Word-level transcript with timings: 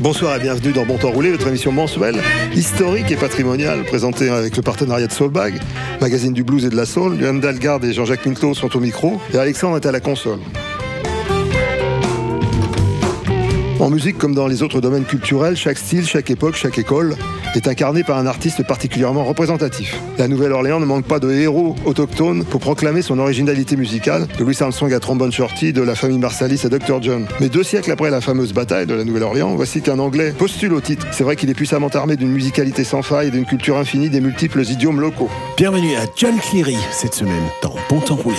Bonsoir 0.00 0.36
et 0.36 0.40
bienvenue 0.40 0.72
dans 0.72 0.84
Bon 0.84 0.98
Temps 0.98 1.10
Roulé, 1.10 1.30
votre 1.30 1.46
émission 1.46 1.72
mensuelle, 1.72 2.16
historique 2.54 3.10
et 3.10 3.16
patrimoniale, 3.16 3.84
présentée 3.84 4.28
avec 4.28 4.56
le 4.56 4.62
partenariat 4.62 5.06
de 5.06 5.12
Soulbag, 5.12 5.60
magazine 6.00 6.32
du 6.32 6.44
blues 6.44 6.64
et 6.64 6.68
de 6.68 6.76
la 6.76 6.84
soul. 6.84 7.18
Johan 7.18 7.34
Dalgarde 7.34 7.84
et 7.84 7.92
Jean-Jacques 7.92 8.26
Minto 8.26 8.54
sont 8.54 8.76
au 8.76 8.80
micro 8.80 9.20
et 9.32 9.38
Alexandre 9.38 9.76
est 9.76 9.86
à 9.86 9.92
la 9.92 10.00
console. 10.00 10.40
En 13.80 13.90
musique, 13.90 14.18
comme 14.18 14.34
dans 14.34 14.46
les 14.46 14.62
autres 14.62 14.80
domaines 14.80 15.04
culturels, 15.04 15.56
chaque 15.56 15.78
style, 15.78 16.06
chaque 16.06 16.30
époque, 16.30 16.54
chaque 16.54 16.78
école 16.78 17.16
est 17.56 17.66
incarné 17.66 18.04
par 18.04 18.18
un 18.18 18.26
artiste 18.26 18.64
particulièrement 18.66 19.24
représentatif. 19.24 19.98
La 20.16 20.28
Nouvelle-Orléans 20.28 20.78
ne 20.78 20.86
manque 20.86 21.06
pas 21.06 21.18
de 21.18 21.30
héros 21.30 21.74
autochtones 21.84 22.44
pour 22.44 22.60
proclamer 22.60 23.02
son 23.02 23.18
originalité 23.18 23.76
musicale, 23.76 24.26
de 24.38 24.44
Louis 24.44 24.56
Armstrong 24.60 24.92
à 24.92 25.00
Trombone 25.00 25.32
Shorty, 25.32 25.72
de 25.72 25.82
la 25.82 25.96
famille 25.96 26.18
Marsalis 26.18 26.60
à 26.64 26.68
Dr. 26.68 27.02
John. 27.02 27.26
Mais 27.40 27.48
deux 27.48 27.64
siècles 27.64 27.90
après 27.90 28.10
la 28.10 28.20
fameuse 28.20 28.52
bataille 28.52 28.86
de 28.86 28.94
la 28.94 29.04
Nouvelle-Orléans, 29.04 29.54
voici 29.56 29.82
qu'un 29.82 29.98
Anglais 29.98 30.32
postule 30.36 30.72
au 30.72 30.80
titre. 30.80 31.06
C'est 31.10 31.24
vrai 31.24 31.34
qu'il 31.34 31.50
est 31.50 31.54
puissamment 31.54 31.88
armé 31.88 32.16
d'une 32.16 32.30
musicalité 32.30 32.84
sans 32.84 33.02
faille 33.02 33.28
et 33.28 33.32
d'une 33.32 33.46
culture 33.46 33.76
infinie 33.76 34.08
des 34.08 34.20
multiples 34.20 34.62
idiomes 34.62 35.00
locaux. 35.00 35.30
Bienvenue 35.56 35.96
à 35.96 36.04
John 36.16 36.36
Cleary 36.38 36.76
cette 36.92 37.14
semaine 37.14 37.44
dans 37.62 37.74
Bon 37.88 38.00
Temps 38.00 38.16
Roulé. 38.16 38.36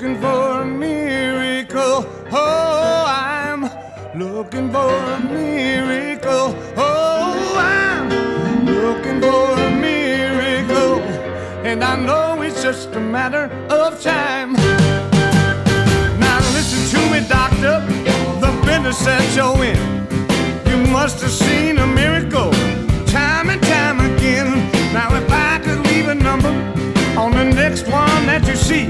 Looking 0.00 0.20
for 0.20 0.60
a 0.60 0.64
miracle. 0.64 2.06
Oh, 2.30 3.04
I'm 3.08 3.62
looking 4.16 4.70
for 4.70 4.94
a 4.94 5.18
miracle. 5.18 6.54
Oh, 6.76 7.56
I'm 7.58 8.64
looking 8.64 9.20
for 9.20 9.58
a 9.58 9.70
miracle. 9.72 11.00
And 11.66 11.82
I 11.82 11.96
know 11.96 12.40
it's 12.42 12.62
just 12.62 12.94
a 12.94 13.00
matter 13.00 13.50
of 13.70 14.00
time. 14.00 14.52
Now 16.20 16.38
listen 16.54 16.80
to 16.94 17.10
me, 17.10 17.26
doctor. 17.26 17.80
The 18.38 18.52
business 18.64 18.98
said 18.98 19.24
you're 19.34 19.64
in. 19.64 20.06
You 20.70 20.92
must 20.92 21.20
have 21.22 21.32
seen 21.32 21.76
a 21.78 21.86
miracle 21.88 22.52
time 23.04 23.50
and 23.50 23.60
time 23.64 23.98
again. 23.98 24.46
Now, 24.92 25.12
if 25.16 25.28
I 25.28 25.58
could 25.58 25.80
leave 25.88 26.06
a 26.06 26.14
number 26.14 26.50
on 27.18 27.32
the 27.32 27.46
next 27.52 27.88
one 27.88 28.26
that 28.26 28.46
you 28.46 28.54
see, 28.54 28.86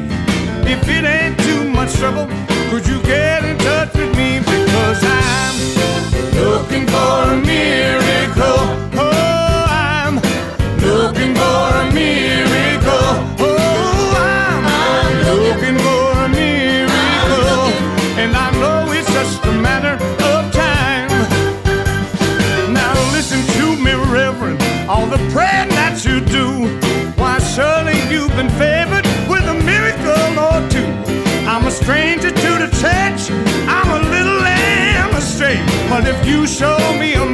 if 0.71 0.87
it 0.89 1.05
ain't 1.05 1.39
too 1.41 1.65
much 1.71 1.95
trouble, 1.95 2.27
could 2.71 2.87
you 2.87 3.01
get 3.03 3.45
in 3.45 3.57
touch 3.59 3.95
with 3.95 4.15
me? 4.17 4.41
Because 4.41 5.01
I'm 5.03 5.55
looking 6.37 6.87
for 6.87 7.33
a 7.33 7.37
miracle. 7.37 8.61
Oh, 9.01 9.65
I'm 9.69 10.17
looking 10.89 11.35
for 11.35 11.65
a 11.83 11.91
miracle. 11.93 13.11
Oh, 13.41 14.13
I'm 14.17 14.63
looking 15.27 15.79
for 15.87 16.05
a 16.25 16.29
miracle. 16.29 17.65
And 18.21 18.37
I 18.37 18.51
know 18.61 18.93
it's 18.93 19.11
just 19.13 19.45
a 19.45 19.53
matter 19.53 19.95
of 20.33 20.53
time. 20.53 21.09
Now 22.73 22.93
listen 23.13 23.41
to 23.57 23.77
me, 23.83 23.95
Reverend, 24.13 24.63
all 24.89 25.07
the 25.07 25.19
praying 25.33 25.71
that 25.81 26.05
you 26.05 26.21
do. 26.21 26.69
Why, 27.17 27.39
surely 27.39 27.99
you've 28.13 28.35
been 28.37 28.51
favored 28.51 29.08
I'm 31.59 31.67
a 31.67 31.73
stranger 31.73 32.31
to 32.31 32.51
the 32.63 32.71
church, 32.79 33.33
I'm 33.67 33.91
a 33.91 34.09
little 34.11 34.39
lamb 34.43 35.13
astray. 35.17 35.57
But 35.91 36.07
if 36.07 36.25
you 36.25 36.47
show 36.47 36.79
me 37.01 37.15
a 37.15 37.28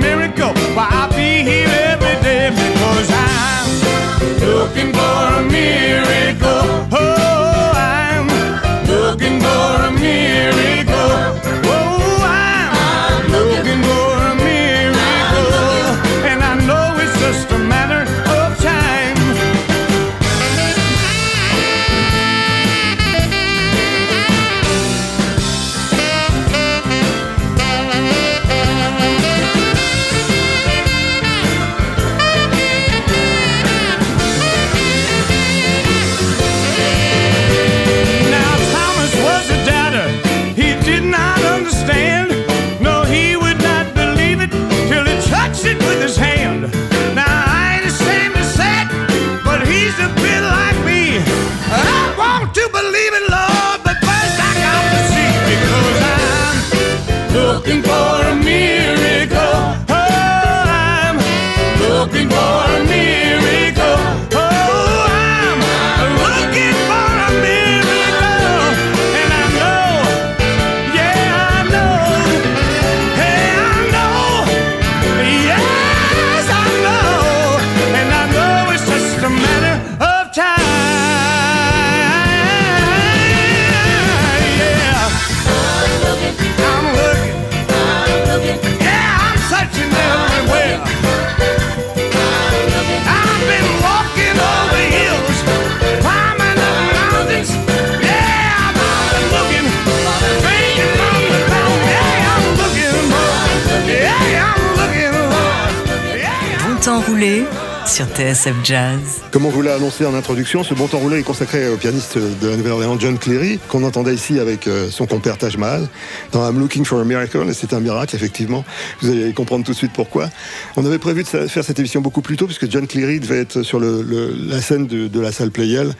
sur 107.94 108.06
TSF 108.08 108.54
Jazz. 108.64 108.98
Comme 109.30 109.46
on 109.46 109.50
vous 109.50 109.62
l'a 109.62 109.74
annoncé 109.76 110.04
en 110.04 110.14
introduction, 110.16 110.64
ce 110.64 110.74
bon 110.74 110.88
temps 110.88 110.98
roulé 110.98 111.20
est 111.20 111.22
consacré 111.22 111.68
au 111.68 111.76
pianiste 111.76 112.18
de 112.18 112.48
la 112.48 112.56
Nouvelle-Orléans 112.56 112.98
John 112.98 113.16
Cleary, 113.18 113.60
qu'on 113.68 113.84
entendait 113.84 114.12
ici 114.14 114.40
avec 114.40 114.66
euh, 114.66 114.90
son 114.90 115.06
compère 115.06 115.38
Taj 115.38 115.56
Mahal, 115.58 115.86
dans 116.32 116.44
I'm 116.50 116.58
Looking 116.58 116.84
for 116.84 116.98
a 116.98 117.04
Miracle, 117.04 117.46
et 117.48 117.54
c'est 117.54 117.72
un 117.72 117.78
miracle, 117.78 118.16
effectivement. 118.16 118.64
Vous 119.00 119.10
allez 119.10 119.32
comprendre 119.32 119.64
tout 119.64 119.70
de 119.70 119.76
suite 119.76 119.92
pourquoi. 119.94 120.28
On 120.76 120.84
avait 120.84 120.98
prévu 120.98 121.22
de 121.22 121.28
faire 121.46 121.62
cette 121.64 121.78
émission 121.78 122.00
beaucoup 122.00 122.20
plus 122.20 122.36
tôt, 122.36 122.46
puisque 122.46 122.68
John 122.68 122.88
Cleary 122.88 123.20
devait 123.20 123.38
être 123.38 123.62
sur 123.62 123.78
le- 123.78 124.02
le- 124.02 124.34
la 124.48 124.60
scène 124.60 124.88
de, 124.88 125.06
de 125.06 125.20
la 125.20 125.30
salle 125.30 125.52
Playel 125.52 125.94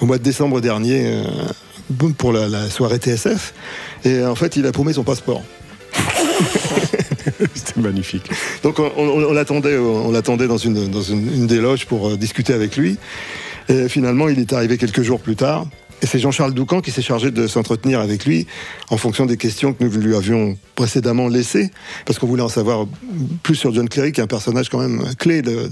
au 0.00 0.06
mois 0.06 0.18
de 0.18 0.22
décembre 0.22 0.60
dernier, 0.60 1.02
euh, 1.16 2.08
pour 2.16 2.32
la, 2.32 2.46
la 2.48 2.70
soirée 2.70 2.98
TSF. 2.98 3.54
Et 4.04 4.22
en 4.24 4.36
fait, 4.36 4.54
il 4.54 4.66
a 4.66 4.70
paumé 4.72 4.92
son 4.92 5.02
passeport. 5.02 5.42
C'était 7.54 7.80
magnifique. 7.80 8.30
Donc 8.62 8.78
on, 8.78 9.32
l'attendait, 9.32 9.76
on 9.78 10.10
l'attendait 10.10 10.46
dans 10.48 10.56
une 10.58 10.88
dans 10.90 11.02
une, 11.02 11.32
une 11.34 11.46
des 11.46 11.58
loges 11.60 11.86
pour 11.86 12.08
euh, 12.08 12.16
discuter 12.16 12.52
avec 12.52 12.76
lui. 12.76 12.96
Et 13.68 13.88
finalement, 13.88 14.28
il 14.28 14.38
est 14.38 14.52
arrivé 14.52 14.78
quelques 14.78 15.02
jours 15.02 15.20
plus 15.20 15.36
tard. 15.36 15.66
Et 16.02 16.06
c'est 16.06 16.18
Jean-Charles 16.18 16.54
Doucan 16.54 16.80
qui 16.80 16.90
s'est 16.90 17.02
chargé 17.02 17.30
de 17.30 17.46
s'entretenir 17.46 18.00
avec 18.00 18.24
lui 18.24 18.46
en 18.88 18.96
fonction 18.96 19.26
des 19.26 19.36
questions 19.36 19.74
que 19.74 19.84
nous 19.84 19.90
lui 19.90 20.16
avions 20.16 20.56
précédemment 20.74 21.28
laissées, 21.28 21.70
parce 22.06 22.18
qu'on 22.18 22.26
voulait 22.26 22.42
en 22.42 22.48
savoir 22.48 22.86
plus 23.42 23.54
sur 23.54 23.72
John 23.74 23.86
Cleary, 23.86 24.12
qui 24.12 24.20
est 24.20 24.24
un 24.24 24.26
personnage 24.26 24.70
quand 24.70 24.78
même 24.78 25.02
clé 25.18 25.42
de- 25.42 25.68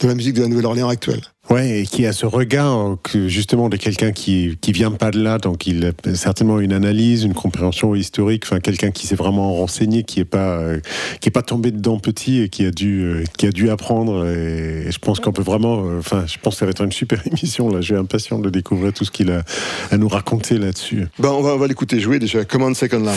de 0.00 0.08
la 0.08 0.14
musique 0.14 0.32
de 0.34 0.40
la 0.42 0.48
Nouvelle-Orléans 0.48 0.88
actuelle. 0.88 1.20
Ouais, 1.50 1.80
et 1.80 1.84
qui 1.84 2.06
a 2.06 2.12
ce 2.12 2.26
regard 2.26 2.96
que 3.02 3.26
justement 3.26 3.68
de 3.68 3.76
quelqu'un 3.76 4.12
qui 4.12 4.56
qui 4.60 4.70
vient 4.70 4.92
pas 4.92 5.10
de 5.10 5.20
là, 5.20 5.38
donc 5.38 5.66
il 5.66 5.84
a 5.84 6.14
certainement 6.14 6.60
une 6.60 6.72
analyse, 6.72 7.24
une 7.24 7.34
compréhension 7.34 7.96
historique, 7.96 8.44
enfin 8.46 8.60
quelqu'un 8.60 8.92
qui 8.92 9.08
s'est 9.08 9.16
vraiment 9.16 9.54
renseigné, 9.54 10.04
qui 10.04 10.20
est 10.20 10.24
pas 10.24 10.58
euh, 10.58 10.78
qui 11.20 11.28
est 11.28 11.32
pas 11.32 11.42
tombé 11.42 11.72
dedans 11.72 11.98
petit 11.98 12.40
et 12.40 12.48
qui 12.48 12.64
a 12.64 12.70
dû 12.70 13.02
euh, 13.02 13.24
qui 13.36 13.48
a 13.48 13.50
dû 13.50 13.68
apprendre. 13.68 14.28
Et, 14.28 14.92
je 14.92 14.98
pense 15.00 15.18
qu'on 15.18 15.32
peut 15.32 15.42
vraiment, 15.42 15.84
euh, 15.84 15.98
enfin, 15.98 16.24
je 16.24 16.38
pense 16.38 16.54
que 16.54 16.60
ça 16.60 16.66
va 16.66 16.70
être 16.70 16.84
une 16.84 16.92
super 16.92 17.26
émission 17.26 17.68
là. 17.68 17.80
J'ai 17.80 17.96
impatient 17.96 18.38
de 18.38 18.48
découvrir 18.48 18.92
tout 18.92 19.04
ce 19.04 19.10
qu'il 19.10 19.32
a 19.32 19.42
à 19.90 19.96
nous 19.96 20.08
raconter 20.08 20.56
là-dessus. 20.56 21.08
Ben, 21.18 21.30
on 21.30 21.42
va, 21.42 21.54
on 21.54 21.58
va 21.58 21.66
l'écouter 21.66 21.98
jouer 21.98 22.20
déjà. 22.20 22.44
Command 22.44 22.76
Second 22.76 23.00
Line. 23.00 23.14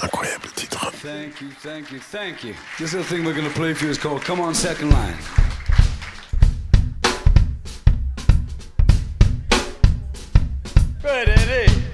Incroyable 0.00 0.48
titre. 0.54 0.92
Thank 1.02 1.40
you, 1.40 1.48
thank 1.60 1.90
you, 1.90 1.98
thank 2.12 2.44
you. 2.44 2.54
This 2.78 2.92
little 2.92 3.02
thing 3.02 3.24
we're 3.24 3.34
going 3.34 3.48
to 3.48 3.54
play 3.54 3.74
for 3.74 3.86
you 3.86 3.90
is 3.90 3.98
called 3.98 4.22
Come 4.22 4.40
On 4.40 4.54
Second 4.54 4.90
Line. 4.90 5.63
Ready. 11.04 11.66
Well, 11.66 11.93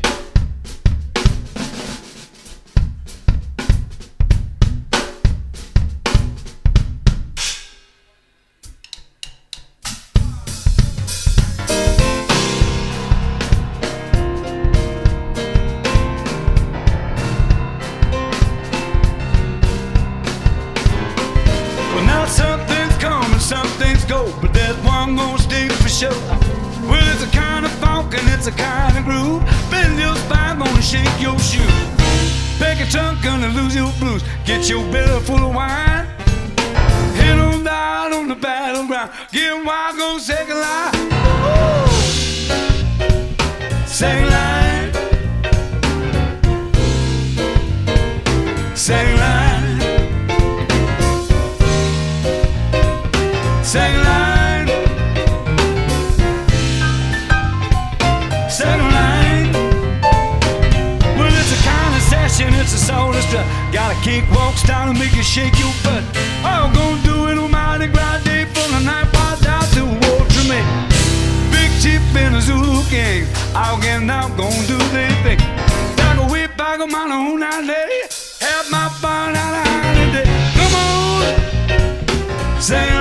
my 76.87 77.05
own 77.13 77.41
day. 77.67 78.03
Have 78.41 78.71
my 78.71 78.89
fun 79.01 79.37
out 79.37 79.55
of 79.61 79.67
holiday. 79.67 80.25
Come 80.57 80.75
on, 80.75 82.61
second 82.61 83.00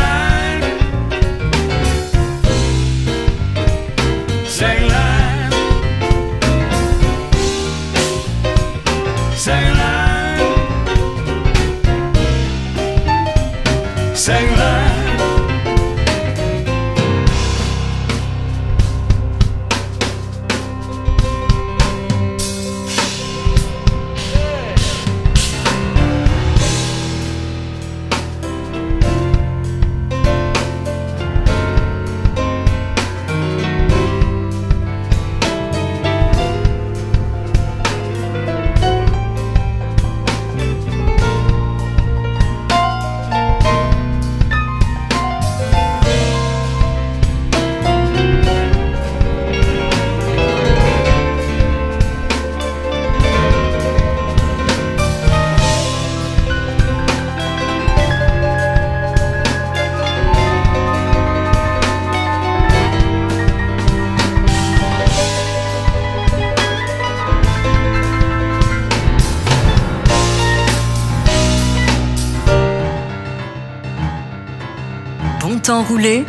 Roulé 75.90 76.24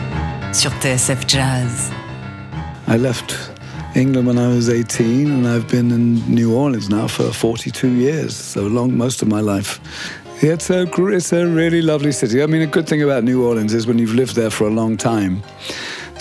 sur 0.55 0.71
TSF 0.81 1.27
Jazz. 1.29 1.91
I 2.89 2.97
left 2.97 3.37
England 3.95 4.27
when 4.27 4.39
I 4.39 4.49
was 4.49 4.71
18, 4.71 5.31
and 5.31 5.47
I've 5.47 5.69
been 5.69 5.91
in 5.91 6.15
New 6.35 6.55
Orleans 6.55 6.89
now 6.89 7.07
for 7.07 7.31
42 7.31 7.89
years, 7.89 8.35
so 8.35 8.63
long, 8.63 8.97
most 8.97 9.21
of 9.21 9.29
my 9.29 9.43
life. 9.43 9.79
It's 10.41 10.71
a, 10.71 10.89
it's 11.09 11.35
a 11.35 11.47
really 11.47 11.83
lovely 11.83 12.13
city. 12.13 12.43
I 12.43 12.47
mean, 12.47 12.63
a 12.63 12.67
good 12.67 12.89
thing 12.89 13.03
about 13.03 13.23
New 13.23 13.47
Orleans 13.47 13.75
is 13.75 13.87
when 13.87 13.99
you've 13.99 14.15
lived 14.15 14.35
there 14.35 14.49
for 14.49 14.67
a 14.67 14.71
long 14.71 14.97
time, 14.97 15.43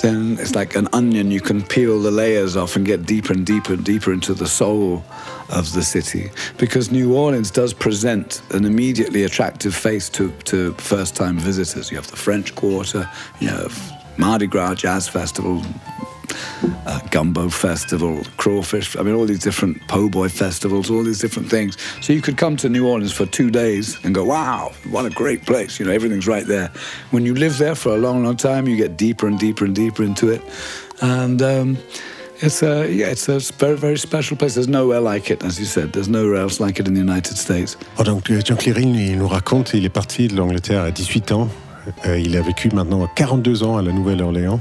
then 0.02 0.38
it's 0.38 0.54
like 0.54 0.76
an 0.76 0.90
onion. 0.92 1.32
You 1.32 1.40
can 1.40 1.64
peel 1.64 2.02
the 2.02 2.12
layers 2.12 2.58
off 2.58 2.76
and 2.76 2.86
get 2.86 3.06
deeper 3.06 3.32
and 3.32 3.46
deeper 3.46 3.72
and 3.72 3.86
deeper 3.86 4.12
into 4.12 4.34
the 4.34 4.48
soul 4.48 5.06
of 5.50 5.74
the 5.74 5.82
city. 5.82 6.32
Because 6.58 6.92
New 6.92 7.16
Orleans 7.16 7.52
does 7.52 7.74
present 7.74 8.42
an 8.52 8.66
immediately 8.66 9.24
attractive 9.24 9.76
face 9.76 10.10
to, 10.10 10.32
to 10.46 10.74
first 10.74 11.16
time 11.16 11.38
visitors. 11.38 11.92
You 11.92 11.98
have 11.98 12.10
the 12.10 12.18
French 12.18 12.56
Quarter, 12.56 13.10
you 13.40 13.50
have 13.50 14.18
Mardi 14.18 14.48
Gras 14.48 14.76
Jazz 14.76 15.08
Festival, 15.08 15.64
uh, 16.86 17.00
Gumbo 17.10 17.50
Festival, 17.50 18.22
Crawfish. 18.38 18.96
I 18.98 19.02
mean, 19.02 19.16
all 19.16 19.26
these 19.26 19.40
different 19.40 19.82
po' 19.88 20.10
boy 20.10 20.30
festivals, 20.30 20.90
all 20.90 21.04
these 21.04 21.20
different 21.20 21.50
things. 21.50 21.78
So 22.02 22.14
you 22.14 22.22
could 22.22 22.38
come 22.38 22.58
to 22.58 22.70
New 22.70 22.88
Orleans 22.88 23.14
for 23.14 23.26
two 23.26 23.50
days 23.50 23.98
and 24.04 24.14
go, 24.14 24.26
wow, 24.26 24.72
what 24.90 25.06
a 25.06 25.10
great 25.10 25.46
place. 25.46 25.80
You 25.80 25.86
know, 25.86 25.92
everything's 25.92 26.28
right 26.28 26.46
there. 26.46 26.72
When 27.12 27.26
you 27.26 27.34
live 27.34 27.58
there 27.58 27.76
for 27.76 27.90
a 27.90 27.98
long, 27.98 28.24
long 28.24 28.38
time, 28.38 28.68
you 28.68 28.76
get 28.76 28.98
deeper 28.98 29.28
and 29.28 29.40
deeper 29.40 29.66
and 29.66 29.76
deeper 29.76 30.04
into 30.04 30.30
it. 30.30 30.42
And 31.02 31.42
um, 31.42 31.78
it's 32.42 32.64
a, 32.64 32.88
yeah, 32.92 33.12
it's 33.12 33.28
a 33.30 33.40
very, 33.60 33.76
very 33.76 33.98
special 33.98 34.36
place. 34.38 34.54
There's 34.56 34.68
nowhere 34.70 35.02
like 35.02 35.30
it, 35.32 35.44
as 35.44 35.60
you 35.60 35.66
said. 35.66 35.92
There's 35.92 36.10
nowhere 36.10 36.38
else 36.42 36.60
like 36.60 36.80
it 36.80 36.88
in 36.88 36.94
the 36.94 37.00
United 37.02 37.38
States. 37.38 37.78
Oh, 37.98 38.04
donc 38.04 38.30
euh, 38.32 38.42
John 38.44 38.58
Cleary 38.58 38.84
il 38.84 39.18
nous 39.18 39.28
raconte, 39.28 39.74
il 39.74 39.86
est 39.86 39.90
parti 39.94 40.28
de 40.28 40.36
l'Angleterre 40.36 40.84
à 40.84 40.92
18 40.92 41.32
ans. 41.32 41.50
Euh, 42.06 42.20
il 42.20 42.36
a 42.38 42.42
vécu 42.42 42.70
maintenant 42.74 43.08
42 43.16 43.64
ans 43.64 43.78
à 43.78 43.82
la 43.82 43.92
Nouvelle-Orléans 43.92 44.60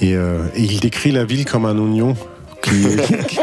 et, 0.00 0.14
euh, 0.16 0.46
et 0.54 0.62
il 0.62 0.80
décrit 0.80 1.12
la 1.12 1.24
ville 1.24 1.44
comme 1.44 1.64
un 1.64 1.78
oignon 1.78 2.16
qui, 2.62 2.70
qui- 3.28 3.38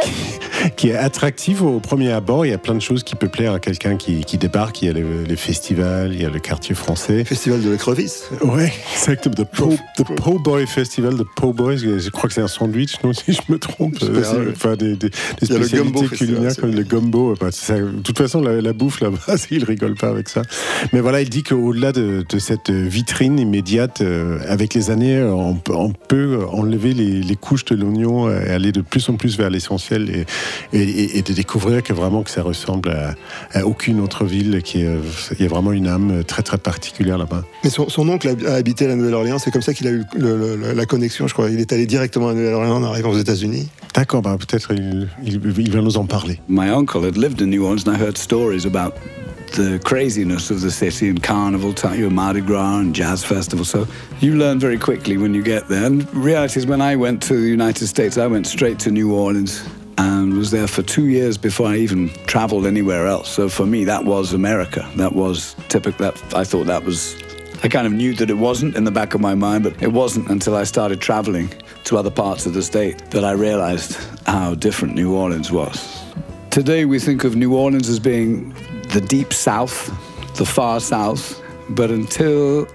qui 0.76 0.90
est 0.90 0.96
attractif 0.96 1.62
au 1.62 1.80
premier 1.80 2.12
abord. 2.12 2.46
Il 2.46 2.50
y 2.50 2.54
a 2.54 2.58
plein 2.58 2.76
de 2.76 2.80
choses 2.82 3.04
qui 3.04 3.16
peuvent 3.16 3.30
plaire 3.30 3.54
à 3.54 3.60
quelqu'un 3.60 3.96
qui, 3.98 4.24
qui 4.26 4.38
débarque. 4.38 4.82
Il 4.82 4.86
y 4.88 4.90
a 4.90 4.94
les, 4.94 5.04
les 5.28 5.36
festivals, 5.36 6.12
il 6.14 6.22
y 6.22 6.26
a 6.26 6.30
le 6.30 6.40
quartier 6.40 6.76
français. 6.76 7.24
Festival 7.26 7.62
de 7.62 7.70
l'écrevisse. 7.72 8.30
Ouais, 8.44 8.72
exactement. 8.94 9.36
The 9.36 9.44
Po, 9.46 9.76
the 9.98 10.04
po 10.16 10.40
Boy 10.40 10.66
Festival, 10.68 11.16
the 11.16 11.26
Po 11.36 11.54
Boys. 11.54 11.78
Je 11.78 12.10
crois 12.10 12.28
que 12.28 12.34
c'est 12.34 12.42
un 12.42 12.48
sandwich, 12.48 12.96
non, 13.04 13.14
si 13.14 13.34
je 13.34 13.42
me 13.50 13.58
trompe. 13.60 13.96
Euh, 14.04 14.52
Enfin, 14.56 14.76
des, 14.76 14.96
des, 14.96 15.10
des 15.10 15.16
Il 15.42 15.50
y 15.50 15.56
a 15.56 15.58
le 15.60 15.64
spécialités 15.66 16.08
culinaires 16.08 16.56
comme 16.58 16.72
le 16.74 16.84
gumbo. 16.84 17.36
Bah, 17.40 17.48
ça. 17.52 17.78
De 17.80 17.90
toute 18.04 18.18
façon, 18.18 18.42
la, 18.42 18.62
la 18.62 18.74
bouffe 18.74 19.02
là-bas, 19.02 19.36
il 19.52 19.64
rigole 19.64 19.96
pas 19.96 20.10
avec 20.10 20.30
ça. 20.30 20.42
Mais 20.94 21.00
voilà, 21.02 21.22
il 21.22 21.30
dit 21.30 21.44
qu'au-delà 21.44 21.92
de, 21.92 22.26
de 22.28 22.40
cette 22.40 22.70
vitrine 22.70 23.40
immédiate, 23.40 24.02
euh, 24.02 24.40
avec 24.48 24.74
les 24.74 24.90
années, 24.92 25.22
on, 25.24 25.56
peut- 25.56 25.74
on 25.76 25.92
peut 25.92 26.40
enlever 26.52 26.94
les, 26.94 27.22
les 27.22 27.36
couches 27.36 27.66
de 27.66 27.76
l'oignon 27.76 28.30
et 28.30 28.50
aller 28.50 28.72
de 28.72 28.82
plus 28.82 29.08
en 29.10 29.16
plus 29.16 29.38
vers 29.38 29.50
l'essentiel. 29.50 30.10
Et 30.10 30.26
et, 30.74 30.82
et- 30.82 31.18
et 31.18 31.22
de 31.22 31.34
découvrir 31.34 31.82
que 31.84 31.94
vraiment 31.94 32.24
que 32.24 32.30
ça 32.30 32.42
ressemble 32.42 32.90
à, 32.90 33.16
à 33.54 33.66
aucune 33.66 34.00
autre 34.00 34.26
ville, 34.26 34.62
qu'il 34.64 34.82
y 34.82 34.88
a- 34.88 34.96
il 35.38 35.42
y 35.42 35.46
a 35.46 35.50
vraiment 35.50 35.72
une 35.72 35.88
âme 35.88 36.24
très 36.26 36.42
très 36.44 36.58
particulière 36.58 37.18
là-bas. 37.18 37.44
Mais 37.64 37.70
son, 37.70 37.90
son 37.90 38.08
oncle 38.10 38.30
a, 38.48 38.54
habité 38.54 38.86
à 38.86 38.90
la 38.90 38.96
Nouvelle-Orléans, 38.96 39.40
c'est 39.40 39.52
comme 39.52 39.62
ça 39.62 39.74
qu'il 39.74 39.88
a 39.88 39.92
eu 39.92 40.04
le- 40.16 40.56
le- 40.56 40.74
la 40.74 40.86
connexion, 40.86 41.28
je 41.28 41.34
crois. 41.34 41.50
Il 41.50 41.60
est 41.60 41.72
allé 41.74 41.86
directement 41.86 42.28
à 42.28 42.34
la 42.34 42.40
Nouvelle-Orléans 42.40 42.76
en 42.78 42.84
arrivant 42.84 43.10
aux 43.12 43.18
États-Unis. 43.20 43.70
D'accord, 43.94 44.22
bah, 44.22 44.38
peut-être 44.40 44.72
il, 44.74 45.08
il- 45.26 45.42
il 45.58 45.72
va 45.72 45.82
nous 45.82 45.98
en 45.98 46.06
parler. 46.06 46.40
My 46.50 46.70
uncle 46.70 47.04
had 47.06 47.16
lived 47.18 47.42
in 47.42 47.48
New 47.48 47.64
Orleans, 47.64 47.84
and 47.88 47.96
I 47.96 48.00
heard 48.02 48.18
stories 48.18 48.66
about 48.66 48.94
the 49.56 49.78
craziness 49.84 50.50
of 50.50 50.62
the 50.62 50.70
city 50.72 51.10
and 51.12 51.20
carnival 51.22 51.74
time, 51.76 52.00
your 52.00 52.10
Mardi 52.10 52.42
Gras 52.42 52.80
and 52.80 52.92
jazz 52.96 53.24
festival. 53.24 53.64
So 53.64 53.86
you 54.20 54.34
learn 54.34 54.58
very 54.60 54.80
quickly 54.80 55.16
when 55.16 55.36
you 55.36 55.44
get 55.44 55.68
there. 55.68 55.86
And 55.86 56.06
reality 56.14 56.60
is, 56.60 56.66
when 56.66 56.82
I 56.82 56.96
went 56.96 57.22
to 57.28 57.36
the 57.36 57.48
United 57.50 57.86
States, 57.88 58.18
I 58.18 58.26
went 58.26 58.48
straight 58.48 58.80
to 58.80 58.90
New 58.90 59.14
Orleans 59.14 59.62
and 59.98 60.34
was 60.34 60.52
there 60.52 60.68
for 60.68 60.82
two 60.82 61.08
years 61.08 61.38
before 61.38 61.68
I 61.68 61.78
even 61.78 62.10
traveled 62.26 62.66
anywhere 62.66 63.08
else. 63.08 63.30
So 63.30 63.50
for 63.50 63.66
me, 63.66 63.84
that 63.86 64.06
was 64.06 64.34
America. 64.34 64.90
That 64.96 65.14
was 65.14 65.56
typical. 65.70 66.12
That 66.12 66.36
I 66.36 66.44
thought 66.44 66.66
that 66.68 66.84
was. 66.84 67.22
I 67.64 67.70
kind 67.70 67.88
of 67.88 67.94
knew 67.94 68.14
that 68.16 68.30
it 68.30 68.38
wasn't 68.38 68.76
in 68.76 68.84
the 68.84 68.92
back 68.92 69.14
of 69.14 69.22
my 69.22 69.36
mind, 69.36 69.64
but 69.64 69.82
it 69.82 69.94
wasn't 69.94 70.30
until 70.30 70.56
I 70.56 70.64
started 70.66 71.00
traveling 71.00 71.50
to 71.86 71.98
other 71.98 72.12
parts 72.12 72.46
of 72.46 72.54
the 72.54 72.62
state 72.62 72.98
that 73.12 73.24
I 73.24 73.32
realized 73.32 73.98
how 74.28 74.56
different 74.56 74.96
New 74.96 75.16
Orleans 75.16 75.52
was. 75.52 76.04
Today 76.50 76.86
we 76.86 77.00
think 77.00 77.24
of 77.24 77.36
New 77.36 77.56
Orleans 77.56 77.88
as 77.88 78.00
being 78.00 78.54
the 78.90 79.02
deep 79.02 79.34
south, 79.34 79.88
the 80.36 80.46
far 80.46 80.80
south, 80.80 81.42
but 81.70 81.90
until 81.90 82.68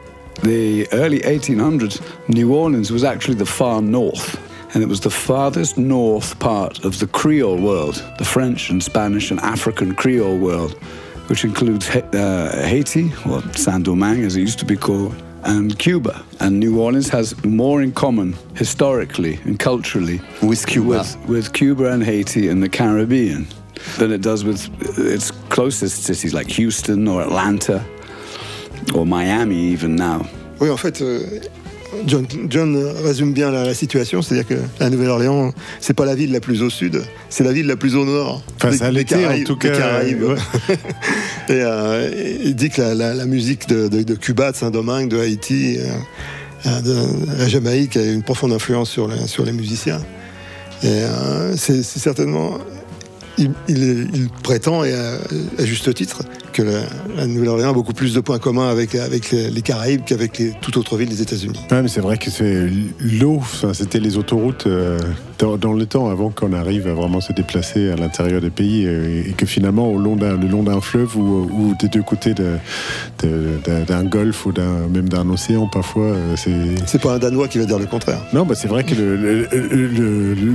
the 0.43 0.89
early 0.93 1.21
1800s, 1.21 2.01
New 2.29 2.55
Orleans 2.55 2.91
was 2.91 3.05
actually 3.05 3.35
the 3.35 3.47
far 3.47 3.83
north. 3.83 4.48
And 4.75 4.83
it 4.83 4.89
was 4.89 5.01
the 5.01 5.11
farthest 5.11 5.79
north 5.79 6.39
part 6.39 6.85
of 6.85 6.99
the 6.99 7.07
Creole 7.07 7.57
world, 7.57 8.03
the 8.19 8.25
French 8.25 8.71
and 8.71 8.83
Spanish 8.83 9.31
and 9.31 9.41
African 9.41 9.95
Creole 9.95 10.39
world, 10.39 10.73
which 11.29 11.45
includes 11.45 11.89
uh, 11.89 12.65
Haiti, 12.67 13.13
or 13.29 13.43
Saint 13.55 13.85
Domingue 13.85 14.25
as 14.25 14.37
it 14.37 14.41
used 14.41 14.59
to 14.59 14.67
be 14.67 14.77
called, 14.77 15.15
and 15.45 15.79
Cuba. 15.79 16.23
And 16.41 16.61
New 16.61 16.81
Orleans 16.81 17.09
has 17.09 17.35
more 17.45 17.83
in 17.83 17.93
common 17.93 18.35
historically 18.55 19.39
and 19.45 19.59
culturally 19.59 20.21
with 20.43 20.67
Cuba, 20.67 20.89
with, 20.89 21.29
with 21.29 21.53
Cuba 21.53 21.93
and 21.93 22.03
Haiti 22.03 22.49
and 22.49 22.63
the 22.63 22.69
Caribbean 22.69 23.47
than 23.99 24.13
it 24.13 24.21
does 24.21 24.45
with 24.45 24.69
its 24.99 25.31
closest 25.51 26.05
cities 26.05 26.35
like 26.35 26.49
Houston 26.49 27.09
or 27.09 27.23
Atlanta 27.23 27.85
or 28.95 29.07
Miami 29.07 29.57
even 29.57 29.97
now. 29.97 30.27
Oui, 30.61 30.71
en 30.71 30.77
fait, 30.77 31.01
euh, 31.01 31.41
John, 32.07 32.27
John 32.51 32.77
résume 33.03 33.33
bien 33.33 33.51
la, 33.51 33.65
la 33.65 33.75
situation, 33.75 34.21
c'est-à-dire 34.23 34.47
que 34.47 34.61
la 34.81 34.91
Nouvelle-Orléans, 34.91 35.53
c'est 35.81 35.95
pas 35.95 36.05
la 36.05 36.15
ville 36.15 36.33
la 36.33 36.41
plus 36.41 36.63
au 36.63 36.71
sud, 36.71 37.03
c'est 37.31 37.45
la 37.45 37.53
ville 37.53 37.67
la 37.67 37.77
plus 37.77 37.97
au 37.97 38.05
nord. 38.05 38.43
Enfin, 38.57 38.73
ça 38.73 38.91
l'était, 38.91 39.25
en 39.27 39.43
tout 39.45 39.57
cas, 39.57 39.71
Caraïbes. 39.77 40.23
ouais. 40.23 40.37
et 41.49 41.53
euh, 41.63 42.39
il 42.45 42.55
dit 42.55 42.69
que 42.71 42.81
la, 42.83 42.95
la- 42.95 43.15
la 43.15 43.25
musique 43.27 43.69
de, 43.69 43.89
de- 43.89 44.03
de 44.03 44.15
Cuba, 44.15 44.53
de 44.53 44.57
Saint-Domingue, 44.57 45.09
de 45.09 45.19
Haïti, 45.19 45.79
euh, 45.79 46.67
euh, 46.67 46.81
de 46.83 47.39
la 47.39 47.49
Jamaïque 47.49 47.97
a 47.97 48.05
une 48.05 48.23
profonde 48.23 48.53
influence 48.53 48.91
sur 48.91 49.09
les, 49.09 49.27
sur 49.27 49.45
les 49.45 49.53
musiciens. 49.53 50.01
Et 50.83 50.87
euh, 50.89 51.57
c'est 51.57 51.83
certainement. 51.83 52.59
Il, 53.39 53.51
il- 53.69 54.09
il 54.15 54.29
prétend, 54.43 54.85
et 54.85 54.93
à, 54.93 55.13
à 55.59 55.65
juste 55.65 55.93
titre, 55.95 56.23
que 56.53 56.63
la, 56.63 56.81
la 57.17 57.27
Nouvelle-Orléans 57.27 57.71
a 57.71 57.73
beaucoup 57.73 57.93
plus 57.93 58.13
de 58.15 58.21
points 58.21 58.39
communs 58.41 58.69
avec, 58.69 58.95
avec 58.97 59.31
les, 59.31 59.49
les 59.51 59.63
Caraïbes 59.63 60.03
qu'avec 60.05 60.39
les- 60.39 60.53
toute 60.61 60.77
autre 60.77 60.97
ville 60.97 61.09
des 61.09 61.23
États-Unis. 61.23 61.61
Ouais, 61.71 61.83
mais 61.83 61.89
c'est 61.89 62.01
vrai 62.01 62.19
que 62.19 62.31
c'est 62.31 62.67
l'eau, 63.01 63.41
c'était 63.73 64.01
les 64.01 64.17
autoroutes 64.17 64.67
euh, 64.67 64.99
dans, 65.39 65.57
dans 65.57 65.73
le 65.73 65.87
temps 65.87 66.09
avant 66.11 66.31
qu'on 66.31 66.53
arrive 66.53 66.89
à 66.89 66.95
vraiment 66.95 67.21
se 67.21 67.33
déplacer 67.33 67.91
à 67.91 67.97
l'intérieur 67.97 68.41
des 68.41 68.51
pays 68.51 68.87
euh, 68.87 69.23
et, 69.29 69.33
que 69.33 69.47
finalement 69.47 69.89
au 69.93 69.99
long 69.99 70.17
d'un, 70.17 70.37
le 70.37 70.49
long 70.49 70.65
d'un 70.65 70.81
fleuve 70.81 71.17
ou, 71.17 71.49
ou 71.53 71.75
des 71.81 71.89
deux 71.89 72.03
côtés 72.03 72.35
de- 72.35 72.57
de- 73.23 73.85
d'un, 73.87 74.03
golfe 74.05 74.47
ou 74.47 74.53
d'un, 74.53 74.89
même 74.93 75.09
d'un 75.09 75.29
océan 75.31 75.69
parfois, 75.69 76.07
euh, 76.07 76.35
c'est... 76.37 76.51
C'est 76.87 77.01
pas 77.01 77.15
un 77.15 77.19
Danois 77.19 77.47
qui 77.47 77.59
va 77.59 77.67
dire 77.67 77.79
le 77.79 77.87
contraire. 77.87 78.21
Non, 78.33 78.45
bah, 78.45 78.55
c'est 78.57 78.69
vrai 78.69 78.83
que 78.83 78.95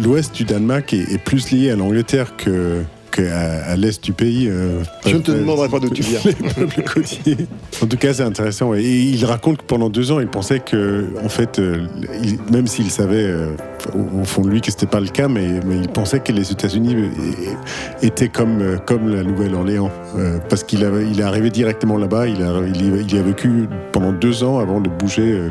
l'ouest 0.03 0.35
du 0.35 0.43
Danemark 0.43 0.93
est, 0.93 1.11
est 1.13 1.17
plus 1.23 1.51
lié 1.51 1.71
à 1.71 1.75
l'Angleterre 1.75 2.35
que 2.35 2.72
qu'à 3.15 3.63
à 3.65 3.75
l'est 3.75 4.03
du 4.03 4.13
pays. 4.13 4.47
euh, 4.49 4.81
Je 5.05 5.15
ne 5.15 5.21
te 5.21 5.31
demanderai 5.31 5.69
pas 5.69 5.79
d'où 5.79 5.89
tu 5.89 6.01
viens. 6.03 6.19
les 6.25 6.33
peuples 6.33 6.83
côtiers. 6.83 7.37
En 7.81 7.85
tout 7.87 7.97
cas, 7.97 8.13
c'est 8.13 8.23
intéressant. 8.23 8.73
Et 8.73 8.81
il 8.83 9.23
raconte 9.25 9.57
que 9.57 9.63
pendant 9.63 9.89
deux 9.89 10.11
ans, 10.11 10.19
il 10.19 10.27
pensait 10.27 10.59
que, 10.59 11.05
en 11.23 11.29
fait, 11.29 11.59
euh, 11.59 11.85
il- 12.23 12.39
même 12.51 12.67
s'il 12.67 12.89
savait 12.91 13.17
euh, 13.23 13.51
au, 13.93 14.23
fond 14.23 14.41
de 14.41 14.49
lui 14.49 14.61
que 14.61 14.71
c'était 14.71 14.85
pas 14.85 14.99
le 14.99 15.07
cas, 15.07 15.27
mais, 15.27 15.59
il 15.71 15.87
pensait 15.89 16.19
que 16.19 16.31
les 16.31 16.51
États-Unis 16.51 16.95
euh, 16.95 17.53
étaient 18.01 18.29
comme, 18.29 18.61
euh, 18.61 18.77
comme 18.77 19.13
la 19.13 19.23
Nouvelle-Orléans. 19.23 19.91
Euh, 20.17 20.37
parce 20.49 20.63
qu'il 20.63 20.87
il 21.11 21.19
est 21.19 21.23
arrivé 21.23 21.49
directement 21.49 21.97
là-bas, 21.97 22.27
il 22.27 22.43
a, 22.43 22.61
il, 22.67 23.13
y- 23.13 23.17
a 23.17 23.21
vécu 23.21 23.67
pendant 23.91 24.11
deux 24.11 24.43
ans 24.43 24.59
avant 24.59 24.79
de 24.79 24.89
bouger 24.89 25.47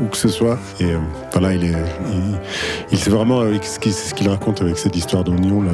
où 0.00 0.06
que 0.06 0.16
ce 0.16 0.28
soit. 0.28 0.58
Et 0.80 0.86
voilà, 1.32 1.54
il 1.54 1.64
est, 1.64 1.74
il, 2.12 2.38
il 2.92 2.98
sait 2.98 3.10
vraiment 3.10 3.42
ce 3.62 4.14
qu'il 4.14 4.28
raconte 4.28 4.60
avec 4.60 4.78
cette 4.78 4.96
histoire 4.96 5.24
d'oignon 5.24 5.64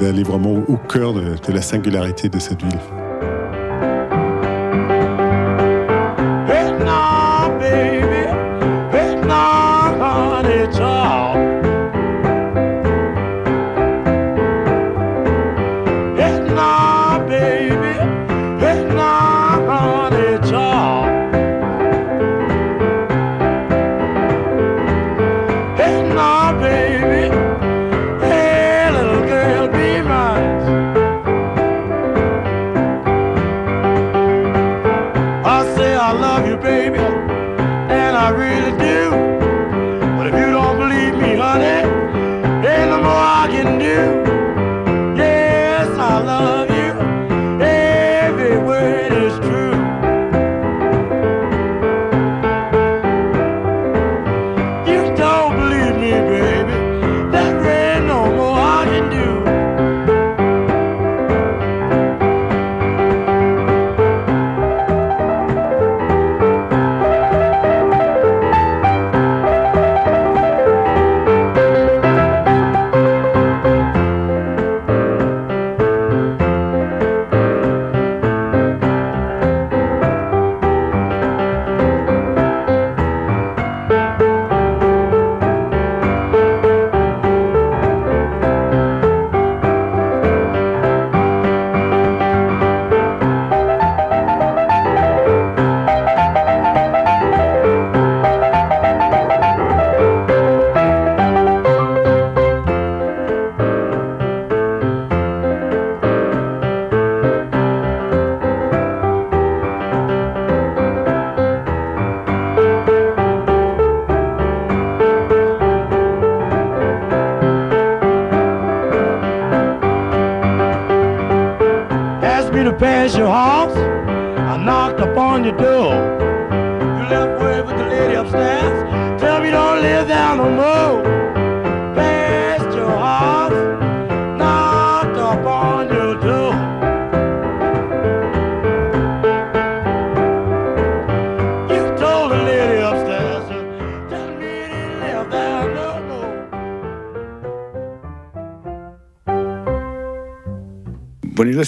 d'aller 0.00 0.22
vraiment 0.22 0.52
au, 0.68 0.76
cœur 0.76 1.12
de 1.14 1.52
la 1.52 1.62
singularité 1.62 2.28
de 2.28 2.38
cette 2.38 2.62
ville. 2.62 3.01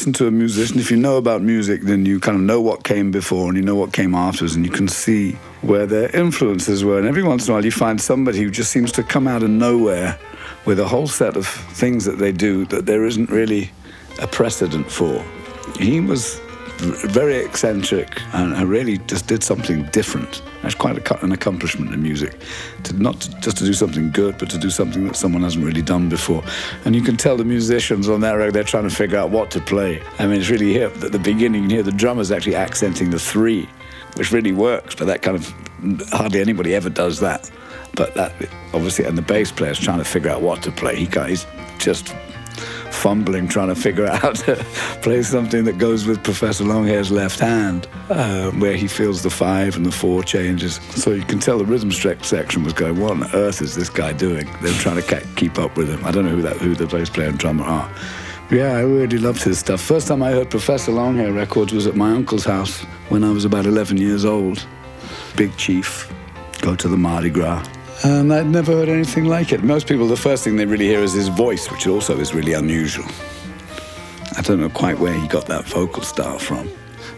Listen 0.04 0.12
to 0.12 0.26
a 0.26 0.30
musician, 0.30 0.78
if 0.78 0.90
you 0.90 0.98
know 0.98 1.16
about 1.16 1.40
music, 1.40 1.80
then 1.80 2.04
you 2.04 2.20
kind 2.20 2.36
of 2.36 2.42
know 2.42 2.60
what 2.60 2.84
came 2.84 3.10
before 3.10 3.48
and 3.48 3.56
you 3.56 3.62
know 3.62 3.74
what 3.74 3.94
came 3.94 4.14
afterwards, 4.14 4.54
and 4.54 4.62
you 4.62 4.70
can 4.70 4.86
see 4.86 5.32
where 5.62 5.86
their 5.86 6.14
influences 6.14 6.84
were. 6.84 6.98
And 6.98 7.08
every 7.08 7.22
once 7.22 7.46
in 7.46 7.50
a 7.50 7.54
while, 7.54 7.64
you 7.64 7.70
find 7.70 7.98
somebody 7.98 8.36
who 8.40 8.50
just 8.50 8.70
seems 8.70 8.92
to 8.92 9.02
come 9.02 9.26
out 9.26 9.42
of 9.42 9.48
nowhere 9.48 10.18
with 10.66 10.78
a 10.78 10.86
whole 10.86 11.06
set 11.06 11.38
of 11.38 11.46
things 11.46 12.04
that 12.04 12.18
they 12.18 12.32
do 12.32 12.66
that 12.66 12.84
there 12.84 13.06
isn't 13.06 13.30
really 13.30 13.70
a 14.20 14.26
precedent 14.26 14.90
for. 14.90 15.24
He 15.78 16.00
was 16.00 16.38
very 16.80 17.36
eccentric 17.36 18.20
and 18.34 18.52
really 18.68 18.98
just 19.06 19.26
did 19.26 19.42
something 19.42 19.84
different. 19.84 20.42
That's 20.60 20.74
quite 20.74 20.98
a, 20.98 21.24
an 21.24 21.32
accomplishment 21.32 21.94
in 21.94 22.02
music, 22.02 22.38
to 22.84 22.92
not 22.94 23.20
to, 23.20 23.30
just 23.40 23.56
to 23.58 23.64
do 23.64 23.72
something 23.72 24.10
good, 24.10 24.38
but 24.38 24.50
to 24.50 24.58
do 24.58 24.70
something 24.70 25.06
that 25.06 25.16
someone 25.16 25.42
hasn't 25.42 25.64
really 25.64 25.82
done 25.82 26.08
before. 26.08 26.42
And 26.84 26.94
you 26.94 27.02
can 27.02 27.16
tell 27.16 27.36
the 27.36 27.44
musicians 27.44 28.08
on 28.08 28.20
that 28.20 28.32
record 28.32 28.54
they're 28.54 28.64
trying 28.64 28.88
to 28.88 28.94
figure 28.94 29.18
out 29.18 29.30
what 29.30 29.50
to 29.52 29.60
play. 29.60 30.02
I 30.18 30.26
mean, 30.26 30.40
it's 30.40 30.50
really 30.50 30.72
here 30.72 30.88
at 30.88 31.12
the 31.12 31.18
beginning. 31.18 31.64
You 31.64 31.70
hear 31.70 31.82
the 31.82 31.92
drummers 31.92 32.30
actually 32.30 32.56
accenting 32.56 33.10
the 33.10 33.18
three, 33.18 33.68
which 34.16 34.32
really 34.32 34.52
works. 34.52 34.94
But 34.94 35.06
that 35.06 35.22
kind 35.22 35.36
of 35.36 35.52
hardly 36.10 36.40
anybody 36.40 36.74
ever 36.74 36.90
does 36.90 37.20
that. 37.20 37.50
But 37.94 38.14
that 38.14 38.32
obviously, 38.72 39.04
and 39.04 39.16
the 39.16 39.22
bass 39.22 39.52
player's 39.52 39.78
trying 39.78 39.98
to 39.98 40.04
figure 40.04 40.30
out 40.30 40.42
what 40.42 40.62
to 40.62 40.72
play. 40.72 40.96
He 40.96 41.06
he's 41.06 41.46
just 41.78 42.14
fumbling 43.04 43.46
trying 43.46 43.68
to 43.68 43.74
figure 43.74 44.06
out 44.10 44.22
how 44.22 44.32
to 44.32 44.56
play 45.02 45.22
something 45.22 45.64
that 45.64 45.76
goes 45.76 46.06
with 46.06 46.24
Professor 46.24 46.64
Longhair's 46.64 47.10
left 47.10 47.38
hand, 47.38 47.86
uh, 48.08 48.50
where 48.52 48.76
he 48.76 48.88
feels 48.88 49.22
the 49.22 49.28
five 49.28 49.76
and 49.76 49.84
the 49.84 49.92
four 49.92 50.22
changes. 50.22 50.76
So 50.96 51.10
you 51.10 51.22
can 51.22 51.38
tell 51.38 51.58
the 51.58 51.66
rhythm 51.66 51.92
section 51.92 52.64
was 52.64 52.72
going, 52.72 52.98
what 52.98 53.10
on 53.10 53.24
earth 53.34 53.60
is 53.60 53.74
this 53.74 53.90
guy 53.90 54.14
doing? 54.14 54.48
They're 54.62 54.80
trying 54.80 55.02
to 55.02 55.26
keep 55.36 55.58
up 55.58 55.76
with 55.76 55.90
him. 55.90 56.02
I 56.02 56.12
don't 56.12 56.24
know 56.24 56.30
who 56.30 56.40
that 56.40 56.56
who 56.56 56.74
the 56.74 56.86
bass 56.86 57.10
player 57.10 57.28
and 57.28 57.38
drummer 57.38 57.64
are. 57.64 57.90
Yeah, 58.50 58.72
I 58.72 58.80
really 58.80 59.18
loved 59.18 59.42
his 59.42 59.58
stuff. 59.58 59.82
First 59.82 60.08
time 60.08 60.22
I 60.22 60.30
heard 60.30 60.48
Professor 60.48 60.90
Longhair 60.90 61.34
records 61.36 61.74
was 61.74 61.86
at 61.86 61.96
my 61.96 62.10
uncle's 62.10 62.46
house 62.46 62.84
when 63.10 63.22
I 63.22 63.32
was 63.32 63.44
about 63.44 63.66
11 63.66 63.98
years 63.98 64.24
old. 64.24 64.66
Big 65.36 65.54
Chief, 65.58 66.10
go 66.62 66.74
to 66.74 66.88
the 66.88 66.96
Mardi 66.96 67.28
Gras. 67.28 67.62
And 68.04 68.34
I'd 68.34 68.46
never 68.46 68.72
heard 68.72 68.90
anything 68.90 69.24
like 69.24 69.50
it. 69.50 69.62
Most 69.62 69.86
people, 69.86 70.06
the 70.06 70.14
first 70.14 70.44
thing 70.44 70.56
they 70.56 70.66
really 70.66 70.86
hear 70.86 71.00
is 71.00 71.14
his 71.14 71.28
voice, 71.28 71.70
which 71.70 71.86
also 71.86 72.20
is 72.20 72.34
really 72.34 72.52
unusual. 72.52 73.06
I 74.36 74.42
don't 74.42 74.60
know 74.60 74.68
quite 74.68 74.98
where 74.98 75.14
he 75.14 75.26
got 75.26 75.46
that 75.46 75.64
vocal 75.64 76.02
style 76.02 76.38
from. 76.38 76.68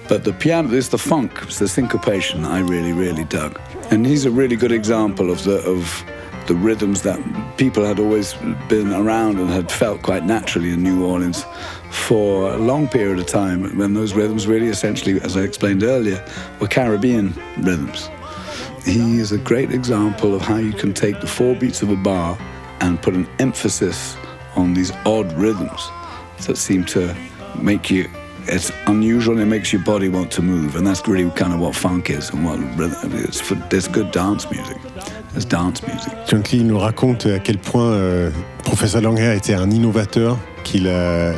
But 0.09 0.23
the 0.23 0.33
piano, 0.33 0.73
it's 0.73 0.87
the 0.87 0.99
funk, 0.99 1.41
it's 1.43 1.59
the 1.59 1.67
syncopation 1.67 2.45
I 2.45 2.61
really, 2.61 2.93
really 2.93 3.25
dug. 3.25 3.61
And 3.91 4.07
he's 4.07 4.27
a 4.27 4.31
really 4.31 4.55
good 4.55 4.71
example 4.71 5.33
of 5.33 5.43
the, 5.43 5.59
of 5.69 6.05
the 6.47 6.55
rhythms 6.55 7.03
that 7.03 7.19
people 7.57 7.85
had 7.85 7.99
always 7.99 8.35
been 8.69 8.93
around 8.93 9.41
and 9.41 9.51
had 9.51 9.73
felt 9.73 10.03
quite 10.03 10.25
naturally 10.25 10.71
in 10.71 10.85
New 10.85 11.05
Orleans 11.05 11.45
for 11.91 12.53
a 12.53 12.59
long 12.59 12.87
period 12.87 13.19
of 13.19 13.27
time 13.27 13.77
when 13.77 13.95
those 13.95 14.15
rhythms 14.15 14.47
really 14.47 14.69
essentially, 14.69 15.21
as 15.23 15.37
I 15.37 15.41
explained 15.41 15.83
earlier, 15.83 16.25
were 16.61 16.69
Caribbean 16.69 17.35
rhythms 17.59 18.09
he 18.87 19.19
is 19.19 19.33
a 19.33 19.39
great 19.39 19.73
example 19.73 20.35
of 20.35 20.43
how 20.43 20.57
you 20.57 20.73
can 20.73 20.95
take 20.95 21.21
the 21.21 21.27
four 21.27 21.55
beats 21.55 21.83
of 21.83 21.91
a 21.91 21.97
bar 21.97 22.39
and 22.81 23.01
put 23.03 23.15
an 23.15 23.27
emphasis 23.39 24.17
on 24.55 24.75
these 24.75 24.93
odd 25.05 25.33
rhythms 25.33 25.91
that 26.47 26.57
seem 26.57 26.85
to 26.85 27.15
make 27.61 27.91
you 27.91 28.09
it's 28.49 28.71
unusual 28.87 29.35
and 29.35 29.43
it 29.43 29.47
makes 29.47 29.73
your 29.73 29.83
body 29.83 30.09
want 30.09 30.31
to 30.31 30.41
move 30.41 30.77
and 30.77 30.87
that's 30.87 31.07
really 31.09 31.29
kind 31.33 31.53
of 31.53 31.59
what 31.59 31.75
funk 31.75 32.11
is 32.11 32.31
and 32.31 32.45
what 32.45 32.59
it's 33.15 33.41
for, 33.41 33.57
there's 33.71 33.89
good 33.89 34.11
dance 34.13 34.49
music. 34.51 34.77
There's 35.33 35.45
dance 35.45 35.83
music. 35.87 36.13
Jon 36.29 36.43
nous 36.65 36.79
raconte 36.79 37.27
à 37.27 37.41
quel 37.41 37.59
point 37.59 37.91
euh, 37.91 38.31
professeur 38.63 39.03
Longhair 39.03 39.33
était 39.33 39.55
un 39.55 39.71
innovateur 39.71 40.39
qu'il 40.63 40.89
a 40.89 41.33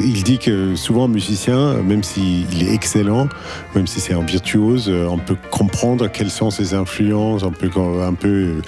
il 0.00 0.22
dit 0.22 0.38
que 0.38 0.74
souvent 0.76 1.04
un 1.04 1.08
musicien, 1.08 1.74
même 1.82 2.02
s'il 2.02 2.62
est 2.62 2.72
excellent, 2.72 3.28
même 3.74 3.86
si 3.86 4.00
c'est 4.00 4.14
un 4.14 4.22
virtuose, 4.22 4.88
euh, 4.88 5.06
on 5.08 5.18
peut 5.18 5.36
comprendre 5.50 6.08
quelles 6.08 6.30
sont 6.30 6.50
ses 6.50 6.74
influences, 6.74 7.42
on 7.42 7.52
peut 7.52 7.70
un 8.02 8.14
peu 8.14 8.60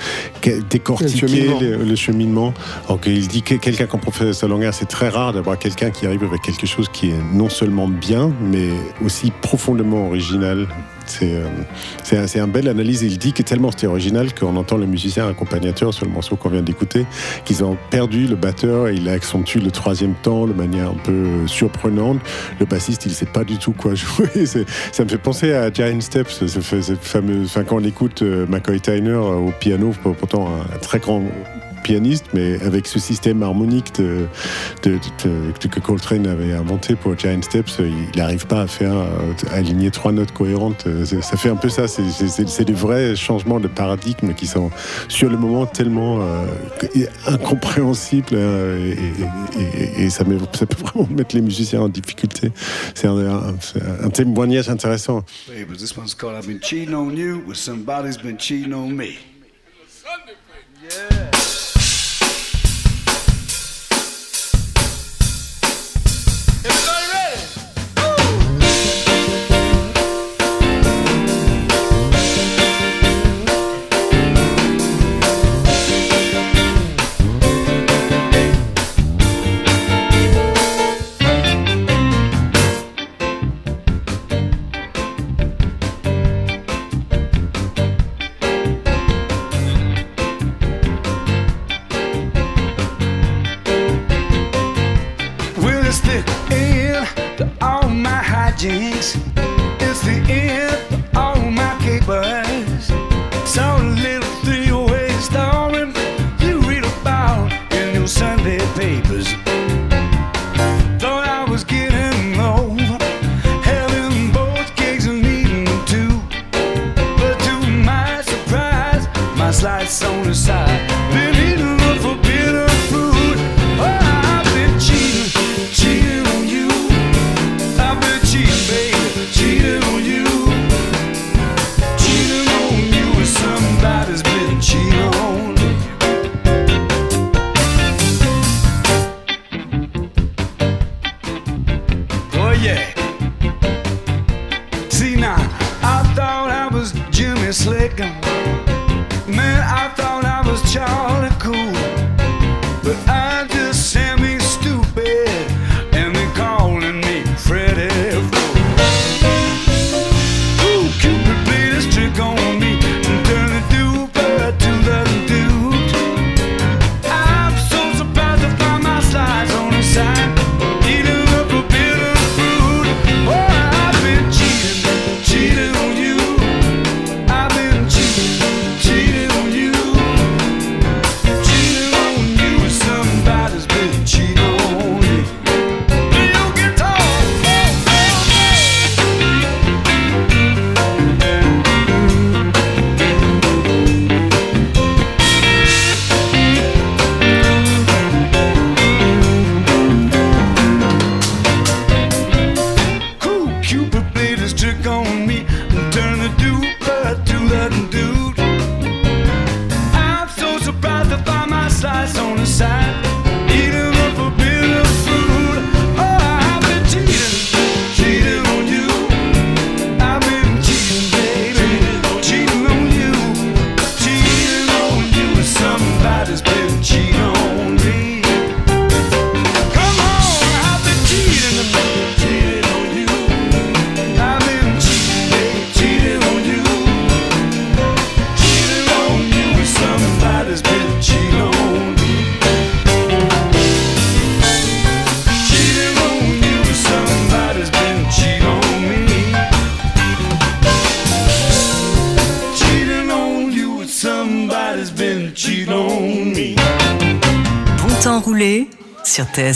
euh, 0.47 0.61
décortiquer 0.69 1.49
le 1.61 1.97
cheminement. 1.97 2.55
Alors 2.87 3.01
qu'il 3.01 3.27
dit 3.29 3.43
que 3.43 3.55
quelqu'un 3.55 3.87
comme 3.87 4.01
professeur 4.01 4.49
Langer, 4.49 4.71
c'est 4.73 4.89
très 4.89 5.09
rare 5.09 5.33
d'avoir 5.33 5.59
quelqu'un 5.59 5.91
qui 5.91 6.07
arrive 6.07 6.25
avec 6.25 6.43
quelque 6.43 6.67
chose 6.67 6.89
qui 6.93 7.11
est 7.11 7.23
non 7.33 7.49
seulement 7.49 7.89
bien, 7.89 8.33
mais 8.41 8.69
aussi 9.05 9.33
profondément 9.43 10.07
original. 10.07 10.67
Euh, 11.23 11.47
c'est 12.03 12.39
un, 12.39 12.43
un 12.43 12.49
belle 12.49 12.69
analyse. 12.69 13.03
Il 13.03 13.19
dit 13.19 13.33
que 13.33 13.43
tellement 13.43 13.71
c'était 13.71 13.87
original 13.87 14.35
qu'on 14.35 14.57
entend 14.57 14.77
le 14.77 14.87
musicien 14.87 15.29
accompagnateur 15.29 15.93
sur 15.93 16.07
le 16.07 16.13
morceau 16.13 16.37
qu'on 16.37 16.49
vient 16.49 16.63
d'écouter, 16.63 17.07
qu'ils 17.45 17.65
ont 17.65 17.77
perdu 17.91 18.27
le 18.27 18.37
batteur 18.37 18.89
et 18.89 18.95
il 18.95 19.09
accentue 19.09 19.59
le 19.59 19.71
troisième 19.71 20.15
temps 20.15 20.47
de 20.47 20.53
manière 20.53 20.91
un 20.91 20.99
peu 21.05 21.47
surprenante. 21.47 22.19
Le 22.59 22.67
bassiste, 22.67 23.07
il 23.07 23.13
sait 23.13 23.27
pas 23.27 23.45
du 23.45 23.59
tout 23.59 23.73
quoi 23.73 23.95
jouer. 23.95 24.47
Ça 24.47 25.05
me 25.05 25.09
fait 25.09 25.19
penser 25.19 25.53
à 25.53 25.73
Giant 25.73 26.01
Steps, 26.01 26.47
ce, 26.47 26.61
fameux. 27.01 27.47
Quand 27.55 27.77
on 27.77 27.85
écoute 27.85 28.23
euh, 28.23 28.47
McCoy 28.49 28.81
Tyner 28.81 29.15
au 29.15 29.53
piano, 29.59 29.93
pourtant 30.03 30.49
un 30.49 30.79
très 30.79 30.99
grand 30.99 31.23
pianiste, 31.83 32.27
mais 32.35 32.61
avec 32.63 32.87
ce 32.87 32.99
système 32.99 33.43
harmonique 33.43 33.93
que 33.93 35.81
Coltrane 35.81 36.27
avait 36.27 36.53
inventé 36.53 36.95
pour 36.95 37.19
Giant 37.19 37.43
Steps, 37.43 37.81
euh, 37.81 37.91
il 38.13 38.19
n'arrive 38.19 38.47
pas 38.47 38.63
à 38.63 38.67
faire 38.67 38.95
euh, 38.95 39.33
aligner 39.53 39.91
trois 39.91 40.13
notes 40.13 40.33
cohérentes. 40.33 40.85
Euh, 40.87 41.05
ça 41.05 41.37
fait 41.37 41.49
un 41.49 41.57
peu 41.57 41.69
ça. 41.69 41.87
C'est 41.89 42.65
des 42.65 42.73
vrais 42.73 43.17
changements 43.17 43.61
de 43.61 43.69
paradigme 43.69 44.35
qui 44.35 44.47
sont 44.47 44.71
sur 45.09 45.29
le 45.29 45.37
moment 45.37 45.67
tellement 45.67 46.21
incompréhensibles 47.27 48.37
et, 48.37 50.11
ça, 50.11 50.25
peut 50.25 50.37
vraiment 50.79 51.09
mettre 51.17 51.35
les 51.35 51.43
musiciens 51.43 51.83
en 51.83 51.89
difficulté. 51.89 52.53
C'est 52.95 53.07
un, 53.07 53.19
un, 53.19 53.55
un, 54.03 54.11
témoignage 54.11 54.69
intéressant. 54.69 55.25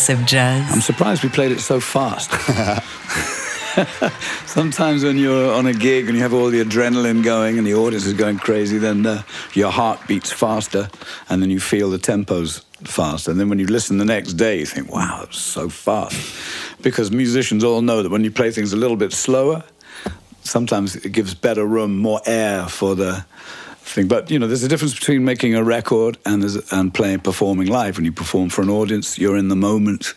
TSF 0.04 0.26
Jazz. 0.26 0.70
I'm 0.70 0.82
surprised 0.82 1.22
we 1.22 1.30
played 1.30 1.50
it 1.50 1.60
so 1.60 1.80
fast. 1.80 2.30
Sometimes 4.46 5.02
when 5.02 5.16
you're 5.16 5.54
on 5.54 5.66
a 5.66 5.72
gig 5.72 6.08
and 6.08 6.14
you 6.14 6.22
have 6.22 6.34
all 6.34 6.50
the 6.50 6.62
adrenaline 6.62 7.24
going 7.24 7.56
and 7.56 7.66
the 7.66 7.72
audience 7.72 8.04
is 8.04 8.12
going 8.12 8.36
crazy, 8.36 8.76
then 8.76 9.06
uh, 9.06 9.22
your 9.54 9.70
heart 9.70 10.06
beats 10.06 10.30
faster 10.30 10.90
and 11.30 11.40
then 11.40 11.48
you 11.48 11.58
feel 11.58 11.88
the 11.88 11.96
tempos 11.96 12.62
fast. 12.86 13.28
And 13.28 13.40
then 13.40 13.48
when 13.48 13.58
you 13.58 13.66
listen 13.66 13.96
the 13.96 14.04
next 14.04 14.34
day, 14.34 14.58
you 14.58 14.66
think, 14.66 14.92
wow, 14.92 15.22
it 15.22 15.28
was 15.28 15.38
so 15.38 15.70
fast. 15.70 16.36
Because 16.82 17.10
musicians 17.10 17.64
all 17.64 17.80
know 17.80 18.02
that 18.02 18.10
when 18.10 18.24
you 18.24 18.30
play 18.30 18.50
things 18.50 18.74
a 18.74 18.76
little 18.76 18.98
bit 18.98 19.10
slower, 19.10 19.64
sometimes 20.42 20.96
it 20.96 21.12
gives 21.12 21.32
better 21.32 21.64
room, 21.64 21.96
more 21.96 22.20
air 22.26 22.66
for 22.66 22.94
the 22.94 23.24
thing. 23.94 24.08
But 24.08 24.30
you 24.30 24.38
know, 24.38 24.46
there's 24.46 24.62
a 24.62 24.68
difference 24.68 24.94
between 24.94 25.24
making 25.24 25.54
a 25.54 25.62
record 25.62 26.18
and 26.26 26.44
and 26.72 26.92
playing, 26.92 27.20
performing 27.20 27.68
live. 27.68 27.96
When 27.96 28.04
you 28.04 28.12
perform 28.12 28.50
for 28.50 28.62
an 28.62 28.70
audience, 28.70 29.18
you're 29.18 29.36
in 29.36 29.48
the 29.48 29.56
moment, 29.56 30.14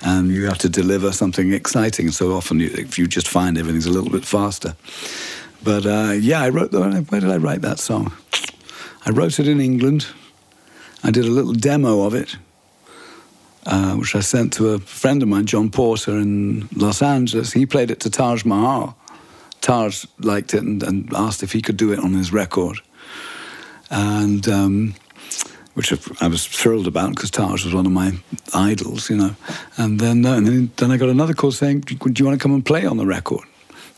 and 0.00 0.30
you 0.30 0.46
have 0.46 0.58
to 0.58 0.68
deliver 0.68 1.12
something 1.12 1.52
exciting. 1.52 2.10
So 2.12 2.32
often, 2.32 2.60
you, 2.60 2.70
if 2.72 2.98
you 2.98 3.06
just 3.06 3.28
find 3.28 3.58
everything's 3.58 3.86
a 3.86 3.92
little 3.92 4.10
bit 4.10 4.24
faster. 4.24 4.76
But 5.62 5.84
uh, 5.84 6.12
yeah, 6.12 6.40
I 6.40 6.48
wrote. 6.48 6.72
Where 6.72 7.20
did 7.20 7.30
I 7.30 7.36
write 7.36 7.62
that 7.62 7.78
song? 7.78 8.12
I 9.04 9.10
wrote 9.10 9.38
it 9.38 9.48
in 9.48 9.60
England. 9.60 10.06
I 11.04 11.10
did 11.10 11.24
a 11.24 11.30
little 11.30 11.52
demo 11.52 12.06
of 12.06 12.14
it, 12.14 12.36
uh, 13.66 13.94
which 13.94 14.14
I 14.14 14.20
sent 14.20 14.52
to 14.54 14.70
a 14.70 14.78
friend 14.78 15.22
of 15.22 15.28
mine, 15.28 15.46
John 15.46 15.70
Porter, 15.70 16.12
in 16.12 16.68
Los 16.74 17.02
Angeles. 17.02 17.52
He 17.52 17.66
played 17.66 17.90
it 17.90 18.00
to 18.00 18.10
Taj 18.10 18.44
Mahal. 18.44 18.96
Taj 19.60 20.06
liked 20.18 20.54
it 20.54 20.62
and, 20.62 20.82
and 20.82 21.12
asked 21.14 21.42
if 21.42 21.52
he 21.52 21.62
could 21.62 21.76
do 21.76 21.92
it 21.92 21.98
on 21.98 22.14
his 22.14 22.32
record. 22.32 22.78
And 23.90 24.48
um, 24.48 24.94
which 25.76 25.92
I 26.22 26.26
was 26.26 26.46
thrilled 26.46 26.86
about 26.86 27.10
because 27.10 27.30
Taj 27.30 27.62
was 27.64 27.74
one 27.74 27.84
of 27.84 27.92
my 27.92 28.12
idols, 28.54 29.10
you 29.10 29.16
know. 29.16 29.36
And 29.76 30.00
then, 30.00 30.24
uh, 30.24 30.34
and 30.34 30.46
then, 30.46 30.70
then 30.76 30.90
I 30.90 30.96
got 30.96 31.10
another 31.10 31.34
call 31.34 31.52
saying, 31.52 31.80
"Do 31.80 31.94
you 31.94 32.24
want 32.24 32.38
to 32.38 32.42
come 32.42 32.54
and 32.54 32.64
play 32.64 32.86
on 32.86 32.96
the 32.96 33.04
record?" 33.04 33.44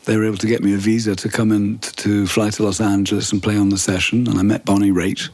They 0.05 0.17
were 0.17 0.25
able 0.25 0.39
to 0.39 0.49
get 0.49 0.63
me 0.63 0.75
a 0.75 0.77
visa 0.77 1.15
to 1.15 1.29
come 1.29 1.53
in 1.53 1.79
t- 1.79 1.91
to 2.03 2.27
fly 2.27 2.51
to 2.51 2.65
Los 2.65 2.81
Angeles 2.81 3.31
and 3.31 3.41
play 3.41 3.57
on 3.57 3.69
the 3.69 3.79
session. 3.79 4.27
And 4.27 4.39
I 4.41 4.43
met 4.43 4.65
Bonnie 4.65 4.91
Raitt 4.91 5.29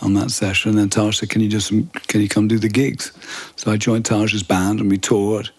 on 0.00 0.14
that 0.14 0.30
session. 0.30 0.70
And 0.70 0.78
then 0.78 0.88
Taj 0.88 1.18
said, 1.18 1.28
"Can 1.28 1.42
you 1.42 1.60
some? 1.60 1.90
Can 2.08 2.22
you 2.22 2.28
come 2.28 2.48
do 2.48 2.58
the 2.58 2.70
gigs?" 2.70 3.12
So 3.56 3.70
I 3.70 3.76
joined 3.76 4.06
Taj's 4.06 4.42
band 4.42 4.80
and 4.80 4.90
we 4.90 4.96
toured. 4.96 5.50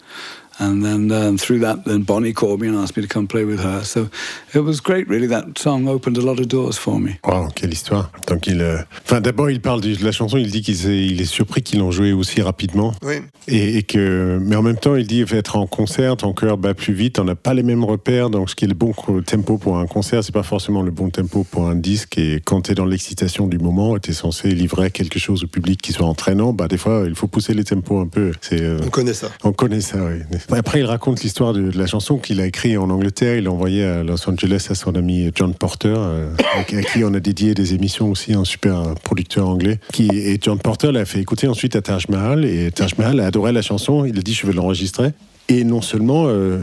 And 0.60 0.82
then 0.84 1.10
um, 1.10 1.36
through 1.36 1.60
that, 1.60 1.84
then 1.84 2.02
Bonnie 2.04 2.32
called 2.32 2.60
me 2.60 2.68
and 2.68 2.76
asked 2.76 2.96
me 2.96 3.02
to 3.02 3.08
come 3.08 3.26
play 3.26 3.44
with 3.44 3.60
her. 3.60 3.82
So 3.84 4.08
it 4.54 4.60
was 4.60 4.80
great, 4.80 5.08
really. 5.08 5.26
That 5.26 5.58
song 5.58 5.88
opened 5.88 6.16
a 6.16 6.20
lot 6.22 6.38
of 6.40 6.46
doors 6.48 6.78
for 6.78 6.98
me. 7.00 7.18
Wow, 7.26 7.48
quelle 7.54 7.72
histoire. 7.72 8.10
Donc 8.28 8.46
il, 8.46 8.60
euh, 8.60 8.78
enfin 9.04 9.20
d'abord 9.20 9.50
il 9.50 9.60
parle 9.60 9.80
de 9.80 9.96
la 10.04 10.12
chanson, 10.12 10.36
il 10.38 10.50
dit 10.50 10.62
qu'il 10.62 10.76
s'est- 10.76 11.06
il 11.06 11.20
est 11.20 11.24
surpris 11.24 11.62
qu'ils 11.62 11.80
l'ont 11.80 11.90
joué 11.90 12.12
aussi 12.12 12.40
rapidement. 12.42 12.94
Oui. 13.02 13.16
Et, 13.48 13.78
et 13.78 13.82
que, 13.82 14.38
mais 14.40 14.56
en 14.56 14.62
même 14.62 14.76
temps, 14.78 14.94
il 14.96 15.06
dit 15.06 15.24
être 15.32 15.56
en 15.56 15.66
concert, 15.66 16.16
ton 16.16 16.32
cœur 16.32 16.56
bat 16.56 16.74
plus 16.74 16.94
vite, 16.94 17.18
on 17.18 17.24
n'a 17.24 17.34
pas 17.34 17.52
les 17.54 17.62
mêmes 17.62 17.84
repères, 17.84 18.30
donc 18.30 18.48
ce 18.50 18.54
qui 18.54 18.64
est 18.64 18.68
le 18.68 18.74
bon 18.74 18.92
tempo 19.26 19.58
pour 19.58 19.78
un 19.78 19.86
concert, 19.86 20.22
c'est 20.22 20.32
pas 20.32 20.42
forcément 20.44 20.82
le 20.82 20.90
bon 20.92 21.10
tempo 21.10 21.44
pour 21.44 21.68
un 21.68 21.74
disque. 21.74 22.16
Et 22.18 22.40
quand 22.44 22.62
tu 22.62 22.72
es 22.72 22.74
dans 22.74 22.84
l'excitation 22.84 23.46
du 23.48 23.58
moment, 23.58 23.98
tu 23.98 24.10
es 24.10 24.14
censé 24.14 24.48
livrer 24.50 24.90
quelque 24.90 25.18
chose 25.18 25.44
au 25.44 25.46
public 25.46 25.82
qui 25.82 25.92
soit 25.92 26.06
entraînant, 26.06 26.52
bah 26.52 26.68
des 26.68 26.78
fois 26.78 27.04
il 27.06 27.14
faut 27.14 27.26
pousser 27.26 27.52
les 27.54 27.64
tempos 27.64 28.00
un 28.00 28.06
peu. 28.06 28.32
C'est, 28.40 28.60
euh, 28.62 28.78
On 28.84 28.90
connaît 28.90 29.14
ça. 29.14 29.28
on 29.42 29.52
connaît 29.52 29.80
ça, 29.80 29.98
oui. 30.04 30.20
Après, 30.50 30.80
il 30.80 30.84
raconte 30.84 31.22
l'histoire 31.22 31.52
de, 31.52 31.70
la 31.76 31.86
chanson 31.86 32.18
qu'il 32.18 32.40
a 32.40 32.46
écrite 32.46 32.76
en 32.78 32.90
Angleterre. 32.90 33.36
Il 33.36 33.44
l'a 33.44 33.50
envoyée 33.50 33.84
à 33.84 34.02
Los 34.02 34.28
Angeles 34.28 34.66
à 34.70 34.74
son 34.74 34.94
ami 34.94 35.30
John 35.34 35.54
Porter, 35.54 35.94
euh, 35.96 36.30
à 36.56 36.64
qui 36.64 37.04
on 37.04 37.14
a 37.14 37.20
dédié 37.20 37.54
des 37.54 37.74
émissions 37.74 38.10
aussi, 38.10 38.34
un 38.34 38.44
super 38.44 38.94
producteur 39.02 39.48
anglais. 39.48 39.78
Et 39.98 40.38
John 40.40 40.58
Porter 40.58 40.92
l'a 40.92 41.04
fait 41.04 41.20
écouter 41.20 41.48
ensuite 41.48 41.76
à 41.76 41.82
Taj 41.82 42.08
Mahal. 42.08 42.44
Et 42.44 42.70
Taj 42.70 42.96
Mahal 42.98 43.20
a 43.20 43.26
adoré 43.26 43.52
la 43.52 43.62
chanson. 43.62 44.04
Il 44.04 44.18
a 44.18 44.22
dit 44.22 44.34
Je 44.34 44.46
vais 44.46 44.52
l'enregistrer. 44.52 45.12
Et 45.48 45.64
non 45.64 45.82
seulement. 45.82 46.24
euh, 46.26 46.58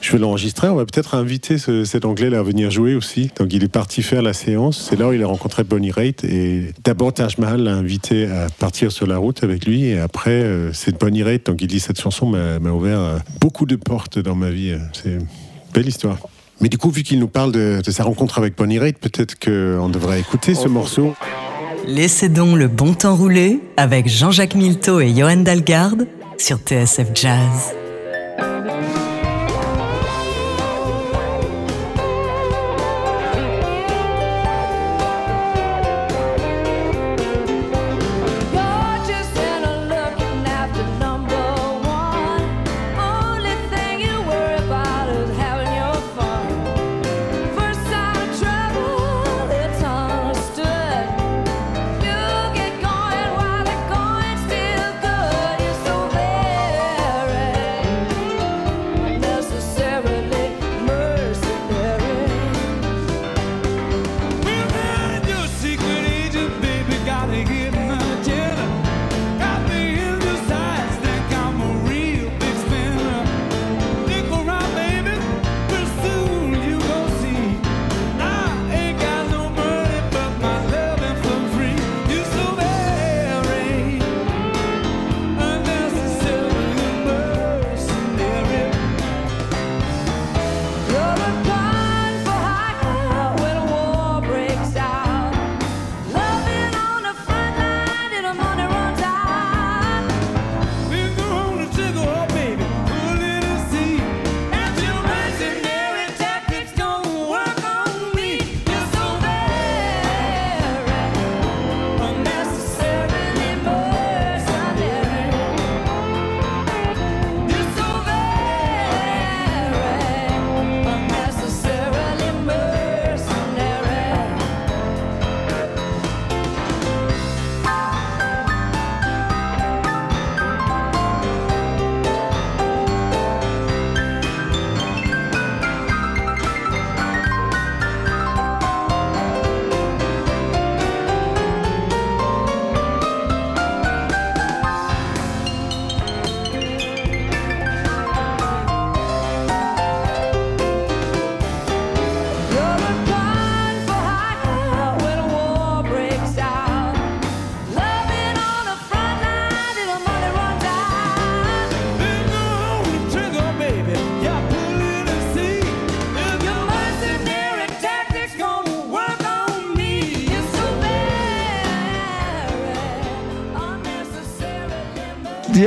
je 0.00 0.12
vais 0.12 0.18
l'enregistrer, 0.18 0.68
on 0.68 0.74
va 0.74 0.84
peut-être 0.84 1.14
inviter 1.14 1.58
ce- 1.58 1.84
cet 1.84 2.04
Anglais-là 2.04 2.40
à 2.40 2.42
venir 2.42 2.70
jouer 2.70 2.94
aussi. 2.94 3.30
Donc 3.38 3.52
il 3.52 3.62
est 3.64 3.68
parti 3.68 4.02
faire 4.02 4.22
la 4.22 4.32
séance. 4.32 4.86
C'est 4.90 4.98
là 4.98 5.08
où 5.08 5.12
il 5.12 5.22
a 5.22 5.26
rencontré 5.26 5.64
Bonnie 5.64 5.90
Raitt. 5.90 6.24
Et 6.24 6.72
d'abord, 6.84 7.12
Taj 7.12 7.38
Mahal 7.38 7.62
l'a 7.62 7.74
invité 7.74 8.26
à 8.26 8.46
partir 8.58 8.90
sur 8.92 9.06
la 9.06 9.18
route 9.18 9.44
avec 9.44 9.66
lui. 9.66 9.84
Et 9.86 9.98
après, 9.98 10.30
euh, 10.42 10.72
c'est 10.72 10.98
Bonnie 10.98 11.22
Raitt. 11.22 11.46
Donc 11.46 11.60
il 11.62 11.66
dit 11.68 11.80
Cette 11.80 12.00
chanson 12.00 12.26
m'a 12.26 12.70
ouvert 12.70 12.98
euh, 13.00 13.18
beaucoup 13.40 13.66
de 13.66 13.76
portes 13.76 14.18
dans 14.18 14.34
ma 14.34 14.50
vie. 14.50 14.74
C'est 14.92 15.10
une 15.10 15.26
belle 15.74 15.88
histoire. 15.88 16.18
Mais 16.60 16.68
du 16.68 16.76
coup, 16.76 16.90
vu 16.90 17.04
qu'il 17.04 17.20
nous 17.20 17.28
parle 17.28 17.52
de, 17.52 17.80
de 17.84 17.90
sa 17.92 18.02
rencontre 18.02 18.38
avec 18.38 18.56
Bonnie 18.56 18.80
Raitt, 18.80 18.98
peut-être 18.98 19.38
qu'on 19.38 19.88
devrait 19.88 20.18
écouter 20.18 20.54
ce 20.56 20.66
morceau. 20.66 21.14
Laissez 21.86 22.28
donc 22.28 22.56
le 22.56 22.66
bon 22.66 22.94
temps 22.94 23.14
rouler 23.14 23.60
avec 23.76 24.08
Jean-Jacques 24.08 24.56
Milteau 24.56 24.98
et 25.00 25.14
Johan 25.14 25.36
Dalgarde 25.36 26.06
sur 26.36 26.58
TSF 26.58 27.08
Jazz. 27.14 27.74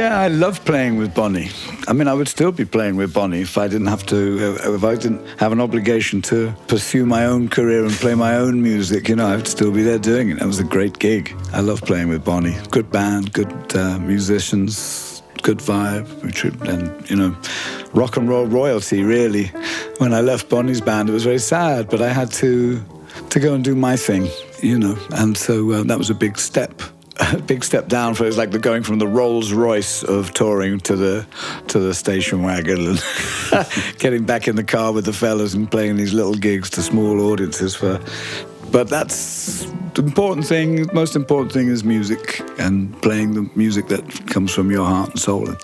Yeah, 0.02 0.20
I 0.20 0.30
love 0.30 0.66
playing 0.66 0.98
with 0.98 1.14
Bonnie. 1.14 1.52
I 1.88 1.94
mean, 1.94 2.08
I 2.08 2.16
would 2.16 2.28
still 2.28 2.52
be 2.52 2.66
playing 2.66 2.96
with 2.96 3.14
Bonnie 3.14 3.42
if 3.42 3.56
I 3.56 3.68
didn't 3.68 3.86
have 3.86 4.04
to, 4.08 4.58
uh, 4.58 4.74
if 4.74 4.84
I 4.84 4.96
didn't 4.96 5.24
have 5.38 5.52
an 5.52 5.62
obligation 5.62 6.24
to 6.24 6.56
pursue 6.68 7.06
my 7.06 7.28
own 7.28 7.50
career 7.50 7.86
and 7.86 7.94
play 7.94 8.16
my 8.16 8.36
own 8.36 8.64
music. 8.64 9.10
You 9.10 9.16
know, 9.18 9.28
I 9.28 9.36
would 9.36 9.48
still 9.48 9.72
be 9.72 9.84
there 9.84 10.00
doing 10.00 10.32
it. 10.32 10.40
That 10.40 10.48
was 10.48 10.58
a 10.58 10.64
great 10.64 10.98
gig. 10.98 11.38
I 11.54 11.60
love 11.62 11.84
playing 11.84 12.10
with 12.10 12.26
Bonnie. 12.26 12.58
Good 12.72 12.92
band, 12.92 13.32
good 13.32 13.76
uh, 13.76 14.00
musicians, 14.00 15.22
good 15.44 15.60
vibe, 15.60 16.08
and 16.68 17.08
you 17.08 17.16
know, 17.16 17.38
rock 17.94 18.18
and 18.18 18.28
roll 18.28 18.48
royalty. 18.48 19.04
Really, 19.04 19.52
when 20.00 20.16
I 20.16 20.22
left 20.22 20.50
Bonnie's 20.50 20.82
band, 20.82 21.10
it 21.10 21.14
was 21.14 21.26
very 21.26 21.38
sad, 21.38 21.92
but 21.92 22.02
I 22.02 22.12
had 22.12 22.32
to 22.42 22.84
to 23.30 23.40
go 23.40 23.54
and 23.54 23.64
do 23.64 23.76
my 23.76 23.98
thing. 23.98 24.30
You 24.64 24.80
know, 24.80 24.98
and 25.12 25.38
so 25.38 25.72
uh, 25.74 25.84
that 25.84 26.00
was 26.00 26.10
a 26.10 26.16
big 26.16 26.40
step 26.40 26.74
big 27.48 27.64
step 27.64 27.88
down 27.88 28.14
for 28.14 28.24
it 28.24 28.28
was 28.28 28.38
like 28.38 28.52
the 28.52 28.60
going 28.60 28.84
from 28.84 29.00
the 29.00 29.08
Rolls 29.08 29.52
Royce 29.52 30.04
of 30.04 30.34
touring 30.34 30.80
to 30.82 30.96
the 30.96 31.26
to 31.68 31.80
the 31.80 31.94
station 31.94 32.44
wagon 32.44 32.88
and 32.88 33.04
getting 33.98 34.26
back 34.26 34.48
in 34.48 34.56
the 34.56 34.64
car 34.64 34.92
with 34.92 35.06
the 35.06 35.14
fellas 35.14 35.54
and 35.54 35.70
playing 35.70 35.98
these 35.98 36.14
little 36.14 36.36
gigs 36.36 36.70
to 36.72 36.82
small 36.82 37.32
audiences 37.32 37.76
for 37.76 38.00
but 38.72 38.88
that's 38.88 39.66
the 39.94 40.04
important 40.04 40.48
thing 40.48 40.88
most 40.94 41.16
important 41.16 41.52
thing 41.52 41.68
is 41.68 41.84
music 41.84 42.42
and 42.58 43.00
playing 43.02 43.34
the 43.34 43.50
music 43.56 43.88
that 43.88 44.28
comes 44.28 44.54
from 44.54 44.72
your 44.72 44.86
heart 44.86 45.10
and 45.10 45.20
soul. 45.20 45.50
And 45.50 45.58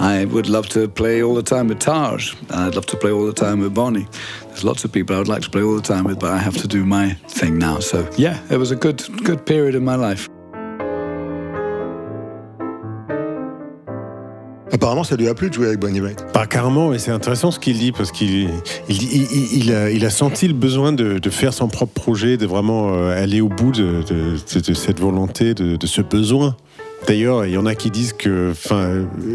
I 0.00 0.24
would 0.24 0.48
love 0.48 0.68
to 0.70 0.88
play 0.88 1.22
all 1.22 1.34
the 1.34 1.42
time 1.42 1.68
with 1.68 1.78
Taj. 1.78 2.34
I'd 2.50 2.74
love 2.74 2.86
to 2.86 2.96
play 2.96 3.12
all 3.12 3.26
the 3.26 3.32
time 3.32 3.60
with 3.60 3.74
Bonnie. 3.74 4.08
There's 4.46 4.64
lots 4.64 4.84
of 4.84 4.90
people 4.90 5.14
I 5.14 5.18
would 5.20 5.28
like 5.28 5.42
to 5.42 5.50
play 5.50 5.62
all 5.62 5.76
the 5.76 5.82
time 5.82 6.04
with 6.04 6.18
but 6.18 6.32
I 6.32 6.38
have 6.38 6.56
to 6.56 6.66
do 6.66 6.84
my 6.84 7.14
thing 7.28 7.58
now. 7.58 7.78
So 7.78 8.10
yeah 8.16 8.42
it 8.50 8.56
was 8.56 8.72
a 8.72 8.76
good 8.76 9.04
good 9.22 9.46
period 9.46 9.76
in 9.76 9.84
my 9.84 9.94
life 9.94 10.28
Apparemment, 14.72 15.04
ça 15.04 15.16
lui 15.16 15.28
a 15.28 15.34
plu 15.34 15.48
de 15.48 15.54
jouer 15.54 15.66
avec 15.68 15.80
Bonnie 15.80 16.00
Raitt. 16.00 16.24
Pas 16.32 16.46
carrément, 16.46 16.92
et 16.92 16.98
c'est 16.98 17.10
intéressant 17.10 17.50
ce 17.50 17.58
qu'il 17.58 17.78
dit, 17.78 17.92
parce 17.92 18.12
qu'il 18.12 18.48
il, 18.88 19.02
il- 19.02 19.28
il- 19.68 19.90
il 19.96 20.04
a, 20.04 20.10
senti 20.10 20.46
le 20.48 20.54
besoin 20.54 20.92
de, 20.92 21.20
faire 21.30 21.52
son 21.54 21.68
propre 21.68 21.92
projet, 21.94 22.36
de 22.36 22.46
vraiment 22.46 22.92
euh, 22.94 23.10
aller 23.22 23.40
au 23.40 23.48
bout 23.48 23.72
de, 23.72 24.02
cette 24.46 25.00
volonté, 25.00 25.54
de 25.54 25.86
ce 25.86 26.02
besoin. 26.02 26.56
D'ailleurs, 27.06 27.46
il 27.46 27.52
y 27.52 27.56
en 27.56 27.64
a 27.64 27.74
qui 27.74 27.90
disent 27.90 28.12
que 28.12 28.50
enfin, 28.50 28.90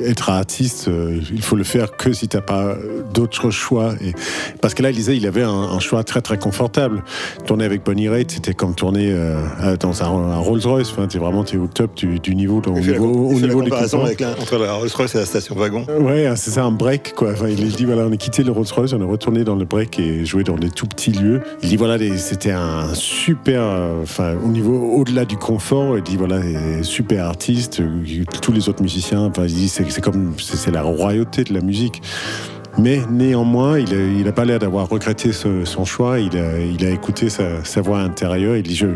être 0.05 0.29
artiste, 0.29 0.89
euh, 0.89 1.19
il 1.33 1.41
faut 1.41 1.55
le 1.55 1.63
faire 1.63 1.95
que 1.97 2.13
si 2.13 2.27
tu 2.27 2.37
n'as 2.37 2.41
pas 2.43 2.75
d'autres 3.13 3.49
choix. 3.49 3.93
Et, 4.03 4.13
parce 4.61 4.73
que 4.73 4.83
là, 4.83 4.89
il 4.91 4.95
disait 4.95 5.15
il 5.17 5.25
avait 5.25 5.41
un, 5.43 5.49
un 5.49 5.79
choix 5.79 6.03
très 6.03 6.21
très 6.21 6.37
confortable. 6.37 7.03
Tourner 7.47 7.65
avec 7.65 7.83
Bonnie 7.83 8.09
Raitt, 8.09 8.29
c'était 8.29 8.53
comme 8.53 8.75
tourner 8.75 9.09
euh, 9.11 9.37
dans 9.79 10.03
un, 10.03 10.07
un 10.07 10.37
Rolls-Royce. 10.37 10.89
Enfin, 10.91 11.07
tu 11.07 11.17
es 11.17 11.19
vraiment 11.19 11.43
t'es 11.43 11.57
au 11.57 11.67
top 11.67 11.95
du, 11.95 12.19
du 12.19 12.35
niveau, 12.35 12.61
au 12.65 12.79
niveau, 12.79 13.05
au 13.05 13.39
la 13.39 13.47
niveau 13.47 13.61
comparaison 13.61 13.97
conforts. 13.97 14.05
avec 14.05 14.19
la- 14.19 14.31
entre 14.31 14.57
la 14.57 14.73
Rolls-Royce 14.73 15.15
et 15.15 15.19
la 15.19 15.25
station 15.25 15.55
wagon. 15.55 15.85
Ouais, 15.99 16.31
c'est 16.35 16.51
ça, 16.51 16.63
un 16.65 16.71
break, 16.71 17.13
quoi. 17.15 17.31
Enfin, 17.31 17.47
il 17.47 17.71
dit, 17.71 17.85
voilà, 17.85 18.03
on 18.03 18.11
a 18.11 18.17
quitté 18.17 18.43
le 18.43 18.51
Rolls-Royce, 18.51 18.93
on 18.93 19.01
est 19.01 19.05
retourné 19.09 19.43
dans 19.43 19.55
le 19.55 19.65
break 19.65 19.99
et 19.99 20.25
joué 20.25 20.43
dans 20.43 20.55
des 20.57 20.69
tout 20.69 20.85
petits 20.85 21.11
lieux. 21.11 21.41
Il 21.63 21.69
dit, 21.69 21.77
voilà, 21.77 21.97
c'était 22.17 22.51
un 22.51 22.93
super, 22.93 23.61
euh, 23.63 24.03
enfin, 24.03 24.35
au 24.43 24.49
niveau, 24.49 24.91
au-delà 24.97 25.25
du 25.25 25.37
confort, 25.37 25.97
il 25.97 26.03
dit, 26.03 26.17
voilà, 26.17 26.39
les 26.39 26.83
super 26.83 27.25
artiste, 27.25 27.52
tous 28.41 28.51
les 28.51 28.69
autres 28.69 28.81
musiciens, 28.81 29.21
enfin, 29.21 29.45
c'est 29.47 30.01
comme, 30.01 30.33
c'est 30.39 30.71
la 30.71 30.81
royauté 30.83 31.43
de 31.43 31.53
la 31.53 31.61
musique. 31.61 32.01
Mais 32.79 33.01
néanmoins, 33.11 33.77
il 33.79 34.23
n'a 34.23 34.31
pas 34.31 34.45
l'air 34.45 34.57
d'avoir 34.59 34.89
regretté 34.89 35.31
ce- 35.31 35.63
son 35.63 35.85
choix. 35.85 36.19
Il 36.19 36.35
a, 36.37 36.57
il 36.59 36.83
a 36.85 36.89
écouté 36.89 37.29
sa, 37.29 37.63
sa 37.63 37.81
voix 37.81 37.99
intérieure. 37.99 38.55
Il 38.57 38.63
dit 38.63 38.75
je, 38.75 38.87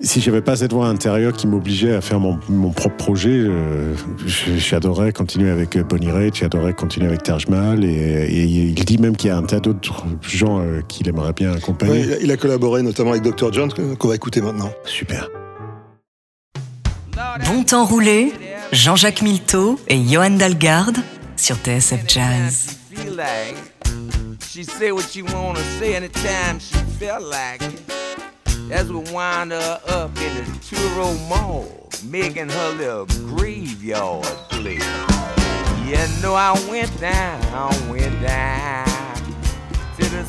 si 0.00 0.22
j'avais 0.22 0.40
pas 0.40 0.56
cette 0.56 0.72
voix 0.72 0.86
intérieure 0.86 1.34
qui 1.34 1.46
m'obligeait 1.46 1.94
à 1.94 2.00
faire 2.00 2.18
mon, 2.20 2.38
mon 2.48 2.70
propre 2.70 2.96
projet, 2.96 3.28
euh, 3.38 3.92
j'adorerais 4.56 5.12
continuer 5.12 5.50
avec 5.50 5.76
Bonnie 5.86 6.10
Raitt, 6.10 6.34
j'adorerais 6.34 6.72
continuer 6.72 7.08
avec 7.08 7.22
Taj 7.22 7.48
Mahal. 7.48 7.84
Et, 7.84 7.88
et 7.88 8.44
il 8.44 8.74
dit 8.86 8.96
même 8.96 9.14
qu'il 9.14 9.28
y 9.28 9.30
a 9.30 9.36
un 9.36 9.42
tas 9.42 9.60
d'autres 9.60 10.06
gens 10.22 10.60
euh, 10.60 10.80
qu'il 10.88 11.06
aimerait 11.06 11.34
bien 11.34 11.52
accompagner. 11.52 11.92
Ouais, 12.06 12.18
il, 12.22 12.30
a, 12.32 12.38
collaboré 12.38 12.82
notamment 12.82 13.10
avec 13.10 13.22
Dr. 13.24 13.52
John, 13.52 13.70
qu'on 13.98 14.08
va 14.08 14.14
écouter 14.14 14.40
maintenant. 14.40 14.70
Super. 14.86 15.28
Bon 17.38 17.62
temps 17.62 17.84
roulé, 17.84 18.32
Jean-Jacques 18.72 19.22
Milteau 19.22 19.78
et 19.88 19.98
Johan 19.98 20.30
Dalgarde 20.30 20.98
sur 21.36 21.56
TSF 21.56 22.06
Jazz. 22.08 22.76
she 24.50 24.64
say 24.64 24.90
what 24.90 25.04
she 25.08 25.22
wanna 25.22 25.60
say 25.78 25.94
anytime 25.94 26.58
she 26.58 26.74
felt 26.98 27.22
like 27.22 27.62
it. 27.62 27.80
Her 28.70 29.78
up 29.88 30.10
in 30.18 30.34
the 30.36 30.44
Turo 30.60 31.16
Mall, 31.28 31.88
making 32.04 32.48
her 32.48 32.70
little 32.76 33.06
graveyard 33.28 34.24
play. 34.48 34.80
You 35.86 36.22
know 36.22 36.34
I 36.34 36.52
went 36.68 36.90
down, 37.00 37.40
went 37.88 38.20
down 38.22 38.86
to 39.98 40.04
the. 40.10 40.20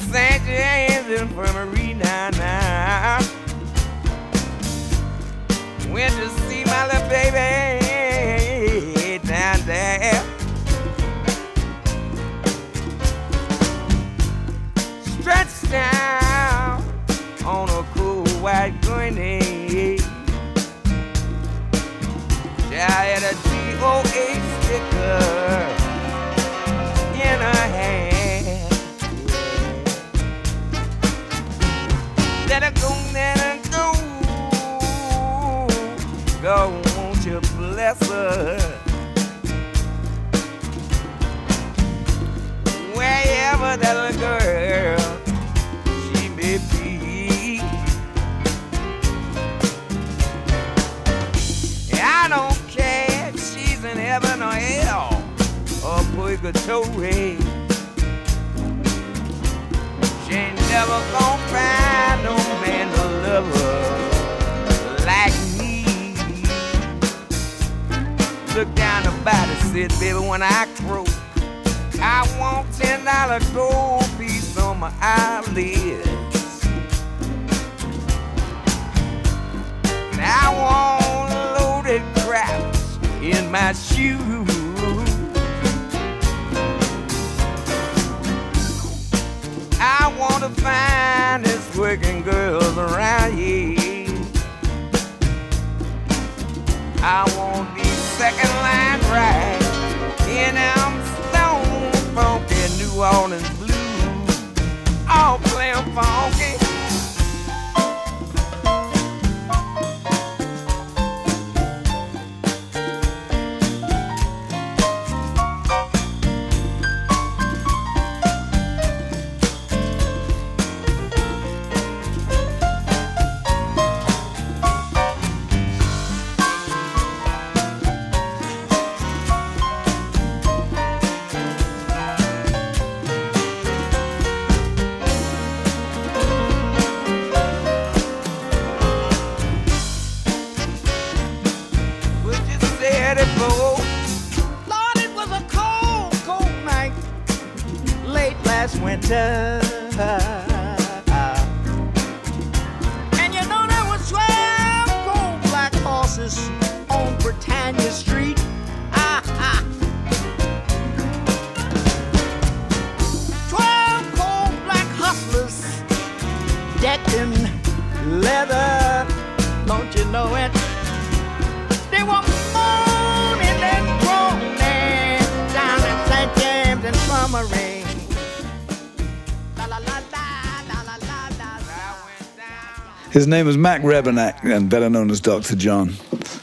His 183.21 183.27
name 183.27 183.45
was 183.45 183.55
Mac 183.55 183.81
Rebennack, 183.83 184.43
and 184.43 184.67
better 184.67 184.89
known 184.89 185.11
as 185.11 185.21
Dr. 185.21 185.55
John. 185.55 185.93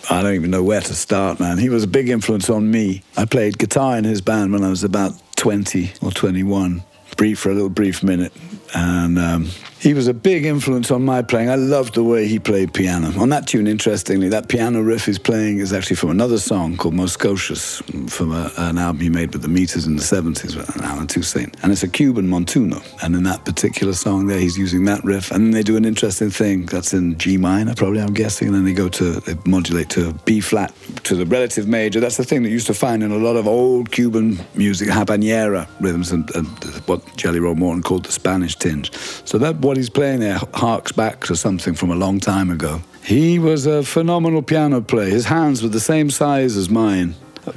I 0.08 0.22
don't 0.22 0.34
even 0.34 0.52
know 0.52 0.62
where 0.62 0.80
to 0.80 0.94
start, 0.94 1.40
man. 1.40 1.58
He 1.58 1.70
was 1.70 1.82
a 1.82 1.88
big 1.88 2.08
influence 2.08 2.48
on 2.48 2.70
me. 2.70 3.02
I 3.16 3.24
played 3.24 3.58
guitar 3.58 3.98
in 3.98 4.04
his 4.04 4.20
band 4.20 4.52
when 4.52 4.62
I 4.62 4.68
was 4.70 4.84
about 4.84 5.10
20 5.34 5.90
or 6.02 6.12
21, 6.12 6.84
brief 7.16 7.40
for 7.40 7.50
a 7.50 7.52
little 7.52 7.68
brief 7.68 8.04
minute. 8.04 8.32
And 8.76 9.18
um, 9.18 9.48
he 9.80 9.94
was 9.94 10.08
a 10.08 10.14
big 10.14 10.44
influence 10.44 10.90
on 10.90 11.04
my 11.04 11.22
playing. 11.22 11.48
I 11.48 11.54
loved 11.54 11.94
the 11.94 12.02
way 12.02 12.26
he 12.26 12.38
played 12.38 12.74
piano. 12.74 13.12
On 13.20 13.28
that 13.28 13.46
tune, 13.46 13.66
interestingly, 13.66 14.28
that 14.28 14.48
piano 14.48 14.82
riff 14.82 15.06
he's 15.06 15.18
playing 15.18 15.58
is 15.58 15.72
actually 15.72 15.96
from 15.96 16.10
another 16.10 16.38
song 16.38 16.76
called 16.76 16.94
Mos' 16.94 17.16
Scocious, 17.16 17.80
from 18.10 18.32
a, 18.32 18.50
an 18.56 18.78
album 18.78 19.00
he 19.00 19.08
made 19.08 19.32
with 19.32 19.42
the 19.42 19.48
Meters 19.48 19.86
in 19.86 19.96
the 19.96 20.02
70s 20.02 20.56
with 20.56 20.82
Allen 20.82 21.06
Toussaint. 21.06 21.54
And 21.62 21.70
it's 21.70 21.82
a 21.82 21.88
Cuban 21.88 22.26
montuno. 22.28 22.82
And 23.02 23.14
in 23.14 23.22
that 23.24 23.44
particular 23.44 23.92
song 23.92 24.26
there, 24.26 24.40
he's 24.40 24.58
using 24.58 24.84
that 24.86 25.04
riff. 25.04 25.30
And 25.30 25.54
they 25.54 25.62
do 25.62 25.76
an 25.76 25.84
interesting 25.84 26.30
thing. 26.30 26.66
That's 26.66 26.92
in 26.92 27.16
G 27.16 27.36
minor, 27.36 27.74
probably, 27.74 28.00
I'm 28.00 28.14
guessing. 28.14 28.48
And 28.48 28.56
then 28.56 28.64
they 28.64 28.72
go 28.72 28.88
to, 28.88 29.20
they 29.20 29.36
modulate 29.44 29.90
to 29.90 30.12
B 30.24 30.40
flat, 30.40 30.74
to 31.08 31.16
the 31.16 31.24
relative 31.24 31.66
major. 31.66 32.00
That's 32.00 32.18
the 32.18 32.24
thing 32.24 32.42
that 32.42 32.50
you 32.50 32.54
used 32.54 32.66
to 32.66 32.74
find 32.74 33.02
in 33.02 33.10
a 33.10 33.16
lot 33.16 33.36
of 33.36 33.46
old 33.46 33.90
Cuban 33.90 34.38
music, 34.54 34.88
habanera 34.88 35.66
rhythms, 35.80 36.12
and, 36.12 36.30
and 36.34 36.46
what 36.86 37.16
Jelly 37.16 37.40
Roll 37.40 37.54
Morton 37.54 37.82
called 37.82 38.04
the 38.04 38.12
Spanish 38.12 38.54
tinge. 38.56 38.92
So 39.24 39.38
that 39.38 39.56
what 39.56 39.78
he's 39.78 39.88
playing 39.88 40.20
there 40.20 40.38
harks 40.52 40.92
back 40.92 41.24
to 41.24 41.34
something 41.34 41.74
from 41.74 41.90
a 41.90 41.94
long 41.94 42.20
time 42.20 42.50
ago. 42.50 42.82
He 43.02 43.38
was 43.38 43.64
a 43.64 43.82
phenomenal 43.82 44.42
piano 44.42 44.82
player. 44.82 45.08
His 45.08 45.24
hands 45.24 45.62
were 45.62 45.70
the 45.70 45.80
same 45.80 46.10
size 46.10 46.58
as 46.58 46.68
mine. 46.68 47.14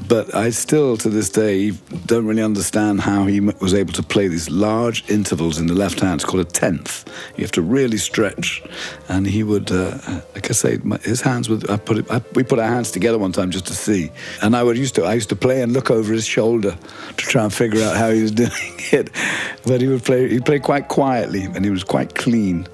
But 0.07 0.33
I 0.35 0.49
still, 0.49 0.97
to 0.97 1.09
this 1.09 1.29
day, 1.29 1.71
don't 2.05 2.25
really 2.25 2.41
understand 2.41 3.01
how 3.01 3.25
he 3.25 3.39
was 3.39 3.73
able 3.73 3.93
to 3.93 4.03
play 4.03 4.27
these 4.27 4.49
large 4.49 5.09
intervals 5.09 5.57
in 5.57 5.67
the 5.67 5.73
left 5.73 5.99
hand. 5.99 6.21
It's 6.21 6.25
called 6.25 6.45
a 6.45 6.49
tenth. 6.49 7.05
You 7.35 7.43
have 7.43 7.51
to 7.53 7.61
really 7.61 7.97
stretch. 7.97 8.63
And 9.09 9.25
he 9.25 9.43
would, 9.43 9.71
uh, 9.71 9.97
like 10.33 10.49
I 10.49 10.53
say, 10.53 10.77
my, 10.83 10.97
his 10.97 11.21
hands 11.21 11.49
would. 11.49 11.69
I 11.69 11.77
put 11.77 11.97
it, 11.99 12.11
I, 12.11 12.21
we 12.33 12.43
put 12.43 12.59
our 12.59 12.67
hands 12.67 12.91
together 12.91 13.17
one 13.17 13.31
time 13.31 13.51
just 13.51 13.67
to 13.67 13.73
see. 13.73 14.11
And 14.41 14.55
I 14.55 14.63
would 14.63 14.77
used 14.77 14.95
to. 14.95 15.03
I 15.03 15.13
used 15.13 15.29
to 15.29 15.35
play 15.35 15.61
and 15.61 15.73
look 15.73 15.91
over 15.91 16.13
his 16.13 16.25
shoulder 16.25 16.77
to 17.17 17.25
try 17.25 17.43
and 17.43 17.53
figure 17.53 17.83
out 17.83 17.95
how 17.95 18.11
he 18.11 18.21
was 18.21 18.31
doing 18.43 18.51
it. 18.91 19.09
But 19.65 19.81
he 19.81 19.87
would 19.87 20.03
play. 20.03 20.29
He 20.29 20.39
played 20.39 20.63
quite 20.63 20.87
quietly, 20.87 21.43
and 21.43 21.63
he 21.63 21.71
was 21.71 21.83
quite 21.83 22.15
clean. 22.15 22.67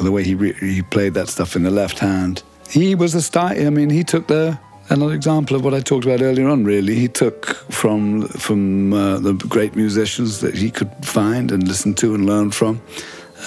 The 0.00 0.10
way 0.10 0.24
he 0.24 0.34
re- 0.34 0.54
he 0.54 0.82
played 0.82 1.14
that 1.14 1.28
stuff 1.28 1.54
in 1.54 1.62
the 1.62 1.70
left 1.70 1.98
hand. 1.98 2.42
He 2.68 2.94
was 2.94 3.14
a 3.14 3.20
star. 3.20 3.50
I 3.50 3.68
mean, 3.68 3.90
he 3.90 4.02
took 4.02 4.26
the 4.26 4.58
another 4.92 5.14
example 5.14 5.56
of 5.56 5.64
what 5.64 5.74
I 5.74 5.80
talked 5.80 6.04
about 6.04 6.20
earlier 6.20 6.48
on. 6.48 6.64
Really, 6.64 6.94
he 6.94 7.08
took 7.08 7.46
from 7.70 8.28
from 8.28 8.92
uh, 8.92 9.18
the 9.18 9.32
great 9.34 9.74
musicians 9.74 10.40
that 10.40 10.54
he 10.54 10.70
could 10.70 10.90
find 11.02 11.50
and 11.50 11.66
listen 11.66 11.94
to 11.94 12.14
and 12.14 12.26
learn 12.26 12.50
from, 12.50 12.80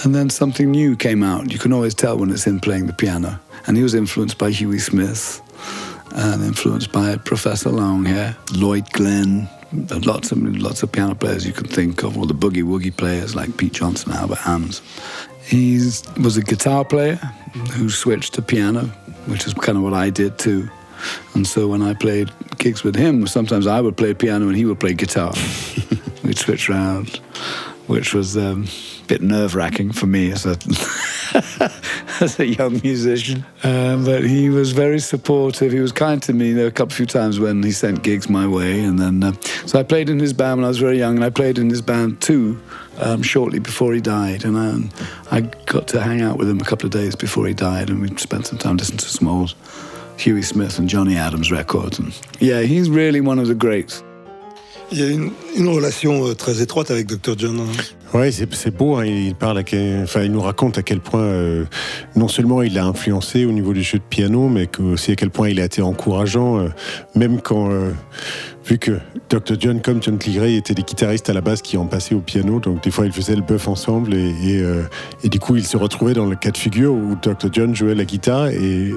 and 0.03 0.13
then 0.13 0.29
something 0.29 0.71
new 0.71 0.95
came 0.95 1.23
out. 1.23 1.51
You 1.51 1.59
can 1.59 1.71
always 1.71 1.93
tell 1.93 2.17
when 2.17 2.31
it's 2.31 2.45
him 2.45 2.59
playing 2.59 2.87
the 2.87 2.93
piano. 2.93 3.39
And 3.67 3.77
he 3.77 3.83
was 3.83 3.95
influenced 3.95 4.37
by 4.37 4.51
Huey 4.51 4.79
Smith, 4.79 5.41
and 6.15 6.43
influenced 6.43 6.91
by 6.91 7.17
Professor 7.17 7.69
Longhair, 7.69 8.35
Lloyd 8.55 8.91
Glenn. 8.91 9.47
Lots 10.05 10.31
of 10.31 10.37
lots 10.41 10.83
of 10.83 10.91
piano 10.91 11.15
players 11.15 11.45
you 11.45 11.53
can 11.53 11.67
think 11.67 12.03
of, 12.03 12.17
all 12.17 12.25
the 12.25 12.33
boogie 12.33 12.63
woogie 12.63 12.95
players 12.95 13.35
like 13.35 13.57
Pete 13.57 13.73
Johnson, 13.73 14.11
Albert 14.11 14.39
Ammons. 14.39 14.81
He 15.43 15.77
was 16.21 16.37
a 16.37 16.41
guitar 16.41 16.85
player 16.85 17.15
who 17.73 17.89
switched 17.89 18.33
to 18.33 18.41
piano, 18.41 18.81
which 19.27 19.45
is 19.45 19.53
kind 19.53 19.77
of 19.77 19.83
what 19.83 19.93
I 19.93 20.09
did 20.09 20.37
too. 20.39 20.69
And 21.33 21.45
so 21.45 21.67
when 21.67 21.81
I 21.81 21.93
played 21.93 22.31
gigs 22.57 22.83
with 22.83 22.95
him, 22.95 23.27
sometimes 23.27 23.67
I 23.67 23.81
would 23.81 23.97
play 23.97 24.13
piano 24.13 24.47
and 24.47 24.55
he 24.55 24.65
would 24.65 24.79
play 24.79 24.93
guitar. 24.93 25.33
We'd 26.23 26.37
switch 26.37 26.69
around, 26.69 27.17
which 27.87 28.13
was 28.13 28.37
um, 28.37 28.65
a 29.03 29.07
bit 29.07 29.21
nerve 29.21 29.53
wracking 29.53 29.91
for 29.91 30.07
me 30.07 30.31
as 30.31 30.45
a 30.45 30.57
as 32.21 32.39
a 32.39 32.45
young 32.45 32.81
musician. 32.81 33.45
Um, 33.63 34.05
but 34.05 34.23
he 34.23 34.49
was 34.49 34.71
very 34.71 34.99
supportive. 34.99 35.71
He 35.71 35.79
was 35.79 35.91
kind 35.91 36.21
to 36.23 36.33
me. 36.33 36.53
There 36.53 36.63
were 36.63 36.69
a 36.69 36.73
couple 36.73 36.95
few 36.95 37.05
times 37.05 37.39
when 37.39 37.61
he 37.61 37.71
sent 37.71 38.03
gigs 38.03 38.29
my 38.29 38.47
way, 38.47 38.83
and 38.83 38.97
then 38.97 39.23
uh, 39.23 39.33
so 39.65 39.79
I 39.79 39.83
played 39.83 40.09
in 40.09 40.19
his 40.19 40.33
band 40.33 40.57
when 40.57 40.65
I 40.65 40.69
was 40.69 40.79
very 40.79 40.97
young, 40.97 41.15
and 41.15 41.23
I 41.23 41.29
played 41.29 41.57
in 41.57 41.69
his 41.69 41.81
band 41.81 42.21
too. 42.21 42.59
Um, 42.97 43.23
shortly 43.23 43.59
before 43.59 43.93
he 43.93 43.99
died, 43.99 44.45
and 44.45 44.57
I, 44.57 45.35
I 45.35 45.41
got 45.65 45.85
to 45.89 46.01
hang 46.01 46.21
out 46.21 46.37
with 46.37 46.49
him 46.49 46.61
a 46.61 46.63
couple 46.63 46.85
of 46.85 46.93
days 46.93 47.13
before 47.13 47.45
he 47.45 47.53
died, 47.53 47.89
and 47.89 47.99
we 47.99 48.15
spent 48.15 48.47
some 48.47 48.57
time 48.57 48.77
listening 48.77 48.99
to 48.99 49.09
some 49.09 49.27
old 49.27 49.53
Huey 50.17 50.41
Smith 50.43 50.79
and 50.79 50.87
Johnny 50.87 51.17
Adams 51.17 51.51
records. 51.51 51.99
And 51.99 52.09
yeah, 52.41 52.61
he's 52.63 52.89
really 52.89 53.21
one 53.21 53.39
of 53.39 53.47
the 53.47 53.57
greats. 53.57 54.03
Il 54.91 54.99
y 54.99 55.03
a 55.03 55.07
une, 55.07 55.31
une 55.57 55.67
relation 55.67 56.27
euh, 56.27 56.35
très 56.35 56.61
étroite 56.61 56.91
avec 56.91 57.07
Dr. 57.07 57.33
John. 57.37 57.59
hein. 57.59 58.17
Ouais, 58.17 58.31
c'est 58.31 58.53
c'est 58.53 58.69
beau. 58.69 58.95
hein, 58.97 59.05
Il 59.05 59.33
parle, 59.33 59.57
à 59.57 59.63
quel- 59.63 60.03
enfin, 60.03 60.21
il 60.21 60.31
nous 60.31 60.41
raconte 60.41 60.77
à 60.77 60.83
quel 60.83 60.99
point 60.99 61.21
euh, 61.23 61.65
non 62.15 62.27
seulement 62.27 62.61
il 62.61 62.77
a 62.77 62.85
influencé 62.85 63.45
au 63.45 63.51
niveau 63.51 63.73
du 63.73 63.81
jeu 63.81 63.97
de 63.97 64.03
piano, 64.07 64.47
mais 64.47 64.67
que- 64.67 64.83
aussi 64.83 65.11
à 65.11 65.15
quel 65.15 65.31
point 65.31 65.49
il 65.49 65.59
a 65.59 65.65
été 65.65 65.81
encourageant, 65.81 66.59
euh, 66.59 66.67
même 67.15 67.41
quand, 67.41 67.71
euh, 67.71 67.89
vu 68.63 68.77
que 68.77 68.99
Dr. 69.29 69.55
John 69.59 69.81
comme 69.81 70.03
John 70.03 70.19
Cleary 70.19 70.55
étaient 70.55 70.75
des 70.75 70.83
guitaristes 70.83 71.31
à 71.31 71.33
la 71.33 71.41
base 71.41 71.63
qui 71.63 71.77
en 71.77 71.87
passaient 71.87 72.15
au 72.15 72.21
piano, 72.21 72.59
donc 72.59 72.83
des 72.83 72.91
fois 72.91 73.07
ils 73.07 73.11
faisaient 73.11 73.35
le 73.35 73.41
bœuf 73.41 73.67
ensemble 73.67 74.13
et, 74.13 74.29
et, 74.43 74.61
euh, 74.61 74.83
et 75.23 75.29
du 75.29 75.39
coup 75.39 75.55
ils 75.55 75.65
se 75.65 75.77
retrouvaient 75.77 76.13
dans 76.13 76.27
le 76.27 76.35
cas 76.35 76.51
de 76.51 76.57
figure 76.57 76.93
où 76.93 77.15
Dr. 77.21 77.49
John 77.51 77.75
jouait 77.75 77.95
la 77.95 78.05
guitare 78.05 78.49
et 78.49 78.91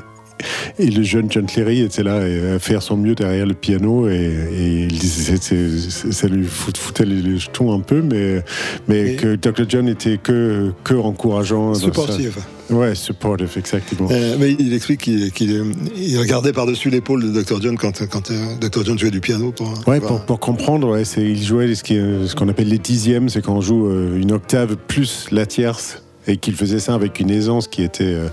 et 0.79 0.91
le 0.91 1.03
jeune 1.03 1.31
John 1.31 1.47
Cleary 1.47 1.81
était 1.81 2.03
là 2.03 2.21
à 2.55 2.59
faire 2.59 2.83
son 2.83 2.97
mieux 2.97 3.15
derrière 3.15 3.47
le 3.47 3.55
piano 3.55 4.09
et, 4.09 4.15
et 4.15 4.83
il 4.91 4.99
disait 4.99 5.37
ça 5.39 6.27
lui 6.29 6.45
fout- 6.45 6.77
foutait 6.77 7.05
les, 7.05 7.39
jetons 7.39 7.73
un 7.73 7.81
peu, 7.81 8.03
mais, 8.03 8.43
mais 8.89 9.15
que 9.17 9.37
Dr. 9.37 9.65
John 9.69 9.89
était 9.89 10.19
que, 10.19 10.73
que 10.85 10.95
encourageant. 10.95 11.75
Supportive. 11.75 12.39
Ouais, 12.71 12.95
supportive, 12.95 13.51
exactement. 13.57 14.09
Euh, 14.11 14.37
mais 14.39 14.55
il 14.59 14.75
explique 14.75 15.01
qu'il 15.01 15.33
qu'il- 15.33 15.73
il 15.97 16.19
regardait 16.19 16.53
par-dessus 16.53 16.91
l'épaule 16.91 17.33
de 17.33 17.41
Dr. 17.43 17.63
John 17.63 17.79
quand, 17.79 18.07
quand 18.09 18.31
euh, 18.31 18.57
Dr. 18.61 18.85
John 18.85 18.99
jouait 18.99 19.11
du 19.11 19.21
piano. 19.21 19.53
Pour, 19.53 19.73
Ouais, 19.87 20.01
pour- 20.01 20.39
comprendre, 20.39 20.91
ouais, 20.91 21.03
il 21.17 21.43
jouait 21.43 21.75
ce 21.75 22.35
qu'on 22.35 22.49
appelle 22.49 22.69
les 22.69 22.79
dixièmes, 22.79 23.29
c'est 23.31 23.43
quand 23.43 23.55
on 23.55 23.61
joue 23.63 23.87
euh, 23.87 24.21
une 24.21 24.33
octave 24.33 24.77
plus 24.87 25.27
la 25.31 25.47
tierce. 25.47 26.03
Et 26.29 26.37
qu'il 26.37 26.55
faisait 26.55 26.79
ça 26.79 26.95
avec 26.95 27.19
une 27.21 27.31
aisance 27.31 27.67
qui 27.69 27.83
était, 27.83 28.05
euh, 28.05 28.29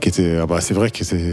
qui 0.00 0.08
était, 0.08 0.38
ah 0.42 0.46
bah, 0.46 0.60
c'est 0.60 0.74
vrai 0.74 0.90
que 0.90 1.04
c'est, 1.04 1.32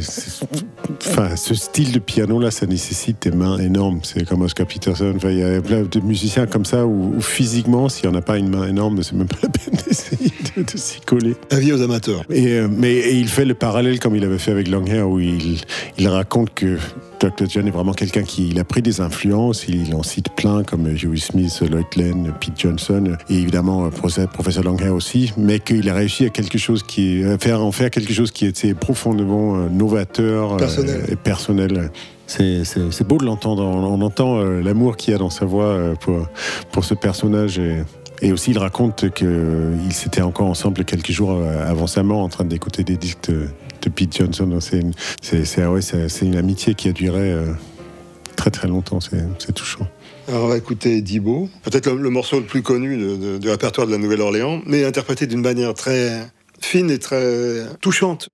enfin, 1.07 1.35
ce 1.35 1.55
style 1.55 1.91
de 1.91 1.99
piano 1.99 2.39
là, 2.39 2.51
ça 2.51 2.65
nécessite 2.65 3.21
des 3.23 3.31
mains 3.31 3.57
énormes. 3.59 3.99
C'est 4.03 4.25
comme 4.27 4.41
Oscar 4.41 4.67
Peterson. 4.67 5.13
Enfin, 5.15 5.29
il 5.29 5.39
y 5.39 5.43
a 5.43 5.61
plein 5.61 5.83
de 5.83 5.99
musiciens 6.01 6.45
comme 6.47 6.65
ça 6.65 6.85
où, 6.85 7.15
où 7.15 7.21
physiquement, 7.21 7.89
s'il 7.89 8.09
n'y 8.09 8.15
en 8.15 8.19
a 8.19 8.21
pas 8.21 8.37
une 8.37 8.49
main 8.49 8.67
énorme, 8.67 9.01
c'est 9.03 9.13
même 9.13 9.27
pas 9.27 9.37
la 9.43 9.49
peine 9.49 9.79
d'essayer 9.87 10.31
de, 10.57 10.63
de 10.63 10.77
s'y 10.77 10.99
coller. 11.01 11.35
Avis 11.49 11.71
aux 11.73 11.81
amateurs. 11.81 12.23
Et, 12.29 12.47
euh, 12.57 12.67
mais 12.69 12.91
et 12.93 13.15
il 13.15 13.27
fait 13.29 13.45
le 13.45 13.53
parallèle 13.53 13.99
comme 13.99 14.15
il 14.15 14.23
avait 14.23 14.37
fait 14.37 14.51
avec 14.51 14.67
Longhair 14.67 15.09
où 15.09 15.19
il, 15.19 15.61
il 15.97 16.07
raconte 16.09 16.53
que 16.53 16.77
Dr. 17.19 17.47
John 17.47 17.67
est 17.67 17.71
vraiment 17.71 17.93
quelqu'un 17.93 18.23
qui 18.23 18.49
il 18.49 18.59
a 18.59 18.63
pris 18.63 18.81
des 18.81 18.99
influences, 18.99 19.67
il 19.67 19.93
en 19.93 20.01
cite 20.01 20.29
plein 20.35 20.63
comme 20.63 20.87
Huey 20.87 21.19
Smith, 21.19 21.61
Lloyd 21.61 21.85
Glenn, 21.91 22.33
Pete 22.39 22.59
Johnson 22.59 23.15
et 23.29 23.35
évidemment 23.35 23.85
euh, 23.85 23.89
Profe- 23.89 24.25
professeur 24.27 24.63
Longhair 24.63 24.93
aussi, 24.93 25.31
mais 25.37 25.59
qu'il 25.59 25.87
a 25.89 25.93
réussi 26.01 26.25
à 26.25 26.29
quelque 26.29 26.57
chose 26.57 26.83
qui 26.83 27.23
à 27.23 27.37
faire 27.37 27.61
en 27.63 27.71
faire 27.71 27.89
quelque 27.89 28.13
chose 28.13 28.31
qui 28.31 28.45
était 28.45 28.73
profondément 28.73 29.55
euh, 29.55 29.69
novateur 29.69 30.53
euh, 30.53 30.57
Personnel. 30.57 31.03
et 31.09 31.15
personnel. 31.15 31.91
C'est, 32.27 33.03
beau 33.07 33.17
de 33.17 33.25
l'entendre. 33.25 33.63
On, 33.63 33.83
on 33.83 34.01
entend 34.01 34.37
euh, 34.39 34.61
l'amour 34.61 34.97
qu'il 34.97 35.11
y 35.11 35.15
a 35.15 35.17
dans 35.17 35.29
sa 35.29 35.45
voix 35.45 35.77
pour, 35.99 36.27
pour 36.71 36.85
ce 36.85 36.93
personnage. 36.93 37.59
Et, 37.59 37.83
et 38.21 38.31
aussi, 38.31 38.51
il 38.51 38.57
raconte 38.57 39.09
qu'ils 39.13 39.91
s'étaient 39.93 40.21
encore 40.21 40.47
ensemble 40.47 40.85
quelques 40.85 41.11
jours 41.11 41.37
avant 41.67 41.87
sa 41.87 42.03
mort 42.03 42.19
en 42.19 42.29
train 42.29 42.45
d'écouter 42.45 42.83
des 42.83 42.95
disques 42.95 43.29
de, 43.29 43.47
de 43.81 43.89
Pete 43.89 44.15
Johnson. 44.17 44.49
C'est 44.59 44.79
une, 44.79 44.93
c'est- 45.21 45.65
ouais, 45.65 45.81
une 46.21 46.35
amitié 46.37 46.73
qui 46.75 46.87
a 46.89 46.91
duré 46.93 47.35
très 48.37 48.51
très 48.51 48.67
longtemps. 48.67 48.99
C'est 49.01 49.53
touchant. 49.53 49.87
Alors 50.27 50.45
on 50.45 50.47
va 50.47 50.57
écouter 50.57 51.01
Dibo, 51.01 51.49
peut-être 51.63 51.91
le, 51.91 52.09
morceau 52.09 52.39
le 52.39 52.45
plus 52.45 52.61
connu 52.61 53.39
du 53.39 53.49
répertoire 53.49 53.87
de 53.87 53.91
la 53.91 53.97
Nouvelle-Orléans, 53.97 54.61
mais 54.65 54.85
interprété 54.85 55.27
d'une 55.27 55.41
manière 55.41 55.73
très 55.73 56.25
fine 56.59 56.89
et 56.91 56.99
très 56.99 57.65
touchante. 57.81 58.29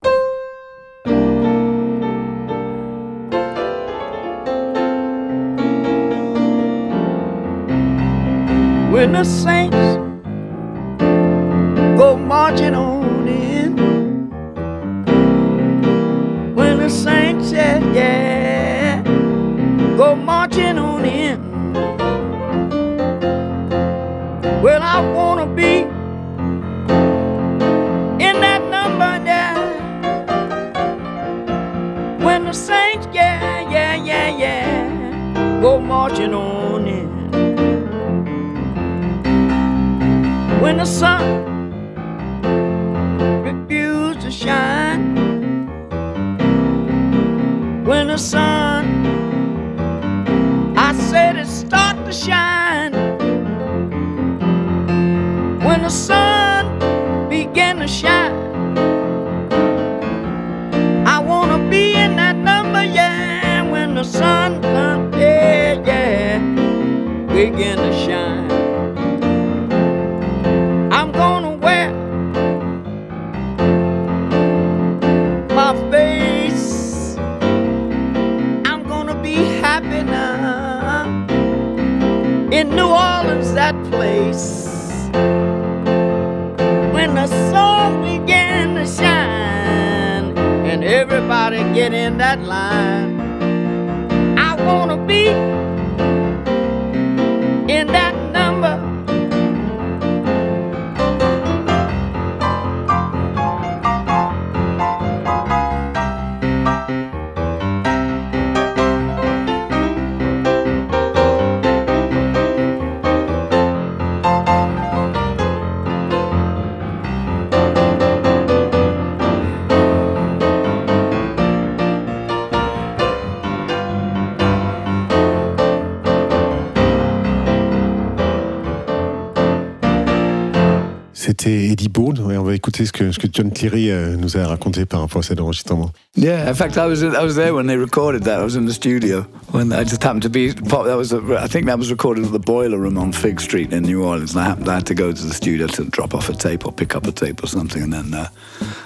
Va 131.98 132.54
écouter 132.54 132.86
ce 132.86 132.91
que, 132.91 133.12
ce 133.12 133.18
que 133.18 133.28
Jon 133.32 133.50
Cleary 133.50 133.89
euh, 133.89 134.16
nous 134.18 134.38
a 134.38 134.45
raconté 134.45 134.86
par 134.86 135.02
rapport 135.02 135.22
à 135.22 135.24
cet 135.24 135.41
enregistrement. 135.41 135.91
Yeah, 136.16 136.48
in 136.48 136.54
fact, 136.54 136.78
I 136.78 136.86
was 136.86 137.04
I 137.04 137.24
was 137.24 137.36
there 137.36 137.56
when 137.56 137.66
they 137.66 137.76
recorded 137.76 138.24
that. 138.26 138.39
I 138.39 138.43
was 138.43 138.56
in 138.56 138.66
the 138.68 138.74
studio 138.74 139.26
when 139.52 139.72
I 139.72 139.84
just 139.84 140.04
happened 140.04 140.22
to 140.22 140.30
be. 140.30 140.52
That 140.52 140.95
was 140.95 141.12
a, 141.12 141.20
I 141.39 141.48
think 141.48 141.66
that 141.66 141.80
was 141.80 141.89
recorded 141.89 142.26
at 142.26 142.32
the 142.32 142.39
Boiler 142.39 142.78
Room 142.78 143.00
on 143.00 143.12
Fig 143.14 143.41
Street 143.41 143.74
in 143.74 143.84
New 143.84 144.04
Orleans. 144.04 144.36
And 144.36 144.41
I 144.41 144.45
happened 144.45 144.70
I 144.70 144.76
had 144.76 144.86
to 144.86 144.93
go 144.93 145.12
to 145.12 145.24
the 145.24 145.34
studio 145.34 145.66
to 145.68 145.86
drop 145.86 146.14
off 146.14 146.30
a 146.30 146.34
tape 146.34 146.68
or 146.68 146.72
pick 146.72 146.93
up 146.95 147.08
a 147.08 147.12
tape 147.12 147.43
or 147.43 147.48
something, 147.48 147.82
and 147.82 147.91
then 147.91 148.14
uh, 148.14 148.30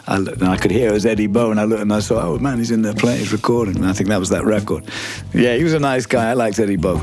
I 0.08 0.18
looked, 0.18 0.42
and 0.42 0.50
I 0.50 0.56
could 0.56 0.72
hear 0.72 0.90
it 0.90 0.94
was 0.94 1.06
Eddie 1.06 1.28
Bo, 1.28 1.52
and 1.52 1.60
I 1.60 1.66
looked 1.66 1.82
and 1.82 1.92
I 1.92 2.00
saw, 2.00 2.22
oh 2.22 2.40
man, 2.40 2.60
he's 2.60 2.72
in 2.72 2.82
there 2.82 2.94
playing, 2.94 3.20
he's 3.20 3.34
recording. 3.34 3.76
And 3.76 3.88
I 3.88 3.94
think 3.94 4.08
that 4.10 4.20
was 4.20 4.30
that 4.30 4.46
record. 4.46 4.86
Yeah, 5.34 5.56
he 5.58 5.64
was 5.64 5.74
a 5.74 5.80
nice 5.80 6.06
guy. 6.06 6.30
I 6.30 6.34
liked 6.34 6.60
Eddie 6.60 6.78
Bo. 6.78 7.02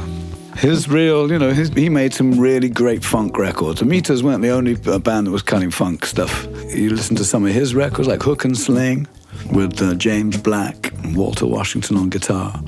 His 0.59 0.89
real, 0.89 1.31
you 1.31 1.39
know, 1.39 1.53
his, 1.53 1.69
he 1.69 1.89
made 1.89 2.13
some 2.13 2.39
really 2.39 2.69
great 2.69 3.05
funk 3.05 3.39
records. 3.39 3.79
The 3.79 3.87
Meters 3.87 4.25
weren't 4.25 4.43
the 4.43 4.51
only 4.51 4.75
band 4.75 5.29
that 5.29 5.31
was 5.31 5.43
cutting 5.43 5.71
funk 5.71 6.05
stuff. 6.05 6.49
You 6.75 6.91
listen 6.91 7.15
to 7.17 7.25
some 7.25 7.47
of 7.47 7.53
his 7.53 7.77
records, 7.77 8.09
like 8.09 8.25
Hook 8.25 8.45
and 8.45 8.59
Sling, 8.59 9.07
with 9.53 9.81
uh, 9.81 9.95
James 9.95 10.37
Black 10.37 10.93
and 11.05 11.17
Walter 11.17 11.47
Washington 11.47 11.97
on 11.97 12.09
guitar. 12.09 12.61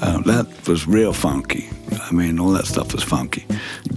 Uh, 0.00 0.20
that 0.22 0.46
was 0.68 0.86
real 0.86 1.12
funky. 1.12 1.68
I 2.02 2.12
mean, 2.12 2.38
all 2.38 2.50
that 2.50 2.66
stuff 2.66 2.92
was 2.92 3.02
funky. 3.02 3.44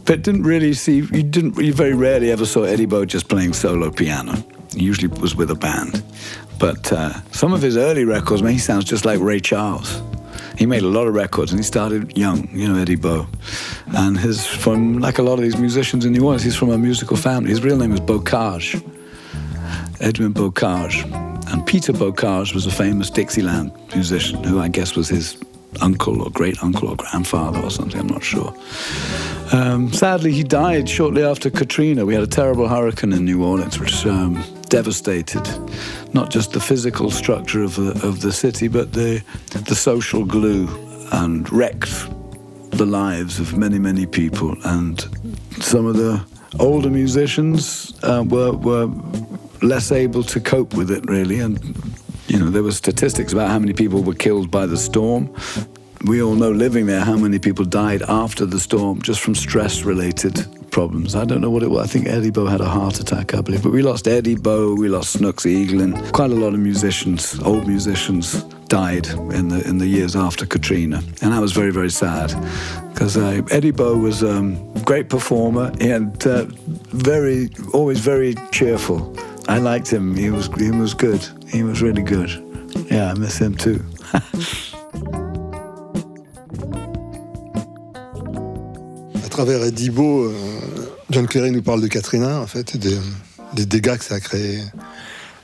But 0.05 0.23
didn't 0.23 0.43
really 0.43 0.73
see, 0.73 0.95
you 0.95 1.21
didn't, 1.21 1.57
you 1.57 1.73
very 1.73 1.93
rarely 1.93 2.31
ever 2.31 2.45
saw 2.45 2.63
Eddie 2.63 2.88
Bo 2.88 3.05
just 3.05 3.29
playing 3.29 3.53
solo 3.53 3.91
piano. 3.91 4.33
He 4.73 4.83
usually 4.83 5.09
was 5.21 5.35
with 5.35 5.51
a 5.51 5.55
band. 5.55 6.03
But 6.59 6.91
uh, 6.91 7.21
some 7.33 7.53
of 7.53 7.61
his 7.61 7.77
early 7.77 8.03
records, 8.03 8.41
man, 8.41 8.53
he 8.53 8.57
sounds 8.57 8.85
just 8.85 9.05
like 9.05 9.19
Ray 9.19 9.39
Charles. 9.39 10.01
He 10.57 10.65
made 10.65 10.81
a 10.81 10.87
lot 10.87 11.07
of 11.07 11.13
records 11.13 11.51
and 11.51 11.59
he 11.59 11.63
started 11.63 12.17
young, 12.17 12.49
you 12.51 12.67
know, 12.67 12.79
Eddie 12.79 12.95
Bo. 12.95 13.27
And 13.95 14.17
his 14.17 14.45
from 14.45 14.99
like 14.99 15.19
a 15.19 15.23
lot 15.23 15.33
of 15.33 15.41
these 15.41 15.57
musicians 15.57 16.03
in 16.03 16.13
New 16.13 16.23
Orleans, 16.23 16.43
he's 16.43 16.55
from 16.55 16.71
a 16.71 16.77
musical 16.77 17.15
family. 17.15 17.51
His 17.51 17.61
real 17.61 17.77
name 17.77 17.93
is 17.93 17.99
Bocage, 17.99 18.75
Edwin 19.99 20.33
Bocage. 20.33 21.03
And 21.51 21.65
Peter 21.65 21.93
Bocage 21.93 22.53
was 22.53 22.65
a 22.65 22.71
famous 22.71 23.09
Dixieland 23.09 23.71
musician 23.93 24.43
who 24.43 24.59
I 24.59 24.67
guess 24.67 24.95
was 24.95 25.07
his 25.07 25.37
uncle 25.81 26.21
or 26.21 26.31
great 26.31 26.61
uncle 26.63 26.89
or 26.89 26.95
grandfather 26.95 27.59
or 27.59 27.69
something, 27.69 27.99
I'm 27.99 28.07
not 28.07 28.23
sure. 28.23 28.53
Um, 29.51 29.93
sadly, 29.93 30.31
he 30.31 30.43
died 30.43 30.89
shortly 30.89 31.23
after 31.23 31.49
Katrina. 31.49 32.05
We 32.05 32.13
had 32.13 32.23
a 32.23 32.27
terrible 32.27 32.67
hurricane 32.67 33.13
in 33.13 33.25
New 33.25 33.43
Orleans, 33.43 33.79
which 33.79 34.05
um, 34.05 34.43
devastated 34.70 35.45
not 36.13 36.30
just 36.30 36.51
the 36.53 36.59
physical 36.59 37.11
structure 37.11 37.63
of 37.63 37.76
the, 37.76 37.91
of 38.07 38.22
the 38.22 38.32
city, 38.32 38.68
but 38.68 38.93
the, 38.93 39.22
the 39.65 39.76
social 39.76 40.26
glue 40.26 40.68
and 41.11 41.51
wrecked 41.51 42.09
the 42.72 42.86
lives 42.86 43.39
of 43.39 43.57
many, 43.57 43.80
many 43.80 44.05
people. 44.05 44.55
And 44.65 44.99
some 45.59 45.86
of 45.86 45.95
the 45.95 46.24
older 46.59 46.89
musicians 46.89 47.93
uh, 48.03 48.24
were, 48.28 48.51
were 48.51 48.88
less 49.61 49.91
able 49.91 50.24
to 50.24 50.39
cope 50.39 50.74
with 50.76 50.91
it, 50.91 51.09
really. 51.09 51.39
And, 51.39 51.59
you 52.28 52.39
know, 52.39 52.49
there 52.49 52.63
were 52.63 52.72
statistics 52.72 53.34
about 53.34 53.49
how 53.49 53.59
many 53.59 53.74
people 53.74 54.03
were 54.03 54.15
killed 54.15 54.51
by 54.51 54.65
the 54.65 54.78
storm. 54.78 55.34
We 56.05 56.22
all 56.22 56.36
know 56.36 56.51
living 56.51 56.86
there 56.86 57.03
how 57.03 57.18
many 57.18 57.39
people 57.39 57.65
died 57.65 58.03
after 58.03 58.45
the 58.45 58.59
storm 58.59 59.01
just 59.01 59.20
from 59.20 59.36
stress 59.36 59.84
related 59.84 60.45
problems. 60.78 61.15
I 61.15 61.25
don't 61.25 61.41
know 61.41 61.49
what 61.49 61.63
it 61.63 61.71
was. 61.71 61.89
I 61.89 61.91
think 61.91 62.05
Eddie 62.05 62.30
Bo 62.30 62.45
had 62.45 62.61
a 62.61 62.69
heart 62.78 62.99
attack, 62.99 63.34
I 63.34 63.41
believe. 63.41 63.63
But 63.63 63.71
we 63.71 63.82
lost 63.82 64.07
Eddie 64.07 64.36
Bo, 64.36 64.75
we 64.75 64.88
lost 64.88 65.09
Snooks 65.13 65.43
Eaglin. 65.45 65.91
Quite 66.11 66.30
a 66.30 66.36
lot 66.36 66.53
of 66.53 66.59
musicians, 66.59 67.39
old 67.41 67.67
musicians, 67.67 68.43
died 68.69 69.07
in 69.39 69.47
the 69.47 69.67
in 69.67 69.80
the 69.80 69.88
years 69.88 70.15
after 70.15 70.45
Katrina, 70.45 70.97
and 71.21 71.34
that 71.34 71.41
was 71.41 71.51
very 71.51 71.71
very 71.71 71.89
sad 71.89 72.30
because 72.93 73.17
uh, 73.17 73.41
Eddie 73.49 73.71
Bo 73.71 73.97
was 73.97 74.21
a 74.21 74.34
um, 74.38 74.51
great 74.84 75.09
performer 75.09 75.71
and 75.80 76.11
uh, 76.28 76.45
very 76.93 77.49
always 77.73 77.99
very 77.99 78.36
cheerful. 78.51 78.99
I 79.47 79.57
liked 79.57 79.89
him. 79.91 80.15
He 80.15 80.30
was 80.30 80.45
he 80.59 80.69
was 80.69 80.93
good. 80.93 81.21
He 81.55 81.63
was 81.63 81.82
really 81.82 82.03
good. 82.03 82.30
Yeah, 82.91 83.11
I 83.11 83.13
miss 83.15 83.39
him 83.39 83.55
too. 83.55 83.80
À 89.25 89.30
travers 89.30 89.67
Eddie 89.67 89.91
Bo, 89.91 90.32
John 91.09 91.25
Cleary 91.25 91.51
nous 91.51 91.61
parle 91.61 91.81
de 91.81 91.87
Katrina, 91.87 92.41
en 92.41 92.47
fait, 92.47 92.75
et 92.75 92.77
des, 92.77 92.97
des 93.53 93.65
dégâts 93.65 93.97
que 93.97 94.03
ça 94.03 94.15
a 94.15 94.19
créé. 94.19 94.61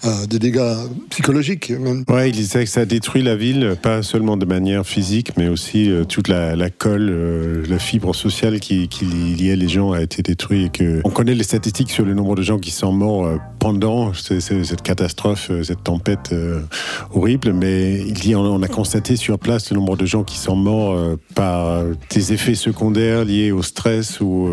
Euh, 0.05 0.25
des 0.27 0.37
dégâts 0.39 0.75
psychologiques 1.09 1.69
même. 1.69 2.03
Ouais, 2.09 2.29
il 2.29 2.33
disait 2.33 2.65
que 2.65 2.69
ça 2.69 2.85
détruit 2.85 3.23
la 3.23 3.35
ville, 3.37 3.75
pas 3.81 4.03
seulement 4.03 4.35
de 4.35 4.45
manière 4.45 4.85
physique, 4.85 5.31
mais 5.37 5.47
aussi 5.47 5.89
euh, 5.89 6.03
toute 6.03 6.27
la, 6.27 6.69
colle, 6.69 7.09
euh, 7.09 7.63
la 7.69 7.79
fibre 7.79 8.13
sociale 8.13 8.59
qui, 8.59 8.89
liait 9.37 9.55
les 9.55 9.69
gens 9.69 9.91
a 9.93 10.01
été 10.01 10.21
détruite. 10.21 10.83
On 11.05 11.09
connaît 11.09 11.35
les 11.35 11.43
statistiques 11.43 11.89
sur 11.91 12.03
le 12.05 12.13
nombre 12.13 12.35
de 12.35 12.41
gens 12.41 12.59
qui 12.59 12.71
sont 12.71 12.91
morts 12.91 13.29
pendant 13.59 14.13
ce- 14.13 14.39
ce- 14.39 14.63
cette 14.63 14.81
catastrophe, 14.81 15.51
cette 15.63 15.83
tempête 15.83 16.33
horrible, 17.13 17.53
mais 17.53 18.01
on, 18.35 18.61
a 18.61 18.67
constaté 18.67 19.15
sur 19.15 19.39
place 19.39 19.71
le 19.71 19.77
nombre 19.77 19.95
de 19.95 20.05
gens 20.05 20.23
qui 20.23 20.37
sont 20.37 20.55
morts 20.55 21.17
par 21.35 21.83
des 22.09 22.33
effets 22.33 22.55
secondaires 22.55 23.25
liés 23.25 23.51
au 23.51 23.61
stress 23.63 24.19
ou 24.19 24.49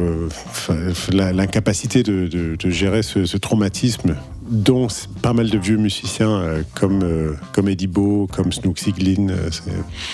l'incapacité 1.12 2.02
de, 2.02 2.56
gérer 2.70 3.02
ce 3.02 3.36
traumatisme 3.36 4.14
dont 4.50 4.88
pas 5.22 5.32
mal 5.32 5.48
de 5.48 5.58
vieux 5.58 5.76
musiciens 5.76 6.30
euh, 6.30 6.62
comme, 6.74 7.02
euh, 7.02 7.34
comme 7.52 7.68
Eddie 7.68 7.86
comme 8.26 8.52
Snook 8.52 8.78
Siglin. 8.78 9.28
euh, 9.30 9.48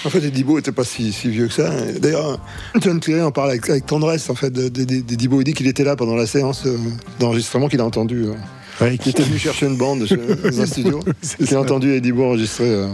En 0.05 0.11
fait, 0.11 0.22
Eddie 0.22 0.45
Bo 0.45 0.57
n'était 0.57 0.72
pas 0.72 0.84
si, 0.84 1.12
si 1.12 1.28
vieux 1.30 1.47
que 1.49 1.55
ça. 1.55 1.70
D'ailleurs, 2.01 2.39
John 2.80 3.01
Cleary 3.01 3.22
en 3.22 3.32
parle 3.32 3.51
avec, 3.51 3.68
tendresse. 3.87 4.28
En 4.30 4.34
fait, 4.34 4.51
de- 4.51 4.68
de- 4.68 4.84
d'Eddie. 4.84 5.28
Il 5.39 5.45
dit 5.45 5.55
qu'il 5.55 5.66
était 5.66 5.84
là 5.84 5.97
pendant 5.97 6.14
la 6.16 6.26
séance 6.26 6.64
euh, 6.66 6.76
d'enregistrement 7.18 7.68
qu'il 7.68 7.80
a 7.80 7.84
entendu 7.84 8.26
Ouais, 8.81 8.99
qui 8.99 9.11
était 9.11 9.22
venu 9.22 9.39
chercher 9.39 9.66
une 9.66 9.77
bande 9.77 10.07
dans 10.45 10.61
un 10.61 10.66
studio, 10.66 11.01
qui 11.45 11.55
a 11.55 11.61
entendu 11.61 11.93
Eddie 11.95 12.12
enregistrer 12.12 12.68
euh, 12.68 12.89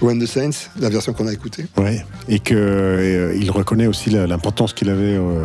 When 0.00 0.18
the 0.22 0.26
Saints, 0.26 0.70
la 0.80 0.88
version 0.88 1.12
qu'on 1.12 1.26
a 1.26 1.32
écoutée. 1.32 1.66
Ouais, 1.76 2.04
et 2.28 2.38
que 2.38 2.54
euh, 2.54 3.36
il 3.38 3.50
reconnaît 3.50 3.86
aussi 3.86 4.08
l'importance 4.10 4.72
qu'il 4.72 4.88
avait 4.88 5.16
euh, 5.16 5.44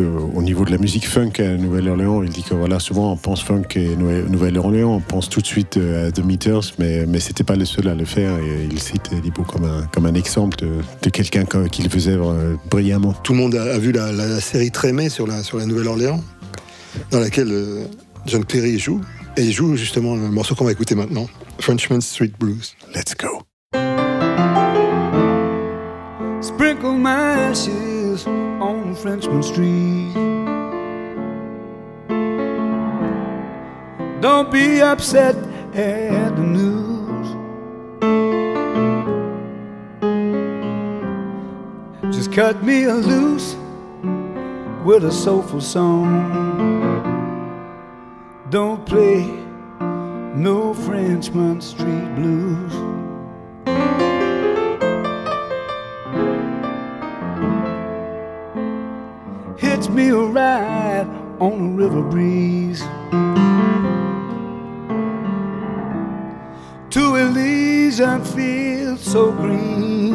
euh, 0.00 0.18
au 0.34 0.42
niveau 0.42 0.64
de 0.64 0.70
la 0.72 0.78
musique 0.78 1.06
funk 1.06 1.32
à 1.38 1.56
Nouvelle-Orléans. 1.56 2.22
Il 2.24 2.30
dit 2.30 2.42
que 2.42 2.54
voilà, 2.54 2.80
souvent 2.80 3.12
on 3.12 3.16
pense 3.16 3.42
funk 3.42 3.62
et 3.76 3.94
Nouvelle- 3.96 4.26
Nouvelle-Orléans, 4.26 4.94
on 4.96 5.00
pense 5.00 5.28
tout 5.28 5.40
de 5.40 5.46
suite 5.46 5.76
à 5.76 6.10
The 6.10 6.24
Meters, 6.24 6.72
mais 6.78 7.06
mais 7.06 7.20
c'était 7.20 7.44
pas 7.44 7.56
le 7.56 7.64
seul 7.64 7.86
à 7.88 7.94
le 7.94 8.04
faire. 8.04 8.36
Et 8.38 8.68
il 8.70 8.80
cite 8.80 9.10
comme 9.46 9.64
un 9.64 9.86
comme 9.92 10.06
un 10.06 10.14
exemple 10.14 10.56
de, 10.58 10.68
de 11.02 11.10
quelqu'un 11.10 11.44
co- 11.44 11.64
qui 11.70 11.82
le 11.82 11.88
faisait 11.88 12.16
brillamment. 12.70 13.12
Tout 13.22 13.32
le 13.32 13.38
monde 13.38 13.54
a, 13.54 13.78
vu 13.78 13.92
la, 13.92 14.10
la 14.12 14.40
série 14.40 14.70
Trémé 14.72 15.08
sur 15.08 15.26
la, 15.26 15.42
sur 15.44 15.58
la 15.58 15.66
Nouvelle-Orléans, 15.66 16.20
dans 17.10 17.20
laquelle 17.20 17.52
John 18.26 18.44
Perry 18.44 18.78
joue. 18.78 19.00
Et 19.36 19.42
il 19.42 19.52
joue 19.52 19.76
justement 19.76 20.14
le 20.14 20.28
morceau 20.30 20.54
qu'on 20.54 20.64
va 20.64 20.72
écouter 20.72 20.94
maintenant, 20.94 21.26
Frenchman 21.58 22.00
Street 22.00 22.32
Blues. 22.38 22.74
Let's 22.94 23.14
go. 23.14 23.42
Sprinkle 26.42 26.98
my 26.98 27.10
ashes 27.10 28.26
on 28.26 28.94
Frenchman 28.94 29.42
Street. 29.42 30.12
Don't 34.20 34.50
be 34.52 34.80
upset 34.80 35.34
at 35.74 36.36
the 36.36 36.42
news. 36.42 37.36
Just 42.14 42.32
cut 42.32 42.62
me 42.62 42.86
loose 42.86 43.56
with 44.84 45.04
a 45.04 45.12
soulful 45.12 45.60
song. 45.60 46.71
Don't 48.52 48.84
play 48.84 49.24
no 50.36 50.74
Frenchman 50.74 51.62
Street 51.62 52.14
blues. 52.16 52.74
Hits 59.58 59.88
me 59.88 60.10
a 60.10 60.16
ride 60.16 61.06
on 61.40 61.52
a 61.52 61.70
river 61.70 62.02
breeze 62.02 62.82
to 66.90 67.14
Elysian 67.16 68.22
fields 68.22 69.02
so 69.02 69.32
green. 69.32 70.12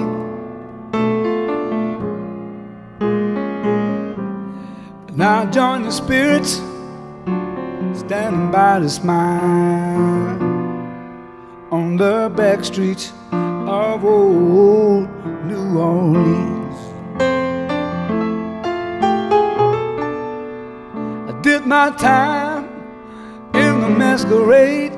Now 5.16 5.50
join 5.50 5.82
the 5.82 5.92
spirits 5.92 6.62
standing 8.08 8.50
by 8.50 8.80
the 8.80 8.90
smile 8.90 10.42
on 11.72 11.98
the 11.98 12.32
back 12.38 12.64
streets 12.64 13.12
of 13.34 14.06
old 14.06 15.10
New 15.44 15.78
Orleans. 15.78 16.78
I 21.30 21.42
did 21.42 21.66
my 21.66 21.90
time 21.98 22.64
in 23.54 23.82
the 23.82 23.90
masquerade. 23.90 24.94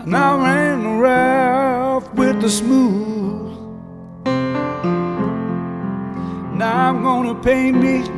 And 0.00 0.16
I 0.16 0.28
ran 0.44 0.98
rough 0.98 2.12
with 2.14 2.40
the 2.40 2.50
smooth. 2.50 3.56
Now 6.58 6.88
I'm 6.88 7.04
gonna 7.04 7.36
paint 7.36 7.76
me 7.76 8.17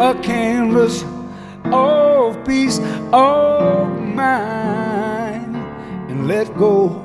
a 0.00 0.14
canvas 0.22 1.04
of 1.64 2.44
peace 2.46 2.78
of 3.12 3.88
mind 4.00 5.56
and 6.10 6.26
let 6.28 6.56
go 6.56 7.04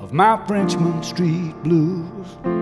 of 0.00 0.12
my 0.12 0.36
Frenchman 0.46 1.02
Street 1.02 1.54
blues. 1.62 2.61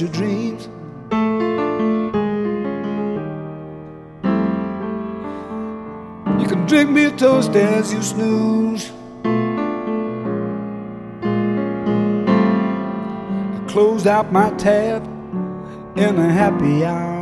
Your 0.00 0.10
dreams. 0.10 0.68
You 6.40 6.46
can 6.48 6.66
drink 6.66 6.90
me 6.90 7.04
a 7.04 7.10
toast 7.10 7.54
as 7.56 7.92
you 7.92 8.02
snooze. 8.02 8.90
I 13.54 13.64
closed 13.68 14.06
out 14.06 14.32
my 14.32 14.50
tab 14.56 15.04
in 15.96 16.18
a 16.18 16.32
happy 16.32 16.84
hour. 16.84 17.12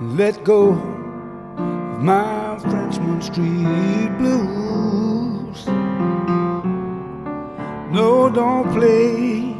Let 0.00 0.44
go 0.44 0.70
of 0.72 2.02
my 2.02 2.58
Frenchman 2.60 3.20
Street 3.22 4.08
blues. 4.18 5.66
No, 7.90 8.30
don't 8.30 8.70
play. 8.72 9.57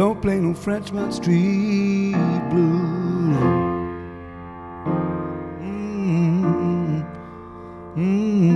Don't 0.00 0.22
play 0.22 0.40
no 0.40 0.54
Frenchman 0.54 1.12
Street 1.12 2.14
blues. 2.48 3.36
Mm, 5.60 7.04
mm. 7.96 8.50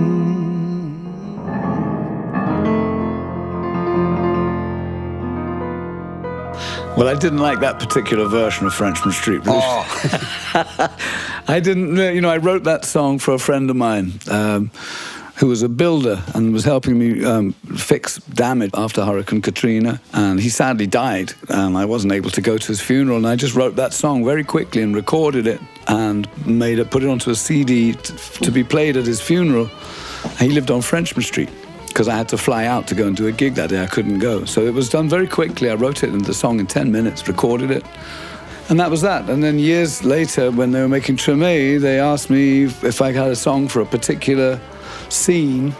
Well, 6.97 7.07
I 7.07 7.13
didn't 7.13 7.37
like 7.37 7.59
that 7.59 7.77
particular 7.79 8.27
version 8.27 8.65
of 8.65 8.73
Frenchman 8.73 9.13
Street 9.13 9.43
Blues. 9.43 9.61
I 11.47 11.59
didn't, 11.61 11.95
you 11.97 12.21
know, 12.21 12.29
I 12.29 12.37
wrote 12.37 12.63
that 12.63 12.85
song 12.85 13.19
for 13.19 13.35
a 13.35 13.39
friend 13.39 13.69
of 13.69 13.75
mine 13.75 14.13
um, 14.31 14.71
who 15.37 15.47
was 15.47 15.63
a 15.63 15.69
builder 15.69 16.23
and 16.33 16.53
was 16.53 16.63
helping 16.63 16.97
me 16.97 17.23
um, 17.25 17.51
fix 17.75 18.17
damage 18.17 18.71
after 18.73 19.03
Hurricane 19.03 19.41
Katrina. 19.41 19.99
And 20.13 20.39
he 20.39 20.49
sadly 20.49 20.87
died, 20.87 21.33
and 21.49 21.77
I 21.77 21.85
wasn't 21.85 22.13
able 22.13 22.29
to 22.31 22.41
go 22.41 22.57
to 22.57 22.67
his 22.67 22.79
funeral. 22.79 23.17
And 23.17 23.27
I 23.27 23.35
just 23.35 23.53
wrote 23.53 23.75
that 23.75 23.93
song 23.93 24.23
very 24.23 24.43
quickly 24.43 24.81
and 24.81 24.95
recorded 24.95 25.45
it 25.45 25.59
and 25.87 26.27
made 26.47 26.79
it, 26.79 26.89
put 26.89 27.03
it 27.03 27.09
onto 27.09 27.31
a 27.31 27.35
CD 27.35 27.93
t- 27.93 28.13
to 28.43 28.51
be 28.51 28.63
played 28.63 28.95
at 28.95 29.05
his 29.05 29.19
funeral. 29.19 29.69
He 30.39 30.49
lived 30.49 30.71
on 30.71 30.81
Frenchman 30.81 31.23
Street 31.23 31.49
because 31.87 32.07
I 32.07 32.15
had 32.15 32.29
to 32.29 32.37
fly 32.37 32.65
out 32.65 32.87
to 32.87 32.95
go 32.95 33.07
and 33.07 33.15
do 33.15 33.27
a 33.27 33.31
gig 33.31 33.55
that 33.55 33.69
day. 33.69 33.81
I 33.81 33.87
couldn't 33.87 34.19
go. 34.19 34.45
So 34.45 34.61
it 34.61 34.73
was 34.73 34.89
done 34.89 35.09
very 35.09 35.27
quickly. 35.27 35.69
I 35.69 35.75
wrote 35.75 36.03
it 36.03 36.13
in 36.13 36.23
the 36.23 36.33
song 36.33 36.59
in 36.59 36.67
10 36.67 36.91
minutes, 36.91 37.27
recorded 37.27 37.71
it. 37.71 37.85
And 38.69 38.79
that 38.79 38.89
was 38.89 39.01
that. 39.01 39.29
And 39.29 39.43
then 39.43 39.59
years 39.59 40.03
later, 40.03 40.49
when 40.49 40.71
they 40.71 40.81
were 40.81 40.89
making 40.89 41.17
Treme, 41.17 41.79
they 41.79 41.99
asked 41.99 42.29
me 42.29 42.63
if 42.63 43.01
I 43.01 43.11
had 43.11 43.31
a 43.31 43.35
song 43.35 43.67
for 43.67 43.81
a 43.81 43.85
particular 43.85 44.59
scene. 45.09 45.75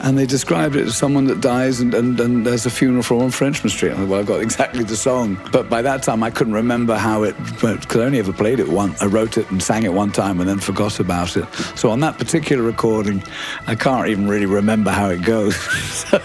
And 0.00 0.16
they 0.16 0.26
described 0.26 0.76
it 0.76 0.86
as 0.86 0.96
someone 0.96 1.24
that 1.24 1.40
dies 1.40 1.80
and, 1.80 1.92
and, 1.92 2.20
and 2.20 2.46
there's 2.46 2.66
a 2.66 2.70
funeral 2.70 3.02
for 3.02 3.20
on 3.22 3.32
Frenchman 3.32 3.70
Street. 3.70 3.94
Well, 3.96 4.14
I've 4.14 4.26
got 4.26 4.40
exactly 4.40 4.84
the 4.84 4.96
song. 4.96 5.40
But 5.50 5.68
by 5.68 5.82
that 5.82 6.04
time, 6.04 6.22
I 6.22 6.30
couldn't 6.30 6.52
remember 6.52 6.96
how 6.96 7.24
it, 7.24 7.36
because 7.60 7.96
I 7.96 8.04
only 8.04 8.20
ever 8.20 8.32
played 8.32 8.60
it 8.60 8.68
once. 8.68 9.02
I 9.02 9.06
wrote 9.06 9.36
it 9.36 9.50
and 9.50 9.60
sang 9.60 9.82
it 9.82 9.92
one 9.92 10.12
time 10.12 10.38
and 10.38 10.48
then 10.48 10.60
forgot 10.60 11.00
about 11.00 11.36
it. 11.36 11.52
So 11.74 11.90
on 11.90 11.98
that 12.00 12.16
particular 12.16 12.62
recording, 12.62 13.24
I 13.66 13.74
can't 13.74 14.06
even 14.06 14.28
really 14.28 14.46
remember 14.46 14.92
how 14.92 15.08
it 15.08 15.22
goes. 15.22 15.56
so 15.92 16.18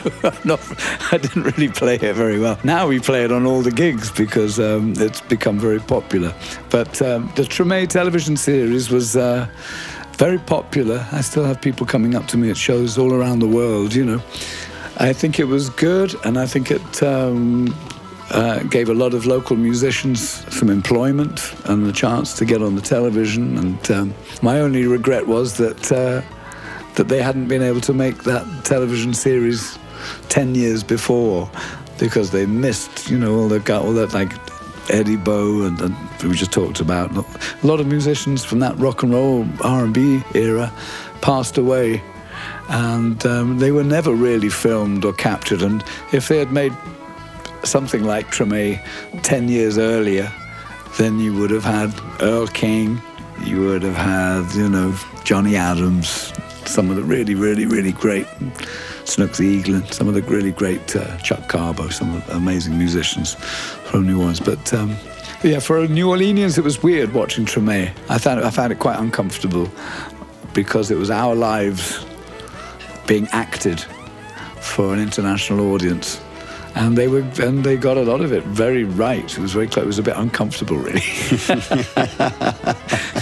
not, 0.43 0.61
I 1.11 1.17
didn't 1.17 1.43
really 1.43 1.69
play 1.69 1.95
it 1.95 2.15
very 2.15 2.39
well. 2.39 2.59
Now 2.63 2.87
we 2.87 2.99
play 2.99 3.23
it 3.23 3.31
on 3.31 3.47
all 3.47 3.61
the 3.61 3.71
gigs 3.71 4.11
because 4.11 4.59
um, 4.59 4.93
it's 4.97 5.21
become 5.21 5.57
very 5.57 5.79
popular. 5.79 6.35
But 6.69 7.01
um, 7.01 7.31
the 7.35 7.43
Treme 7.43 7.89
television 7.89 8.37
series 8.37 8.91
was. 8.91 9.15
Uh, 9.15 9.47
very 10.17 10.37
popular. 10.37 11.05
I 11.11 11.21
still 11.21 11.43
have 11.43 11.61
people 11.61 11.85
coming 11.85 12.15
up 12.15 12.27
to 12.27 12.37
me 12.37 12.49
at 12.49 12.57
shows 12.57 12.97
all 12.97 13.13
around 13.13 13.39
the 13.39 13.47
world, 13.47 13.93
you 13.93 14.05
know. 14.05 14.21
I 14.97 15.11
think 15.13 15.39
it 15.39 15.45
was 15.45 15.69
good, 15.69 16.15
and 16.23 16.37
I 16.37 16.45
think 16.45 16.69
it 16.69 17.03
um, 17.03 17.75
uh, 18.29 18.63
gave 18.63 18.89
a 18.89 18.93
lot 18.93 19.13
of 19.13 19.25
local 19.25 19.55
musicians 19.55 20.21
some 20.55 20.69
employment 20.69 21.53
and 21.65 21.85
the 21.85 21.91
chance 21.91 22.33
to 22.37 22.45
get 22.45 22.61
on 22.61 22.75
the 22.75 22.81
television. 22.81 23.57
And 23.57 23.91
um, 23.91 24.13
my 24.41 24.59
only 24.59 24.85
regret 24.85 25.27
was 25.27 25.57
that 25.57 25.91
uh, 25.91 26.21
that 26.95 27.07
they 27.07 27.21
hadn't 27.21 27.47
been 27.47 27.63
able 27.63 27.81
to 27.81 27.93
make 27.93 28.23
that 28.23 28.45
television 28.65 29.13
series 29.13 29.79
ten 30.29 30.53
years 30.53 30.83
before 30.83 31.49
because 31.99 32.31
they 32.31 32.45
missed, 32.45 33.09
you 33.09 33.17
know, 33.17 33.35
all 33.35 33.47
the 33.47 33.75
all 33.75 33.93
that 33.93 34.13
like 34.13 34.31
Eddie 34.89 35.17
Bo 35.17 35.63
and, 35.63 35.79
and 35.81 35.95
we 36.23 36.35
just 36.35 36.51
talked 36.51 36.79
about 36.79 37.15
a 37.15 37.67
lot 37.67 37.79
of 37.79 37.87
musicians 37.87 38.43
from 38.43 38.59
that 38.59 38.77
rock 38.77 39.03
and 39.03 39.13
roll 39.13 39.47
R&B 39.63 40.21
era 40.33 40.71
passed 41.21 41.57
away. 41.57 42.01
And 42.69 43.25
um, 43.25 43.59
they 43.59 43.71
were 43.71 43.83
never 43.83 44.13
really 44.13 44.49
filmed 44.49 45.05
or 45.05 45.13
captured. 45.13 45.61
And 45.61 45.83
if 46.11 46.27
they 46.27 46.37
had 46.37 46.51
made 46.51 46.73
something 47.63 48.03
like 48.03 48.27
Treme 48.27 48.79
10 49.21 49.47
years 49.47 49.77
earlier 49.77 50.31
then 50.97 51.19
you 51.19 51.33
would 51.33 51.49
have 51.49 51.63
had 51.63 51.93
Earl 52.21 52.47
King 52.47 53.01
you 53.43 53.61
would 53.61 53.83
have 53.83 53.95
had 53.95 54.53
you 54.55 54.69
know 54.69 54.95
Johnny 55.23 55.55
Adams 55.55 56.33
some 56.65 56.89
of 56.89 56.95
the 56.95 57.03
really 57.03 57.35
really 57.35 57.65
really 57.65 57.91
great 57.91 58.27
Snooksy 59.05 59.61
Eaglin, 59.61 59.93
some 59.93 60.07
of 60.07 60.13
the 60.13 60.21
really 60.23 60.51
great 60.51 60.95
uh, 60.95 61.17
Chuck 61.17 61.47
Carbo, 61.49 61.89
some 61.89 62.21
the 62.21 62.35
amazing 62.35 62.77
musicians 62.77 63.35
from 63.35 64.05
New 64.07 64.19
Orleans. 64.19 64.39
But 64.39 64.73
um, 64.73 64.95
yeah, 65.43 65.59
for 65.59 65.85
New 65.87 66.07
Orleanians, 66.07 66.57
it 66.57 66.63
was 66.63 66.81
weird 66.81 67.13
watching 67.13 67.45
Treme. 67.45 67.91
I 68.09 68.17
found 68.17 68.43
I 68.43 68.49
found 68.49 68.71
it 68.71 68.79
quite 68.79 68.97
uncomfortable 68.99 69.69
because 70.53 70.89
it 70.89 70.97
was 70.97 71.11
our 71.11 71.35
lives 71.35 72.05
being 73.07 73.27
acted 73.31 73.81
for 74.61 74.93
an 74.93 74.99
international 74.99 75.73
audience. 75.73 76.21
And 76.75 76.97
they 76.97 77.07
were, 77.07 77.23
and 77.39 77.63
they 77.63 77.77
got 77.77 77.97
a 77.97 78.01
lot 78.01 78.21
of 78.21 78.33
it 78.33 78.43
very 78.45 78.83
right. 78.83 79.25
It 79.25 79.37
was 79.37 79.53
very 79.53 79.67
close. 79.67 79.83
It 79.83 79.87
was 79.87 79.99
a 79.99 80.03
bit 80.03 80.17
uncomfortable, 80.17 80.77
really. 80.77 81.01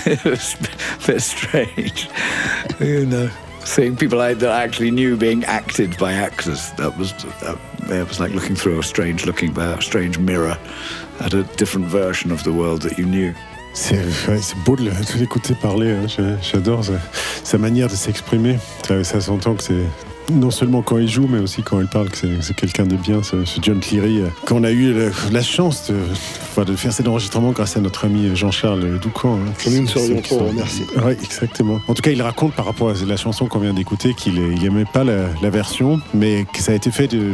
it 0.05 0.23
was 0.23 0.55
a 0.55 1.05
bit 1.05 1.21
strange, 1.21 2.07
you 2.79 3.05
know 3.05 3.29
seeing 3.65 3.95
people 3.95 4.21
I, 4.21 4.33
that 4.33 4.49
I 4.49 4.63
actually 4.63 4.91
knew 4.91 5.17
being 5.17 5.43
acted 5.45 5.97
by 5.97 6.13
actors. 6.13 6.71
That 6.77 6.97
was 6.97 7.13
that, 7.41 7.57
it 7.89 8.07
was 8.07 8.19
like 8.19 8.33
looking 8.33 8.55
through 8.55 8.79
a 8.79 8.83
strange 8.83 9.25
looking 9.25 9.57
a 9.57 9.81
strange 9.81 10.17
mirror 10.17 10.57
at 11.19 11.33
a 11.33 11.43
different 11.57 11.87
version 11.87 12.31
of 12.31 12.43
the 12.43 12.51
world 12.51 12.81
that 12.83 12.97
you 12.97 13.05
knew. 13.05 13.33
C'est 13.73 13.95
ouais, 14.27 14.39
beau 14.65 14.75
de 14.75 14.91
l'écouter 15.17 15.55
parler, 15.55 15.91
hein. 15.91 16.37
J'adore 16.41 16.83
sa, 16.83 16.99
sa 17.43 17.57
manière 17.57 17.87
de 17.87 17.95
s'exprimer. 17.95 18.59
Ça, 18.85 19.01
ça 19.05 19.21
s'entend 19.21 19.55
que 19.55 19.63
c'est 19.63 19.85
non 20.31 20.51
seulement 20.51 20.81
quand 20.81 20.97
il 20.97 21.07
joue, 21.09 21.27
mais 21.29 21.39
aussi 21.39 21.61
quand 21.63 21.79
il 21.79 21.87
parle, 21.87 22.09
que 22.09 22.17
c'est 22.41 22.55
quelqu'un 22.55 22.85
de 22.85 22.95
bien, 22.95 23.23
ce, 23.23 23.45
ce 23.45 23.59
John 23.61 23.79
Cleary. 23.79 24.21
euh, 24.21 24.27
Qu'on 24.45 24.63
a 24.63 24.71
eu 24.71 24.93
la, 24.93 25.09
la 25.31 25.41
chance 25.41 25.89
de, 25.91 25.95
enfin, 26.41 26.63
de 26.63 26.75
faire 26.75 26.93
cet 26.93 27.07
enregistrement 27.07 27.51
grâce 27.51 27.77
à 27.77 27.79
notre 27.81 28.05
ami 28.05 28.35
Jean-Charles 28.35 28.99
Doucan. 28.99 29.35
hein. 29.35 29.51
Comme 29.63 29.73
nous 29.73 29.81
ne 29.83 29.87
C'est- 29.87 29.93
serions 29.99 30.21
c'est- 30.23 30.35
trop 30.35 30.45
remerciés. 30.47 30.85
Oui, 31.05 31.13
exactement. 31.23 31.79
En 31.87 31.93
tout 31.93 32.01
cas, 32.01 32.11
il 32.11 32.21
raconte 32.21 32.53
par 32.53 32.65
rapport 32.65 32.89
à 32.89 32.93
la 33.05 33.17
chanson 33.17 33.47
qu'on 33.47 33.59
vient 33.59 33.73
d'écouter 33.73 34.13
qu'il 34.13 34.35
n'aimait 34.39 34.85
pas 34.91 35.03
la, 35.03 35.25
la 35.41 35.49
version, 35.49 35.99
mais 36.13 36.45
que 36.53 36.59
ça 36.61 36.71
a 36.71 36.75
été 36.75 36.91
fait 36.91 37.07
de- 37.07 37.33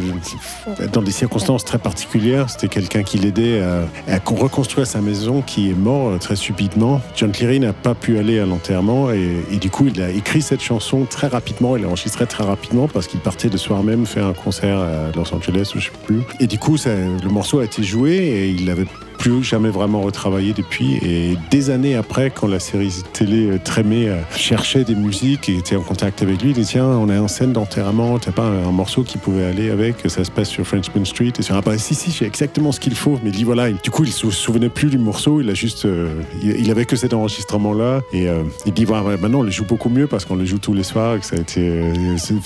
dans 0.93 1.01
des 1.01 1.11
circonstances 1.11 1.65
très 1.65 1.77
particulières. 1.79 2.49
C'était 2.49 2.67
quelqu'un 2.67 3.03
qui 3.03 3.17
l'aidait 3.17 3.61
à, 3.61 4.13
à 4.13 4.19
con- 4.19 4.35
reconstruire 4.35 4.87
sa 4.87 5.01
maison 5.01 5.41
qui 5.41 5.69
est 5.69 5.73
mort 5.77 6.09
euh, 6.09 6.17
très 6.17 6.35
subitement. 6.35 7.01
John 7.15 7.31
Cleary 7.31 7.59
n'a 7.59 7.73
pas 7.73 7.95
pu 7.95 8.17
aller 8.17 8.39
à 8.39 8.45
l'enterrement 8.45 9.11
et, 9.11 9.31
et 9.51 9.57
du 9.57 9.69
coup, 9.69 9.87
il 9.93 10.01
a 10.01 10.09
écrit 10.09 10.41
cette 10.41 10.61
chanson 10.61 11.05
très 11.09 11.27
rapidement. 11.27 11.75
Il 11.75 11.83
l'a 11.83 11.87
enregistrée 11.87 12.25
très 12.27 12.43
rapidement 12.43 12.86
parce 12.93 13.07
qu'il 13.07 13.19
partait 13.19 13.49
le 13.49 13.57
soir 13.57 13.83
même 13.83 14.05
faire 14.05 14.25
un 14.25 14.33
concert 14.33 14.79
à 14.79 15.11
Los 15.15 15.33
Angeles 15.33 15.71
ou 15.75 15.79
je 15.79 15.85
sais 15.85 15.91
plus. 16.05 16.21
Et 16.39 16.47
du 16.47 16.57
coup, 16.57 16.77
le 16.85 17.29
morceau 17.29 17.59
a 17.59 17.65
été 17.65 17.83
joué 17.83 18.15
et 18.15 18.49
il 18.49 18.65
l'avait 18.65 18.85
plus 19.17 19.43
jamais 19.43 19.69
vraiment 19.69 20.01
retravaillé 20.01 20.53
depuis. 20.53 20.95
Et 21.03 21.37
des 21.51 21.69
années 21.69 21.95
après, 21.95 22.29
quand 22.31 22.47
la 22.47 22.59
série 22.59 22.93
télé 23.13 23.47
euh, 23.49 23.59
Trémé 23.63 24.07
euh, 24.09 24.17
cherchait 24.35 24.83
des 24.83 24.95
musiques 24.95 25.49
et 25.49 25.57
était 25.57 25.75
en 25.75 25.81
contact 25.81 26.21
avec 26.21 26.41
lui, 26.41 26.51
il 26.51 26.55
dit 26.55 26.65
Tiens, 26.65 26.85
on 26.85 27.09
est 27.09 27.17
en 27.17 27.27
scène 27.27 27.53
d'enterrement, 27.53 28.19
t'as 28.19 28.31
pas 28.31 28.43
un, 28.43 28.67
un 28.67 28.71
morceau 28.71 29.03
qui 29.03 29.17
pouvait 29.17 29.45
aller 29.45 29.69
avec 29.71 29.95
Ça 30.07 30.23
se 30.23 30.31
passe 30.31 30.49
sur 30.49 30.65
Frenchman 30.65 31.05
Street. 31.05 31.33
Et 31.37 31.41
sur 31.41 31.55
ah 31.55 31.61
bah 31.61 31.77
si, 31.77 31.95
si, 31.95 32.11
j'ai 32.11 32.25
exactement 32.25 32.71
ce 32.71 32.79
qu'il 32.79 32.95
faut. 32.95 33.19
Mais 33.23 33.29
il 33.29 33.35
dit 33.35 33.43
Voilà, 33.43 33.69
Et 33.69 33.75
du 33.83 33.89
coup, 33.91 34.03
il 34.03 34.11
se 34.11 34.29
souvenait 34.29 34.69
plus 34.69 34.89
du 34.89 34.97
morceau, 34.97 35.41
il 35.41 35.49
a 35.49 35.53
juste. 35.53 35.85
euh, 35.85 36.09
il, 36.41 36.51
il 36.59 36.71
avait 36.71 36.85
que 36.85 36.95
cet 36.95 37.13
enregistrement-là. 37.13 38.01
Et 38.13 38.27
euh, 38.27 38.43
il 38.65 38.73
dit 38.73 38.85
Voilà, 38.85 39.03
ouais, 39.03 39.17
maintenant, 39.17 39.39
on 39.39 39.43
le 39.43 39.51
joue 39.51 39.65
beaucoup 39.65 39.89
mieux 39.89 40.07
parce 40.07 40.25
qu'on 40.25 40.35
le 40.35 40.45
joue 40.45 40.59
tous 40.59 40.73
les 40.73 40.83
soirs 40.83 41.15
et 41.15 41.19
que 41.19 41.25
ça 41.25 41.35
a 41.35 41.39
été. 41.39 41.61
euh, 41.61 41.93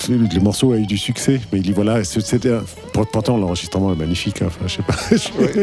le 0.08 0.40
morceau 0.40 0.72
a 0.72 0.76
eu 0.78 0.86
du 0.86 0.98
succès. 0.98 1.40
Mais 1.52 1.58
il 1.58 1.62
dit 1.62 1.72
Voilà, 1.72 2.02
c'était. 2.04 2.50
Pourtant, 2.92 3.36
l'enregistrement 3.36 3.92
est 3.92 3.96
magnifique. 3.96 4.42
hein. 4.42 4.46
Enfin, 4.48 4.66
je 4.66 4.72
sais 4.74 4.82
pas. 4.82 5.56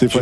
Des 0.00 0.08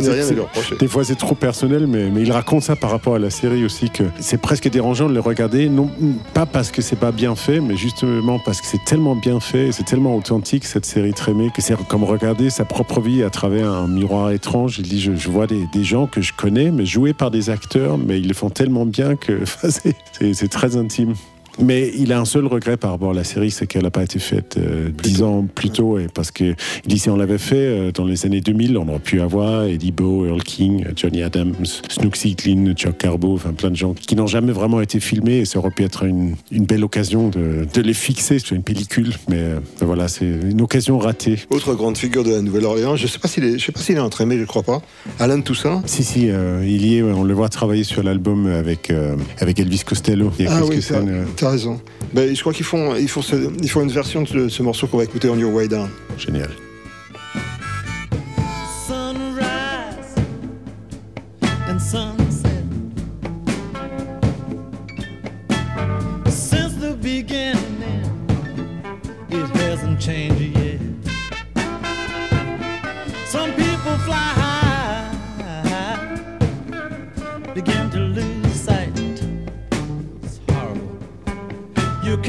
des 0.79 0.87
fois, 0.87 1.03
c'est 1.03 1.15
trop 1.15 1.35
personnel, 1.35 1.87
mais, 1.87 2.09
mais 2.09 2.21
il 2.21 2.31
raconte 2.31 2.63
ça 2.63 2.75
par 2.75 2.91
rapport 2.91 3.15
à 3.15 3.19
la 3.19 3.29
série 3.29 3.63
aussi, 3.65 3.89
que 3.89 4.03
c'est 4.19 4.39
presque 4.39 4.69
dérangeant 4.69 5.09
de 5.09 5.13
le 5.13 5.19
regarder, 5.19 5.69
non 5.69 5.89
pas 6.33 6.45
parce 6.45 6.71
que 6.71 6.81
c'est 6.81 6.95
pas 6.95 7.11
bien 7.11 7.35
fait, 7.35 7.59
mais 7.59 7.75
justement 7.75 8.39
parce 8.39 8.61
que 8.61 8.67
c'est 8.67 8.83
tellement 8.85 9.15
bien 9.15 9.39
fait, 9.39 9.71
c'est 9.71 9.83
tellement 9.83 10.15
authentique 10.15 10.65
cette 10.65 10.85
série 10.85 11.13
Trémé, 11.13 11.49
que 11.53 11.61
c'est 11.61 11.75
comme 11.87 12.03
regarder 12.03 12.49
sa 12.49 12.65
propre 12.65 13.01
vie 13.01 13.23
à 13.23 13.29
travers 13.29 13.69
un 13.69 13.87
miroir 13.87 14.31
étrange. 14.31 14.79
Il 14.79 14.87
dit, 14.87 15.01
je, 15.01 15.15
je 15.15 15.29
vois 15.29 15.47
des, 15.47 15.67
des 15.73 15.83
gens 15.83 16.07
que 16.07 16.21
je 16.21 16.33
connais, 16.33 16.71
mais 16.71 16.85
joués 16.85 17.13
par 17.13 17.31
des 17.31 17.49
acteurs, 17.49 17.97
mais 17.97 18.19
ils 18.19 18.27
le 18.27 18.33
font 18.33 18.49
tellement 18.49 18.85
bien 18.85 19.15
que 19.15 19.41
c'est 20.33 20.49
très 20.49 20.75
intime. 20.77 21.15
Mais 21.59 21.91
il 21.97 22.13
a 22.13 22.19
un 22.19 22.25
seul 22.25 22.45
regret 22.47 22.77
par 22.77 22.91
rapport 22.91 23.11
à 23.11 23.13
la 23.13 23.23
série, 23.23 23.51
c'est 23.51 23.67
qu'elle 23.67 23.83
n'a 23.83 23.91
pas 23.91 24.03
été 24.03 24.19
faite 24.19 24.55
euh, 24.57 24.89
dix 25.03 25.21
ans 25.21 25.45
plus 25.53 25.69
tôt. 25.69 25.99
Et 25.99 26.07
parce 26.07 26.31
que 26.31 26.43
il 26.85 26.87
dit 26.87 26.99
si 26.99 27.09
on 27.09 27.17
l'avait 27.17 27.37
fait 27.37 27.55
euh, 27.55 27.91
dans 27.91 28.05
les 28.05 28.25
années 28.25 28.41
2000, 28.41 28.77
on 28.77 28.87
aurait 28.87 28.99
pu 28.99 29.21
avoir 29.21 29.65
Eddie 29.65 29.91
Bow, 29.91 30.25
Earl 30.25 30.43
King, 30.43 30.85
Johnny 30.95 31.23
Adams, 31.23 31.53
Snooksy 31.89 32.31
Eaglin, 32.31 32.73
Chuck 32.73 32.97
Carbo, 32.97 33.33
enfin 33.35 33.53
plein 33.53 33.69
de 33.69 33.75
gens 33.75 33.93
qui 33.93 34.15
n'ont 34.15 34.27
jamais 34.27 34.51
vraiment 34.51 34.81
été 34.81 34.99
filmés. 34.99 35.39
Et 35.39 35.45
ça 35.45 35.59
aurait 35.59 35.71
pu 35.71 35.83
être 35.83 36.03
une, 36.03 36.35
une 36.51 36.65
belle 36.65 36.83
occasion 36.83 37.29
de, 37.29 37.67
de 37.71 37.81
les 37.81 37.93
fixer 37.93 38.39
sur 38.39 38.55
une 38.55 38.63
pellicule. 38.63 39.13
Mais 39.29 39.37
euh, 39.39 39.59
voilà, 39.81 40.07
c'est 40.07 40.25
une 40.25 40.61
occasion 40.61 40.97
ratée. 40.99 41.37
Autre 41.49 41.73
grande 41.75 41.97
figure 41.97 42.23
de 42.23 42.31
la 42.31 42.41
Nouvelle-Orléans, 42.41 42.95
je 42.95 43.07
sais 43.07 43.19
pas 43.19 43.27
s'il 43.27 43.43
est, 43.43 43.57
je 43.59 43.65
sais 43.65 43.71
pas 43.71 43.81
s'il 43.81 43.95
est 43.97 43.99
entraîné, 43.99 44.37
je 44.39 44.45
crois 44.45 44.63
pas. 44.63 44.81
Alan 45.19 45.41
Toussaint? 45.41 45.83
Si, 45.85 46.03
si, 46.03 46.29
euh, 46.29 46.63
il 46.65 46.85
y 46.85 46.97
est, 46.97 47.03
on 47.03 47.23
le 47.23 47.33
voit 47.33 47.49
travailler 47.49 47.83
sur 47.83 48.03
l'album 48.03 48.47
avec, 48.47 48.89
euh, 48.89 49.15
avec 49.39 49.59
Elvis 49.59 49.81
Costello. 49.85 50.31
Il 50.39 50.45
y 50.45 50.47
a 50.47 50.51
Ah 50.55 50.61
quelques 50.61 50.89
oui, 50.91 50.95
euh, 51.09 51.25
t'as 51.41 51.49
raison. 51.49 51.81
Ben, 52.13 52.35
je 52.35 52.39
crois 52.39 52.53
qu'ils 52.53 52.65
font, 52.65 52.95
ils 52.95 53.09
font, 53.09 53.21
ils 53.61 53.69
font 53.69 53.81
une 53.81 53.91
version 53.91 54.21
de 54.21 54.47
ce 54.47 54.63
morceau 54.63 54.85
qu'on 54.87 54.97
va 54.97 55.03
écouter 55.03 55.27
en 55.27 55.37
Your 55.37 55.51
Way 55.53 55.67
Down. 55.67 55.89
génial. 56.17 56.51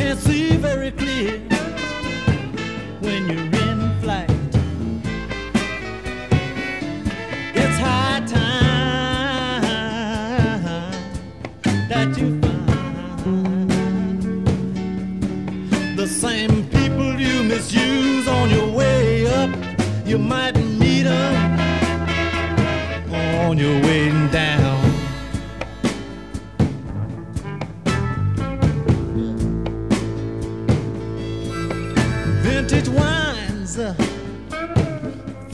Can't 0.03 0.19
see 0.19 0.57
very 0.57 0.91
clear 0.91 1.52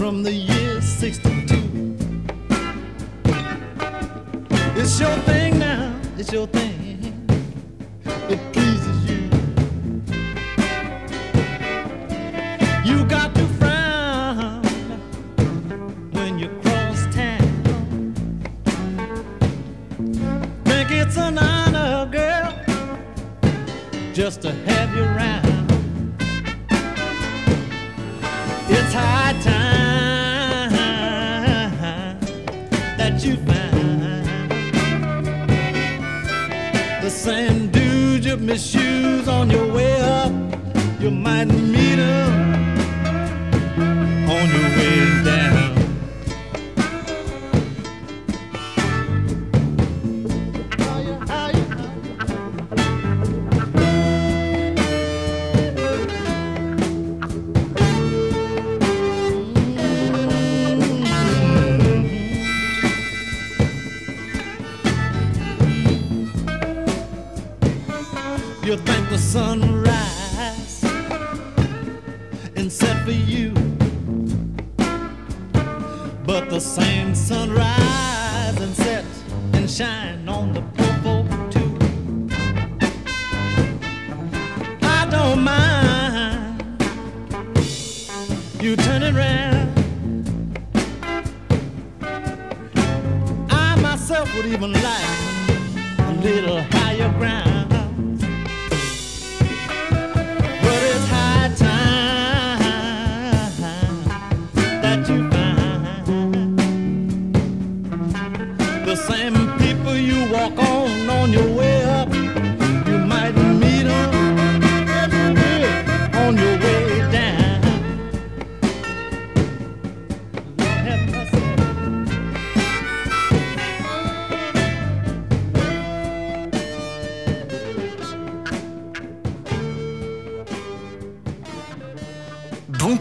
from 0.08 0.22
the 0.22 0.32
year 0.32 0.80
62. 0.80 1.94
It's 4.74 4.98
your 4.98 5.14
thing 5.28 5.58
now, 5.58 6.00
it's 6.16 6.32
your 6.32 6.46
thing. 6.46 7.12
It 8.30 8.40
pleases 8.54 9.10
you. 9.10 9.28
You 12.88 13.04
got 13.04 13.34
to 13.34 13.46
frown 13.58 14.62
when 16.12 16.38
you 16.38 16.48
cross 16.62 17.04
town. 17.14 18.14
Think 20.64 20.90
it's 20.90 21.18
an 21.18 21.36
honor, 21.36 22.10
girl, 22.10 22.54
just 24.14 24.40
to 24.40 24.52
have 24.52 24.77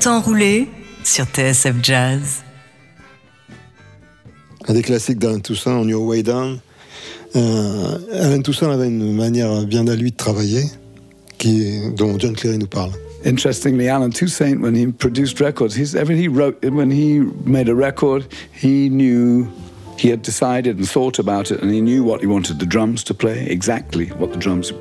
temps 0.07 0.21
roulé 0.21 0.69
sur 1.03 1.25
TSF 1.25 1.75
Jazz. 1.83 2.41
Un 4.65 4.73
des 4.73 4.81
classiques 4.81 5.17
d'Alain 5.19 5.39
Toussaint, 5.39 5.75
On 5.75 5.85
Your 5.85 6.01
Way 6.05 6.23
Down. 6.23 6.59
Euh, 7.35 7.97
Alain 8.13 8.39
Toussaint 8.39 8.71
avait 8.71 8.87
une 8.87 9.13
manière 9.13 9.63
bien 9.63 9.85
à 9.89 9.95
lui 9.95 10.11
de 10.11 10.15
travailler, 10.15 10.63
qui 11.37 11.81
dont 11.97 12.17
John 12.17 12.37
Cleary 12.37 12.57
nous 12.57 12.67
parle. 12.67 12.91
Interestingly, 13.25 13.89
Alan 13.89 14.11
Toussaint, 14.11 14.61
when 14.61 14.75
he 14.75 14.87
produced 14.87 15.41
records, 15.41 15.75
he's, 15.75 15.93
when 15.93 16.17
he 16.17 16.29
wrote, 16.29 16.63
when 16.63 16.89
he 16.89 17.19
made 17.43 17.67
a 17.67 17.75
record, 17.75 18.27
he 18.53 18.87
knew 18.87 19.45
he 19.99 20.09
had 20.09 20.21
decided 20.21 20.77
and 20.77 20.87
thought 20.87 21.19
about 21.19 21.51
it, 21.51 21.61
and 21.61 21.69
he 21.69 21.81
knew 21.81 22.05
what 22.05 22.21
he 22.21 22.27
wanted 22.27 22.59
the 22.59 22.65
drums 22.65 23.03
to 23.03 23.13
play, 23.13 23.45
exactly 23.49 24.05
what 24.19 24.31
the 24.31 24.39
drums 24.39 24.71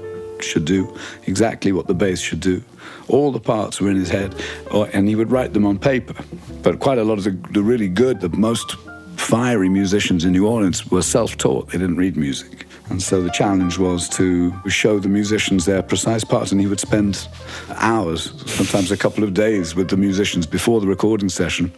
should 0.42 0.64
do, 0.64 0.96
exactly 1.26 1.72
what 1.72 1.86
the 1.86 1.94
bass 1.94 2.20
should 2.20 2.40
do. 2.40 2.62
All 3.08 3.32
the 3.32 3.40
parts 3.40 3.80
were 3.80 3.90
in 3.90 3.96
his 3.96 4.08
head, 4.08 4.34
or, 4.70 4.88
and 4.92 5.08
he 5.08 5.14
would 5.14 5.30
write 5.30 5.52
them 5.52 5.64
on 5.66 5.78
paper. 5.78 6.14
But 6.62 6.80
quite 6.80 6.98
a 6.98 7.04
lot 7.04 7.18
of 7.18 7.24
the, 7.24 7.38
the 7.52 7.62
really 7.62 7.88
good, 7.88 8.20
the 8.20 8.28
most 8.30 8.76
fiery 9.16 9.68
musicians 9.68 10.24
in 10.24 10.32
New 10.32 10.46
Orleans 10.46 10.90
were 10.90 11.02
self-taught. 11.02 11.70
They 11.70 11.78
didn't 11.78 11.96
read 11.96 12.16
music. 12.16 12.66
And 12.88 13.02
so 13.02 13.20
the 13.20 13.30
challenge 13.30 13.78
was 13.78 14.08
to 14.10 14.52
show 14.68 15.00
the 15.00 15.08
musicians 15.08 15.64
their 15.64 15.82
precise 15.82 16.22
parts, 16.22 16.52
and 16.52 16.60
he 16.60 16.68
would 16.68 16.78
spend 16.78 17.26
hours, 17.70 18.32
sometimes 18.48 18.92
a 18.92 18.96
couple 18.96 19.24
of 19.24 19.34
days, 19.34 19.74
with 19.74 19.88
the 19.88 19.96
musicians 19.96 20.46
before 20.46 20.80
the 20.80 20.86
recording 20.86 21.28
session, 21.28 21.72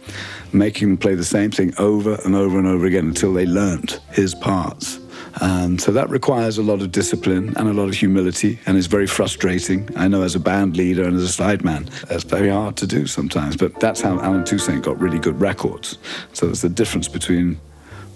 making 0.53 0.89
them 0.89 0.97
play 0.97 1.15
the 1.15 1.23
same 1.23 1.49
thing 1.49 1.73
over 1.79 2.19
and 2.25 2.35
over 2.35 2.59
and 2.59 2.67
over 2.67 2.85
again 2.85 3.07
until 3.07 3.33
they 3.33 3.47
learnt 3.47 3.99
his 4.11 4.35
parts. 4.35 4.98
And 5.41 5.79
so 5.79 5.91
that 5.91 6.09
requires 6.09 6.57
a 6.57 6.63
lot 6.63 6.81
of 6.81 6.91
discipline 6.91 7.53
and 7.55 7.69
a 7.69 7.73
lot 7.73 7.87
of 7.87 7.95
humility 7.95 8.59
and 8.65 8.77
is 8.77 8.87
very 8.87 9.07
frustrating. 9.07 9.89
I 9.95 10.07
know 10.07 10.23
as 10.23 10.35
a 10.35 10.39
band 10.39 10.75
leader 10.75 11.03
and 11.03 11.15
as 11.15 11.39
a 11.39 11.41
sideman, 11.41 11.89
it's 12.09 12.23
very 12.23 12.49
hard 12.49 12.75
to 12.77 12.87
do 12.87 13.07
sometimes. 13.07 13.55
But 13.55 13.79
that's 13.79 14.01
how 14.01 14.19
Allen 14.19 14.43
Toussaint 14.43 14.83
got 14.83 14.99
really 14.99 15.19
good 15.19 15.39
records. 15.39 15.97
So 16.33 16.47
there's 16.47 16.61
the 16.61 16.69
difference 16.69 17.07
between 17.07 17.59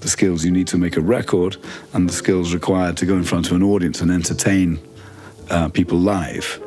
the 0.01 0.09
skills 0.09 0.43
you 0.43 0.51
need 0.51 0.67
to 0.67 0.77
make 0.77 0.97
a 0.97 1.01
record 1.01 1.57
and 1.93 2.09
the 2.09 2.13
skills 2.13 2.53
required 2.53 2.97
to 2.97 3.05
go 3.05 3.15
in 3.15 3.23
front 3.23 3.47
of 3.47 3.53
an 3.53 3.63
audience 3.63 4.01
and 4.01 4.11
entertain 4.11 4.79
uh, 5.49 5.69
people 5.69 5.97
live. 5.97 6.61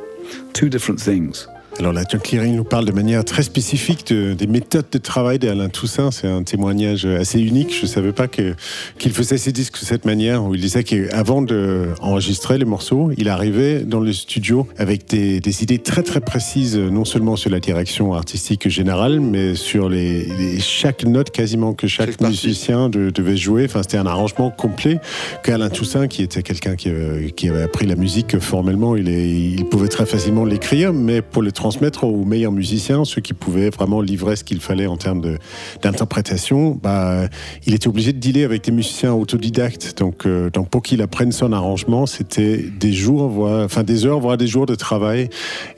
Two 0.53 0.69
different 0.69 1.01
things. 1.01 1.47
Alors 1.79 1.93
là, 1.93 2.05
John 2.09 2.21
Cleary 2.23 2.53
nous 2.53 2.65
parle 2.65 2.87
de 2.87 2.93
manière 2.93 3.23
très 3.23 3.43
spécifique 3.43 4.07
de- 4.07 4.33
des 4.33 4.47
méthodes 4.47 4.87
de 4.91 4.97
travail 4.97 5.39
d'Alain 5.39 5.69
Toussaint. 5.69 6.11
C'est 6.11 6.27
un 6.27 6.43
témoignage 6.43 7.05
assez 7.05 7.39
unique. 7.39 7.75
Je 7.77 7.83
ne 7.83 7.87
savais 7.87 8.13
pas 8.13 8.29
que- 8.29 8.55
qu'il 8.99 9.13
faisait 9.13 9.37
ses 9.37 9.53
disques 9.53 9.79
de 9.81 9.85
cette 9.85 10.07
manière, 10.07 10.43
où 10.43 10.55
il 10.55 10.61
disait 10.63 10.85
qu'avant 10.85 11.43
d'enregistrer 11.43 12.57
les 12.57 12.65
morceaux, 12.65 13.11
il 13.19 13.29
arrivait 13.29 13.81
dans 13.81 14.01
le 14.01 14.11
studio 14.15 14.67
avec 14.79 15.07
des, 15.09 15.39
des 15.41 15.63
idées 15.63 15.79
très 15.79 16.03
très 16.03 16.21
précises, 16.21 16.79
non 16.79 17.05
seulement 17.05 17.37
sur 17.37 17.51
la 17.51 17.61
direction 17.61 18.15
artistique 18.15 18.69
générale, 18.71 19.21
mais 19.21 19.55
sur 19.55 19.91
les, 19.91 20.25
les- 20.25 20.61
chaque 20.61 21.05
note 21.05 21.31
quasiment 21.31 21.75
que 21.75 21.87
chaque, 21.89 22.19
musicien 22.23 22.89
de- 22.89 23.11
devait 23.11 23.37
jouer. 23.37 23.67
Enfin, 23.67 23.83
c'était 23.83 23.99
un 23.99 24.07
arrangement 24.07 24.51
complet 24.51 24.99
qu'Alain 25.45 25.69
Toussaint, 25.69 26.09
qui 26.09 26.23
était 26.23 26.43
quelqu'un 26.43 26.75
qui, 26.75 26.89
euh, 26.89 27.29
qui 27.37 27.51
avait 27.51 27.63
appris 27.65 27.85
la 27.87 27.97
musique 27.97 28.39
formellement, 28.39 28.97
il, 28.97 29.11
est- 29.11 29.29
il 29.31 29.65
pouvait 29.67 29.89
très 29.89 30.07
facilement 30.07 30.47
l'écrire, 30.47 30.95
mais 30.95 31.21
pour 31.21 31.43
le 31.43 31.53
transmettre 31.67 32.05
aux 32.05 32.25
meilleurs 32.25 32.53
musiciens, 32.53 33.05
ceux 33.05 33.21
qui 33.21 33.35
pouvaient 33.35 33.71
vraiment 33.71 34.01
livrer 34.01 34.37
ce 34.37 34.45
qu'il 34.45 34.61
fallait 34.61 34.87
en 34.87 34.97
termes 34.97 35.37
d'interprétation, 35.83 36.79
bah, 36.81 37.27
il 37.67 37.75
était 37.75 37.89
obligé 37.89 38.13
de 38.13 38.21
dealer 38.21 38.45
avec 38.45 38.63
des 38.63 38.71
musiciens 38.71 39.13
autodidactes. 39.13 39.99
Donc, 39.99 40.27
euh, 40.27 40.49
pour 40.71 40.83
qu'il 40.83 41.03
apprenne 41.03 41.33
son 41.33 41.53
arrangement, 41.53 42.07
c'était 42.07 42.59
des 42.59 42.93
jours, 42.93 43.49
enfin 43.65 43.83
des 43.83 44.07
heures, 44.07 44.21
voire 44.21 44.37
des 44.37 44.47
jours 44.47 44.67
de 44.67 44.77
travail. 44.77 45.29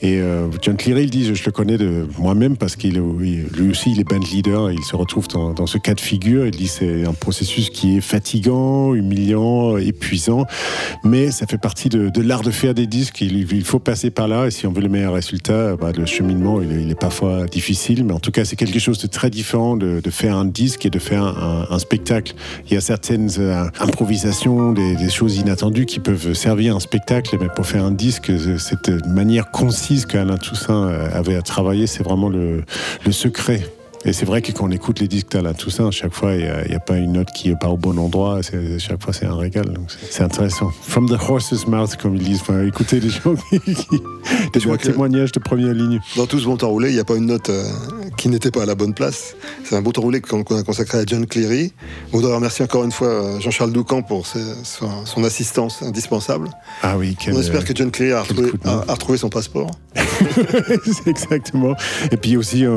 Et 0.02 0.18
euh, 0.18 0.48
John 0.60 0.76
Cleary, 0.76 1.04
il 1.04 1.10
dit, 1.10 1.34
je, 1.34 1.42
le 1.42 1.52
connais 1.52 1.78
de 1.78 2.06
moi-même 2.18 2.58
parce 2.58 2.76
qu'il 2.76 2.98
lui 2.98 3.70
aussi, 3.70 3.92
il 3.92 3.98
est 3.98 4.04
band 4.04 4.18
leader, 4.18 4.70
il 4.70 4.82
se 4.82 4.94
retrouve 4.94 5.26
dans, 5.28 5.66
ce 5.66 5.78
cas 5.78 5.94
de 5.94 6.00
figure. 6.00 6.44
Il 6.44 6.50
dit, 6.50 6.68
c'est 6.68 7.06
un 7.06 7.14
processus 7.14 7.70
qui 7.70 7.96
est 7.96 8.02
fatigant, 8.02 8.92
humiliant, 8.92 9.78
épuisant, 9.78 10.44
mais 11.02 11.30
ça 11.30 11.46
fait 11.46 11.56
partie 11.56 11.88
de, 11.88 12.10
de 12.10 12.20
l'art 12.20 12.42
de 12.42 12.50
faire 12.50 12.74
des 12.74 12.86
disques. 12.86 13.22
Il, 13.22 13.50
il 13.50 13.64
faut 13.64 13.78
passer 13.78 14.10
par 14.10 14.28
là, 14.28 14.48
et 14.48 14.50
si 14.50 14.66
on 14.66 14.72
veut 14.72 14.82
le 14.82 14.90
meilleur 14.90 15.14
résultat, 15.14 15.77
bah, 15.80 15.92
le 15.96 16.06
cheminement, 16.06 16.60
il 16.60 16.90
est, 16.90 16.98
parfois 16.98 17.46
difficile, 17.46 18.04
mais 18.04 18.12
en 18.12 18.18
tout 18.18 18.32
cas, 18.32 18.44
c'est 18.44 18.56
quelque 18.56 18.78
chose 18.78 18.98
de 18.98 19.06
très 19.06 19.30
différent 19.30 19.76
de, 19.76 20.00
faire 20.10 20.36
un 20.36 20.44
disque 20.44 20.86
et 20.86 20.90
de 20.90 20.98
faire 20.98 21.22
un, 21.22 21.78
spectacle. 21.78 22.34
Il 22.66 22.74
y 22.74 22.76
a 22.76 22.80
certaines 22.80 23.30
euh, 23.38 23.64
improvisations, 23.78 24.72
des, 24.72 25.08
choses 25.10 25.36
inattendues 25.36 25.86
qui 25.86 26.00
peuvent 26.00 26.34
servir 26.34 26.74
un 26.74 26.80
spectacle, 26.80 27.36
mais 27.40 27.48
pour 27.48 27.66
faire 27.66 27.84
un 27.84 27.92
disque, 27.92 28.30
euh, 28.30 28.58
cette 28.58 28.88
manière 29.06 29.50
concise 29.50 30.06
qu'Alain 30.06 30.36
Toussaint 30.36 30.88
euh, 30.88 31.08
avait 31.12 31.36
à 31.36 31.42
travailler, 31.42 31.86
c'est 31.86 32.02
vraiment 32.02 32.28
le 32.28 32.64
secret. 33.10 33.62
Et 34.08 34.14
c'est 34.14 34.24
vrai 34.24 34.40
que 34.40 34.50
quand 34.52 34.64
on 34.64 34.70
écoute 34.70 35.00
les 35.00 35.06
disques 35.06 35.34
à 35.34 35.52
tout 35.52 35.68
ça, 35.68 35.86
à 35.86 35.90
chaque 35.90 36.14
fois, 36.14 36.32
il 36.34 36.38
n'y 36.40 36.48
a, 36.48 36.76
a, 36.76 36.80
pas 36.80 36.96
une 36.96 37.12
note 37.12 37.28
qui 37.30 37.50
n'est 37.50 37.56
pas 37.56 37.68
au 37.68 37.76
bon 37.76 37.98
endroit. 37.98 38.42
C'est- 38.42 38.78
Chaque 38.78 39.02
fois, 39.02 39.12
c'est 39.12 39.26
un 39.26 39.36
régal. 39.36 39.66
Donc, 39.66 39.90
c'est- 39.90 40.22
intéressant. 40.22 40.70
From 40.80 41.10
the 41.10 41.18
horse's 41.28 41.66
mouth, 41.66 41.94
comme 41.96 42.16
ils 42.16 42.22
disent. 42.24 42.40
Enfin, 42.40 42.64
écoutez 42.64 43.00
les 43.00 43.10
gens 43.10 43.34
qui, 43.50 43.60
qui- 43.60 44.00
des 44.54 44.76
témoignages 44.78 45.32
de 45.32 45.40
première 45.40 45.74
ligne. 45.74 46.00
Dans 46.16 46.24
tout 46.26 46.38
ce 46.38 46.46
bon 46.46 46.56
temps 46.56 46.70
roulé, 46.70 46.88
il 46.88 46.94
n'y 46.94 47.00
a 47.00 47.04
pas 47.04 47.16
une 47.16 47.26
note 47.26 47.50
euh, 47.50 47.62
qui 48.18 48.28
n'était 48.28 48.50
pas 48.50 48.64
à 48.64 48.66
la 48.66 48.74
bonne 48.74 48.92
place. 48.92 49.34
C'est 49.64 49.76
un 49.76 49.80
bon 49.80 49.90
temps 49.92 50.02
roulé 50.02 50.20
qu'on 50.20 50.42
a 50.42 50.62
consacré 50.62 50.98
à 50.98 51.04
John 51.06 51.24
Cleary. 51.26 51.72
On 52.12 52.20
doit 52.20 52.34
remercier 52.34 52.64
encore 52.64 52.84
une 52.84 52.92
fois 52.92 53.08
euh, 53.08 53.40
Jean-Charles 53.40 53.72
Doucan 53.72 54.02
pour 54.02 54.26
ses- 54.26 54.40
son, 54.64 55.06
son 55.06 55.24
assistance 55.24 55.82
indispensable. 55.82 56.48
Ah 56.82 56.98
oui, 56.98 57.16
quel, 57.18 57.34
On 57.34 57.40
espère 57.40 57.64
que 57.64 57.74
John 57.74 57.90
Cleary 57.90 58.12
a 58.12 58.22
retrouvé, 58.22 58.50
a- 58.64 58.84
a 59.14 59.16
son 59.16 59.30
passeport. 59.30 59.70
Exactement. 61.06 61.74
Et 62.12 62.16
puis 62.16 62.36
aussi, 62.36 62.64
euh, 62.64 62.70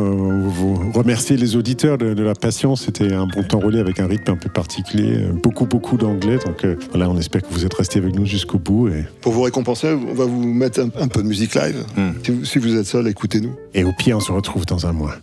vous 0.47 0.91
remercier 0.93 1.37
les 1.37 1.55
auditeurs 1.55 1.97
de, 1.97 2.13
de 2.13 2.23
la 2.23 2.33
patience. 2.35 2.83
C'était 2.85 3.11
un 3.13 3.25
bon 3.27 3.43
temps 3.43 3.59
roulé 3.59 3.79
avec 3.79 3.99
un 3.99 4.07
rythme 4.07 4.31
un 4.31 4.35
peu 4.37 4.49
particulier. 4.49 5.17
euh, 5.17 5.31
Beaucoup, 5.33 5.65
beaucoup 5.65 5.97
d'anglais. 5.97 6.37
Donc 6.45 6.63
euh, 6.65 6.75
voilà, 6.91 7.09
on 7.09 7.17
espère 7.17 7.41
que 7.41 7.47
vous 7.51 7.65
êtes 7.65 7.73
restés 7.73 7.99
avec 7.99 8.15
nous 8.15 8.25
jusqu'au 8.25 8.59
bout. 8.59 8.87
Et, 8.89 9.05
Pour 9.21 9.33
vous 9.33 9.41
récompenser, 9.41 9.87
on 9.93 10.13
va 10.13 10.25
vous 10.25 10.43
mettre 10.45 10.79
un, 10.81 10.89
un 11.01 11.07
peu 11.07 11.21
de 11.23 11.27
musique 11.27 11.55
live. 11.55 11.83
Si, 12.23 12.31
vous, 12.31 12.45
si 12.45 12.59
vous 12.59 12.75
êtes 12.75 12.85
seul, 12.87 13.07
écoutez-nous. 13.07 13.55
et 13.73 13.83
au 13.83 13.91
pire, 13.97 14.17
on 14.17 14.21
se 14.21 14.31
retrouve 14.31 14.65
dans 14.65 14.85
un 14.85 14.91
mois. 14.93 15.15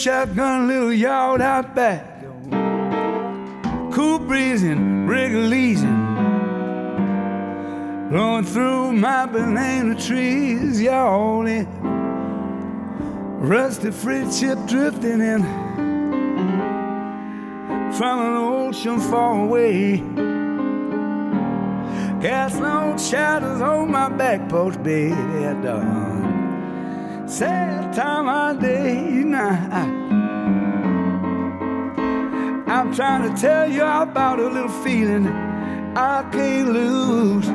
Shotgun 0.00 0.66
little 0.66 0.92
yard 0.94 1.42
out 1.42 1.74
back. 1.74 2.22
Cool 3.92 4.18
breeze 4.18 4.62
and 4.62 5.06
breezing, 5.06 5.06
regulation. 5.06 5.96
Blowing 8.08 8.44
through 8.44 8.92
my 8.92 9.26
banana 9.26 9.94
trees, 10.00 10.80
y'all 10.80 11.46
in. 11.46 11.66
Rusty 13.40 13.90
freight 13.90 14.32
ship 14.32 14.58
drifting 14.66 15.20
in 15.20 15.42
from 17.92 18.20
an 18.20 18.36
ocean 18.38 19.00
far 19.00 19.44
away. 19.44 19.98
Cast 22.22 22.56
on 22.62 22.96
shadows 22.96 23.60
on 23.60 23.90
my 23.90 24.08
back 24.08 24.48
porch 24.48 24.82
bed 24.82 25.12
at. 25.66 26.29
Sad 27.30 27.94
time 27.94 28.28
of 28.28 28.60
day 28.60 29.22
now. 29.24 29.54
I'm 32.66 32.92
trying 32.92 33.32
to 33.32 33.40
tell 33.40 33.70
you 33.70 33.84
about 33.84 34.40
a 34.40 34.48
little 34.48 34.68
feeling 34.82 35.28
I 35.28 36.28
can't 36.32 36.70
lose. 36.70 37.46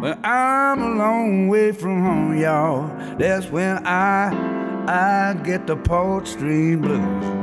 When 0.00 0.24
I'm 0.24 0.80
a 0.80 0.94
long 0.94 1.48
way 1.48 1.72
from 1.72 2.00
home, 2.00 2.38
y'all, 2.38 2.86
that's 3.18 3.46
when 3.46 3.84
I 3.84 4.30
I 4.86 5.34
get 5.42 5.66
the 5.66 5.74
Port 5.74 6.28
Street 6.28 6.76
blues. 6.76 7.35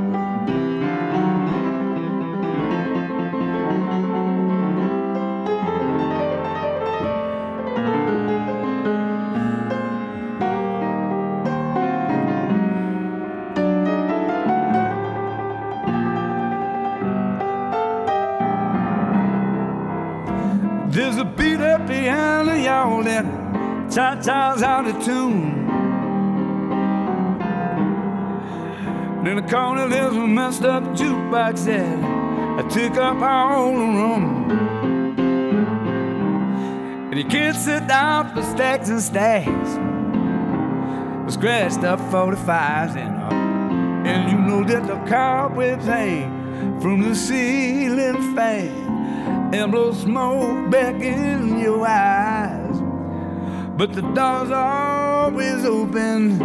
Out 24.84 24.95
of 24.95 25.05
tune. 25.05 25.69
In 29.27 29.36
the 29.38 29.41
corner, 29.43 29.88
there's 29.88 30.15
a 30.15 30.27
messed 30.27 30.63
up 30.63 30.84
jukebox 30.84 31.65
that 31.65 32.03
I 32.59 32.67
took 32.67 32.97
up 32.97 33.21
all 33.21 33.71
the 33.71 33.79
room. 33.79 34.51
And 37.11 37.17
you 37.17 37.25
can't 37.25 37.55
sit 37.55 37.88
down 37.88 38.34
for 38.34 38.43
stacks 38.43 38.89
and 38.89 39.01
stacks. 39.01 39.69
With 41.25 41.34
scratched 41.34 41.84
up 41.84 41.99
45s 41.99 42.97
and 42.97 43.21
up. 43.21 43.34
And 43.34 44.31
you 44.31 44.38
know 44.38 44.63
that 44.65 44.86
the 44.86 44.97
cobwebs 45.09 45.86
hang 45.86 46.81
from 46.81 47.01
the 47.01 47.15
ceiling 47.15 48.36
fan 48.36 49.53
and 49.53 49.71
blow 49.71 49.93
smoke 49.93 50.69
back 50.69 50.95
in 51.01 51.59
your 51.59 51.88
eyes. 51.88 52.32
But 53.76 53.93
the 53.93 54.01
doors 54.01 54.51
are 54.51 55.26
always 55.26 55.65
open. 55.65 56.41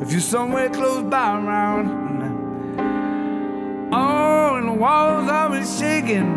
If 0.00 0.12
you're 0.12 0.20
somewhere 0.20 0.70
close 0.70 1.02
by 1.02 1.38
around, 1.38 1.88
oh, 3.92 4.56
and 4.56 4.68
the 4.68 4.72
walls 4.72 5.28
always 5.28 5.78
shaking 5.78 6.32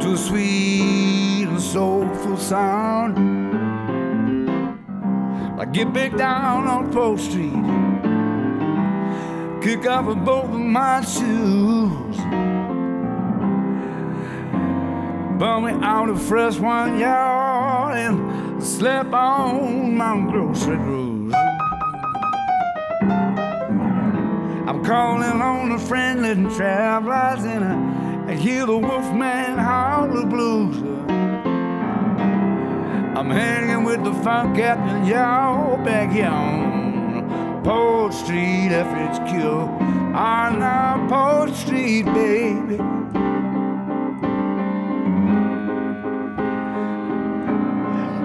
to 0.00 0.12
a 0.12 0.16
sweet 0.16 1.48
and 1.48 1.60
soulful 1.60 2.36
sound. 2.36 3.18
I 5.58 5.64
get 5.64 5.92
back 5.92 6.16
down 6.16 6.66
on 6.66 6.92
Port 6.92 7.20
Street 7.20 7.52
kick 9.62 9.86
off 9.86 10.08
of 10.08 10.24
both 10.24 10.50
of 10.50 10.58
my 10.58 11.00
shoes 11.02 12.41
Bum 15.42 15.64
me 15.64 15.72
out 15.84 16.06
the 16.06 16.14
first 16.16 16.60
one, 16.60 17.00
y'all, 17.00 17.92
and 17.92 18.62
slept 18.62 19.12
on 19.12 19.96
my 19.96 20.30
grocery 20.30 20.76
grooves. 20.76 21.34
I'm 24.68 24.84
calling 24.84 25.42
on 25.42 25.70
the 25.70 25.78
friendly 25.78 26.34
travelers 26.54 27.44
and 27.44 27.64
I, 28.30 28.34
hear 28.36 28.66
the 28.66 28.78
wolfman 28.78 29.58
howl 29.58 30.14
the 30.14 30.24
blues. 30.26 30.76
I'm 33.18 33.28
hanging 33.28 33.82
with 33.82 34.04
the 34.04 34.14
funk 34.22 34.54
captain, 34.56 35.06
y'all, 35.06 35.76
back 35.84 36.12
here 36.12 36.26
on 36.26 37.64
Port 37.64 38.14
Street, 38.14 38.68
FHQ. 38.70 40.14
On 40.14 41.08
Port 41.08 41.52
Street, 41.56 42.04
baby. 42.04 42.78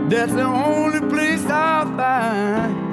That's 0.09 0.31
the 0.31 0.45
only 0.45 1.01
place 1.01 1.45
I'll 1.47 1.85
find. 1.97 2.87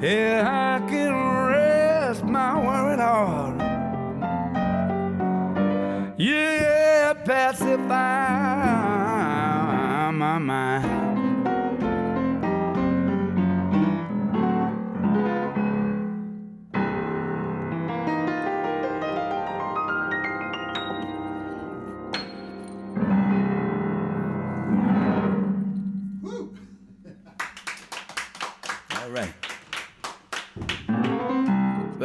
Yeah, 0.00 0.48
I 0.48 0.80
can 0.88 1.12
rest 1.52 2.24
my 2.24 2.56
worried 2.64 3.00
heart. 3.00 3.60
Yeah, 6.16 7.12
pacify 7.26 7.84
my 10.10 10.38
mind. 10.38 10.97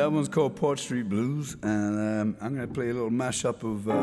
That 0.04 0.12
one's 0.12 0.28
called 0.28 0.58
Port 0.58 0.80
Street 0.80 1.08
Blues, 1.08 1.56
and 1.64 1.98
um, 1.98 2.38
I'm 2.42 2.56
going 2.56 2.68
to 2.68 2.74
play 2.74 2.90
a 2.90 2.94
little 2.94 3.10
mashup 3.10 3.64
of 3.64 3.88
uh, 3.88 3.94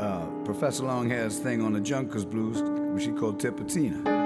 uh, 0.00 0.26
Professor 0.44 0.84
Longhair's 0.84 1.40
thing 1.40 1.60
on 1.60 1.72
the 1.72 1.80
Junkers 1.80 2.24
Blues, 2.24 2.62
which 2.94 3.04
he 3.04 3.10
called 3.10 3.40
Tipitina. 3.40 4.17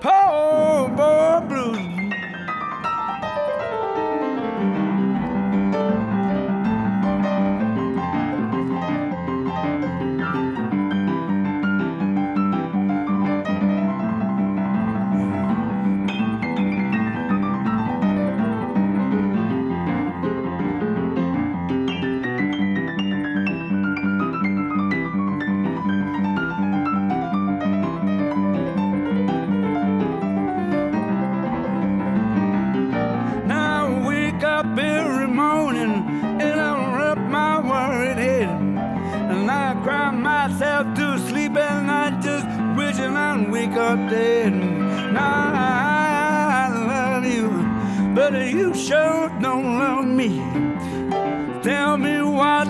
Power 0.00 1.40
Blues. 1.48 1.91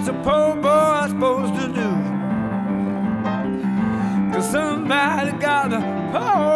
What's 0.03 0.19
a 0.19 0.23
poor 0.25 0.57
boy 0.57 1.07
supposed 1.11 1.55
to 1.61 1.69
do? 1.69 1.91
Cause 4.33 4.51
somebody 4.51 5.31
got 5.39 5.73
a 5.73 5.81
poor 6.11 6.52